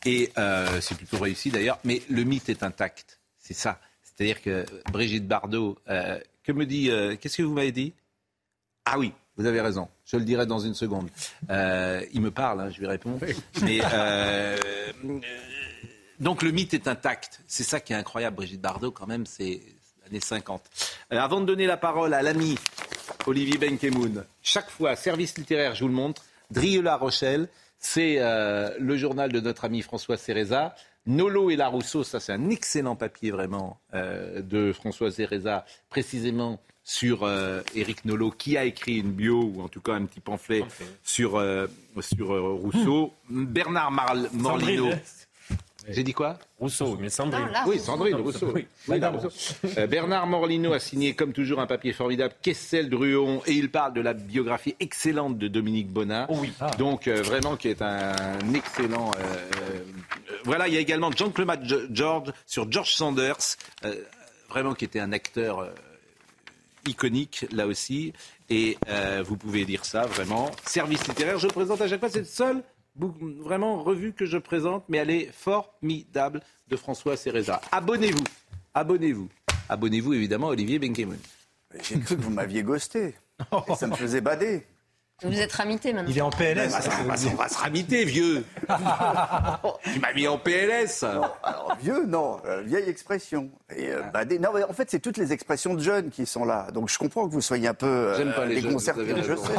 et 0.05 0.33
c'est 0.81 0.97
plutôt 0.97 1.19
réussi 1.19 1.51
d'ailleurs. 1.51 1.79
Mais 1.85 2.03
le 2.11 2.25
mythe 2.25 2.49
est 2.49 2.65
intact. 2.65 3.21
C'est 3.39 3.55
ça. 3.55 3.79
C'est-à-dire 4.19 4.43
que 4.43 4.67
Brigitte 4.91 5.29
Bardot, 5.29 5.79
euh, 5.89 6.19
que 6.43 6.51
me 6.51 6.67
dit, 6.67 6.91
euh, 6.91 7.15
qu'est-ce 7.15 7.37
que 7.37 7.45
vous 7.45 7.55
m'avez 7.55 7.71
dit? 7.71 7.93
Ah 8.85 8.99
oui, 8.99 9.13
vous 9.37 9.47
avez 9.47 9.61
raison. 9.61 9.89
Je 10.07 10.17
le 10.17 10.25
dirai 10.25 10.45
dans 10.45 10.59
une 10.59 10.75
seconde. 10.75 11.09
Euh, 11.51 12.05
il 12.13 12.21
me 12.21 12.33
parle, 12.33 12.63
hein, 12.63 12.71
je 12.71 12.81
lui 12.81 12.89
réponds. 12.89 13.21
Mais 13.63 13.79
donc 16.19 16.43
le 16.43 16.51
mythe 16.51 16.75
est 16.75 16.89
intact. 16.89 17.43
C'est 17.47 17.63
ça 17.63 17.79
qui 17.79 17.93
est 17.93 17.97
incroyable, 17.97 18.35
Brigitte 18.35 18.61
Bardot, 18.61 18.91
quand 18.91 19.07
même, 19.07 19.25
c'est 19.25 19.63
l'année 20.03 20.19
50. 20.19 20.65
avant 21.11 21.41
de 21.41 21.47
donner 21.47 21.67
la 21.67 21.77
parole 21.77 22.13
à 22.13 22.21
l'ami 22.21 22.59
Olivier 23.27 23.57
Benkemoun, 23.57 24.25
chaque 24.43 24.69
fois, 24.71 24.97
service 24.97 25.39
littéraire, 25.39 25.77
je 25.77 25.83
vous 25.83 25.89
le 25.91 25.95
montre, 25.95 26.25
Drieux-La 26.51 26.97
Rochelle, 26.97 27.49
c'est 27.79 28.17
le 28.19 28.97
journal 28.97 29.31
de 29.31 29.39
notre 29.39 29.65
ami 29.65 29.81
François 29.83 30.17
Céréza. 30.17 30.75
Nolo 31.09 31.51
et 31.51 31.57
la 31.57 31.69
Rousseau, 31.69 32.05
ça 32.05 32.21
c'est 32.21 32.33
un 32.33 32.51
excellent 32.51 32.95
papier 32.95 33.31
vraiment 33.31 33.81
euh, 33.95 34.43
de 34.43 34.73
François 34.73 35.11
Zereza, 35.11 35.65
précisément 35.89 36.61
sur 36.85 37.25
euh, 37.25 37.63
Éric 37.75 38.05
Nolo, 38.05 38.31
qui 38.31 38.57
a 38.57 38.65
écrit 38.65 38.99
une 38.99 39.13
bio, 39.13 39.43
ou 39.43 39.63
en 39.63 39.69
tout 39.69 39.81
cas 39.81 39.95
un 39.95 40.05
petit 40.05 40.21
pamphlet 40.21 40.65
sur, 41.03 41.37
euh, 41.37 41.67
sur 42.01 42.29
Rousseau. 42.29 43.13
Bernard 43.29 43.91
Morlino. 44.33 44.91
J'ai 45.91 46.03
dit 46.03 46.13
quoi? 46.13 46.39
Rousseau, 46.61 46.99
mais 47.01 47.09
Sandrine. 47.09 47.49
oui, 47.67 47.79
Sandrine, 47.79 48.17
Rousseau. 48.17 48.53
Euh, 49.79 49.87
Bernard 49.87 50.27
Morlino 50.27 50.73
a 50.73 50.79
signé, 50.79 51.15
comme 51.15 51.33
toujours, 51.33 51.61
un 51.61 51.67
papier 51.67 51.93
formidable, 51.93 52.35
Kessel 52.43 52.91
Druon, 52.91 53.43
et 53.47 53.53
il 53.53 53.71
parle 53.71 53.95
de 53.95 54.01
la 54.01 54.13
biographie 54.13 54.77
excellente 54.81 55.39
de 55.39 55.49
Dominique 55.49 55.89
Bonnat. 55.89 56.27
Oh 56.29 56.37
oui. 56.41 56.53
Ah. 56.61 56.71
Donc, 56.79 57.09
euh, 57.09 57.23
vraiment, 57.23 57.57
qui 57.57 57.69
est 57.69 57.81
un 57.81 58.15
excellent. 58.55 59.13
Euh, 59.19 59.81
voilà, 60.45 60.69
il 60.69 60.75
y 60.75 60.77
a 60.77 60.81
également 60.81 61.11
Jean-Claude 61.11 61.89
George 61.91 62.33
sur 62.47 62.71
George 62.71 62.93
Sanders, 62.93 63.57
vraiment 64.51 64.75
qui 64.75 64.85
était 64.85 65.01
un 65.01 65.13
acteur 65.13 65.69
iconique, 66.87 67.47
là 67.53 67.67
aussi. 67.67 68.13
Et 68.51 68.77
vous 69.25 69.37
pouvez 69.37 69.65
lire 69.65 69.85
ça, 69.85 70.03
vraiment. 70.03 70.51
Service 70.67 71.07
littéraire, 71.09 71.39
je 71.39 71.47
le 71.47 71.53
présente 71.53 71.81
à 71.81 71.89
chaque 71.89 72.01
fois, 72.01 72.09
c'est 72.09 72.21
le 72.21 72.25
seul 72.25 72.63
vraiment 72.99 73.83
revue 73.83 74.13
que 74.13 74.27
je 74.27 74.39
présente, 74.39 74.85
mais 74.89 74.99
elle 74.99 75.11
est 75.11 75.31
formidable 75.33 76.41
de 76.69 76.77
François 76.77 77.17
Céréza. 77.17 77.61
Abonnez-vous, 77.73 78.25
abonnez-vous. 78.75 79.29
Abonnez-vous 79.69 80.15
évidemment 80.15 80.49
Olivier 80.49 80.79
Benkemoun. 80.79 81.19
J'ai 81.83 82.01
cru 82.01 82.17
que 82.17 82.23
vous 82.23 82.31
m'aviez 82.31 82.63
ghosté. 82.63 83.15
ça 83.77 83.87
me 83.87 83.95
faisait 83.95 84.21
bader. 84.21 84.65
Vous 85.25 85.41
êtes 85.41 85.53
ramité 85.53 85.93
maintenant. 85.93 86.11
Il 86.11 86.17
est 86.17 86.21
en 86.21 86.31
PLS. 86.31 86.73
on, 87.01 87.35
va, 87.35 87.49
se 87.49 87.59
ramiter, 87.59 88.05
vieux. 88.05 88.45
tu 89.83 89.99
m'as 89.99 90.13
mis 90.15 90.29
en 90.29 90.39
PLS. 90.39 91.03
alors, 91.03 91.77
vieux, 91.81 92.07
non. 92.07 92.39
Euh, 92.47 92.63
vieille 92.63 92.89
expression. 92.89 93.51
Et, 93.75 93.91
euh, 93.91 94.03
non, 94.39 94.51
en 94.69 94.73
fait, 94.73 94.89
c'est 94.89 95.01
toutes 95.01 95.17
les 95.17 95.33
expressions 95.33 95.75
de 95.75 95.81
jeunes 95.81 96.11
qui 96.11 96.25
sont 96.25 96.45
là. 96.45 96.69
Donc, 96.73 96.89
je 96.89 96.97
comprends 96.99 97.27
que 97.27 97.33
vous 97.33 97.41
soyez 97.41 97.67
un 97.67 97.75
peu 97.75 97.87
euh, 97.87 98.47
déconcertés. 98.47 99.07
Je 99.21 99.35
sais. 99.35 99.55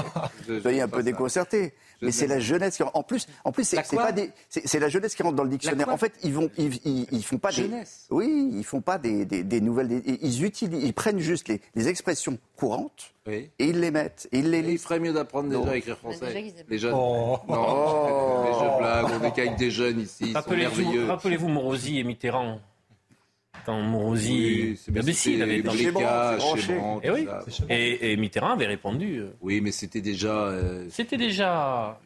Vous 0.48 0.62
soyez 0.62 0.82
un 0.82 0.88
peu 0.88 1.04
déconcertés. 1.04 1.74
Mais 2.02 2.12
c'est 2.12 2.28
la 2.28 2.40
jeunesse 2.40 2.78
qui 2.78 2.84
en 2.84 3.04
plus 3.04 3.28
en 3.44 3.52
plus 3.52 3.64
c'est 3.64 3.96
pas 3.96 4.12
des 4.12 4.32
c'est 4.50 4.80
la 4.80 4.90
jeunesse 4.90 5.16
qui 5.16 5.24
rentre 5.24 5.36
dans 5.36 5.44
le 5.44 5.50
dictionnaire. 5.50 5.90
En 5.90 5.98
fait, 5.98 6.14
ils 6.24 6.34
vont 6.34 6.50
ils, 6.58 7.08
ils, 7.12 7.24
font 7.24 7.38
pas 7.38 7.52
jeunesse. 7.52 8.08
des 8.10 8.16
oui 8.16 8.52
ils 8.54 8.64
font 8.64 8.82
pas 8.82 8.98
des, 8.98 9.26
des, 9.26 9.44
des 9.44 9.62
nouvelles 9.62 10.02
ils 10.06 10.44
utilisent 10.44 10.84
ils 10.84 10.94
prennent 10.94 11.20
juste 11.20 11.48
les, 11.48 11.62
les 11.76 11.88
expressions 11.88 12.38
courantes 12.56 13.14
et 13.28 13.52
ils 13.60 13.80
les 13.80 13.92
mettent 13.92 14.28
et 14.32 14.40
ils 14.40 14.50
les 14.50 14.62
lisent. 14.62 14.74
Il 14.74 14.80
ferait 14.80 15.00
mieux 15.00 15.14
d'apprendre 15.14 15.50
déjà 15.50 15.72
à 15.72 15.76
écrire 15.76 15.98
français. 15.98 16.54
Les 16.68 16.80
jeunes. 16.80 16.94
Oh. 16.96 17.38
Non, 17.48 18.44
les 18.46 18.54
jeux 18.54 18.78
blagues, 18.80 19.06
on 19.22 19.24
est 19.24 19.32
qu'avec 19.32 19.56
des 19.56 19.72
jeunes 19.72 20.00
ici, 20.00 20.34
Rappelez-vous 20.34 21.08
rappelez 21.08 21.38
Morosi 21.38 22.00
et 22.00 22.04
Mitterrand. 22.04 22.60
Quand 23.66 23.82
Morosi, 23.82 24.78
oui, 24.88 25.02
mais 25.04 25.14
si, 25.14 25.34
il 25.34 25.42
avait 25.42 25.58
et, 25.58 27.12
oui. 27.12 27.28
et, 27.70 28.12
et, 28.12 28.18
Mitterrand 28.18 28.54
avait 28.54 28.68
répondu. 28.68 29.20
Euh, 29.20 29.34
oui, 29.42 29.60
mais 29.60 29.72
c'était 29.72 30.02
déjà. 30.02 30.48
Euh, 30.48 30.86
c'était 30.90 31.18
déjà. 31.18 32.00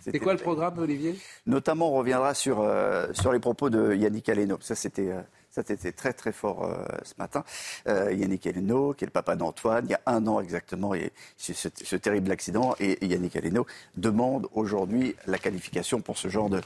C'était 0.00 0.18
quoi 0.18 0.32
le 0.32 0.38
programme, 0.38 0.78
Olivier? 0.78 1.16
Notamment, 1.46 1.92
on 1.92 1.98
reviendra 1.98 2.34
sur, 2.34 2.60
euh, 2.60 3.08
sur 3.12 3.32
les 3.32 3.40
propos 3.40 3.70
de 3.70 3.94
Yannick 3.94 4.28
Aleno. 4.28 4.58
Ça, 4.60 4.74
c'était. 4.74 5.10
Ça, 5.50 5.62
c'était 5.66 5.92
très 5.92 6.12
très 6.12 6.32
fort 6.32 6.70
ce 7.02 7.14
matin. 7.18 7.42
Yannick 7.86 8.46
Aleno, 8.46 8.92
qui 8.92 9.04
est 9.04 9.06
le 9.06 9.12
papa 9.12 9.34
d'Antoine, 9.34 9.86
il 9.86 9.90
y 9.92 9.94
a 9.94 10.00
un 10.06 10.26
an 10.26 10.40
exactement, 10.40 10.94
et 10.94 11.10
ce, 11.36 11.52
ce, 11.52 11.96
terrible 11.96 12.30
accident. 12.30 12.76
Et 12.78 13.04
Yannick 13.04 13.34
Aleno 13.34 13.66
demande 13.96 14.46
aujourd'hui 14.52 15.16
la 15.26 15.38
qualification 15.38 16.00
pour 16.00 16.18
ce 16.18 16.28
genre 16.28 16.50
de, 16.50 16.60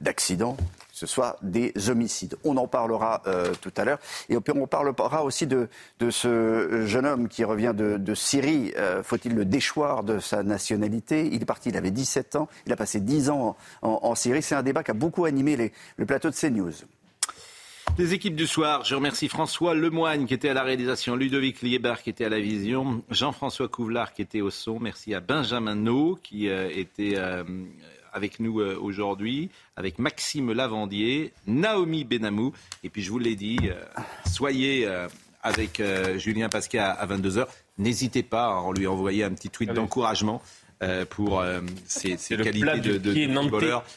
d'accident, 0.00 0.56
que 0.56 0.62
ce 0.92 1.06
soit 1.06 1.36
des 1.42 1.72
homicides. 1.88 2.36
On 2.44 2.56
en 2.56 2.66
parlera 2.66 3.22
euh, 3.26 3.52
tout 3.60 3.72
à 3.76 3.84
l'heure. 3.84 3.98
Et 4.28 4.36
on 4.36 4.66
parlera 4.66 5.24
aussi 5.24 5.46
de, 5.46 5.68
ce 6.10 6.84
jeune 6.86 7.06
homme 7.06 7.28
qui 7.28 7.44
revient 7.44 7.74
de, 7.74 8.14
Syrie. 8.14 8.72
Euh, 8.76 9.02
faut-il 9.02 9.34
le 9.34 9.44
déchoir 9.44 10.02
de 10.02 10.18
sa 10.18 10.42
nationalité? 10.42 11.28
Il 11.32 11.42
est 11.42 11.46
parti, 11.46 11.68
il 11.70 11.76
avait 11.76 11.90
17 11.90 12.36
ans. 12.36 12.48
Il 12.66 12.72
a 12.72 12.76
passé 12.76 13.00
10 13.00 13.30
ans 13.30 13.56
en, 13.82 14.14
Syrie. 14.14 14.42
C'est 14.42 14.54
un 14.54 14.62
débat 14.62 14.82
qui 14.82 14.90
a 14.90 14.94
beaucoup 14.94 15.24
animé 15.24 15.72
le 15.96 16.06
plateau 16.06 16.30
de 16.30 16.34
CNews. 16.34 16.72
Les 17.98 18.14
équipes 18.14 18.36
du 18.36 18.46
soir, 18.46 18.84
je 18.84 18.94
remercie 18.94 19.28
François 19.28 19.74
Lemoigne 19.74 20.26
qui 20.26 20.32
était 20.32 20.48
à 20.48 20.54
la 20.54 20.62
réalisation, 20.62 21.16
Ludovic 21.16 21.60
Liebert 21.60 22.02
qui 22.02 22.10
était 22.10 22.24
à 22.24 22.28
la 22.28 22.40
vision, 22.40 23.02
Jean-François 23.10 23.68
Couvlar 23.68 24.14
qui 24.14 24.22
était 24.22 24.40
au 24.40 24.50
son, 24.50 24.78
merci 24.78 25.12
à 25.12 25.20
Benjamin 25.20 25.74
No 25.74 26.18
qui 26.22 26.48
euh, 26.48 26.70
était 26.72 27.16
avec 28.12 28.40
nous 28.40 28.60
euh, 28.60 28.78
aujourd'hui, 28.80 29.50
avec 29.76 29.98
Maxime 29.98 30.52
Lavandier, 30.52 31.32
Naomi 31.46 32.04
Benamou. 32.04 32.52
Et 32.84 32.88
puis 32.88 33.02
je 33.02 33.10
vous 33.10 33.18
l'ai 33.18 33.36
dit, 33.36 33.58
euh, 33.64 33.74
soyez 34.26 34.86
euh, 34.86 35.08
avec 35.42 35.82
Julien 36.16 36.48
Pasquet 36.48 36.78
à, 36.78 37.06
22h. 37.06 37.46
N'hésitez 37.78 38.22
pas 38.22 38.46
à 38.46 38.54
en 38.56 38.72
lui 38.72 38.86
envoyer 38.86 39.24
un 39.24 39.32
petit 39.32 39.48
tweet 39.48 39.72
d'encouragement. 39.72 40.42
pour 41.08 41.42
ses, 41.86 42.16
qualités 42.16 42.80
de, 42.80 42.92
de, 42.92 42.98
de 42.98 43.12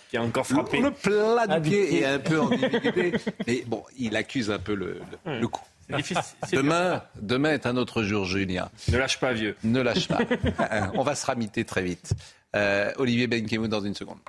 qui 0.10 0.18
a 0.18 0.22
encore 0.22 0.48
frappé. 0.48 0.80
Le, 0.80 0.92
plat 0.92 1.48
du 1.48 1.70
pied 1.70 2.00
est 2.00 2.06
un 2.06 2.20
peu 2.20 2.40
en 2.40 2.50
difficulté, 2.50 3.14
mais 3.46 3.64
bon, 3.68 3.84
il 3.98 4.16
accuse 4.16 4.52
un 4.52 4.60
peu 4.60 4.74
le, 4.74 5.02
le, 5.26 5.48
coup. 5.48 5.64
Demain, 6.52 7.04
demain 7.22 7.54
est 7.54 7.66
un 7.66 7.78
autre 7.78 8.04
jour, 8.04 8.26
Julien. 8.26 8.70
Ne 8.90 8.98
lâche 8.98 9.20
pas, 9.20 9.34
vieux. 9.34 9.56
Ne 9.64 9.82
lâche 9.82 10.08
pas. 10.08 10.20
On 10.94 11.04
va 11.04 11.16
se 11.16 11.26
ramiter 11.26 11.66
très 11.66 11.84
vite. 11.84 12.14
Euh, 12.56 12.92
Olivier 12.98 13.28
Benkemou 13.28 13.68
dans 13.68 13.82
une 13.82 13.96
seconde. 13.96 14.20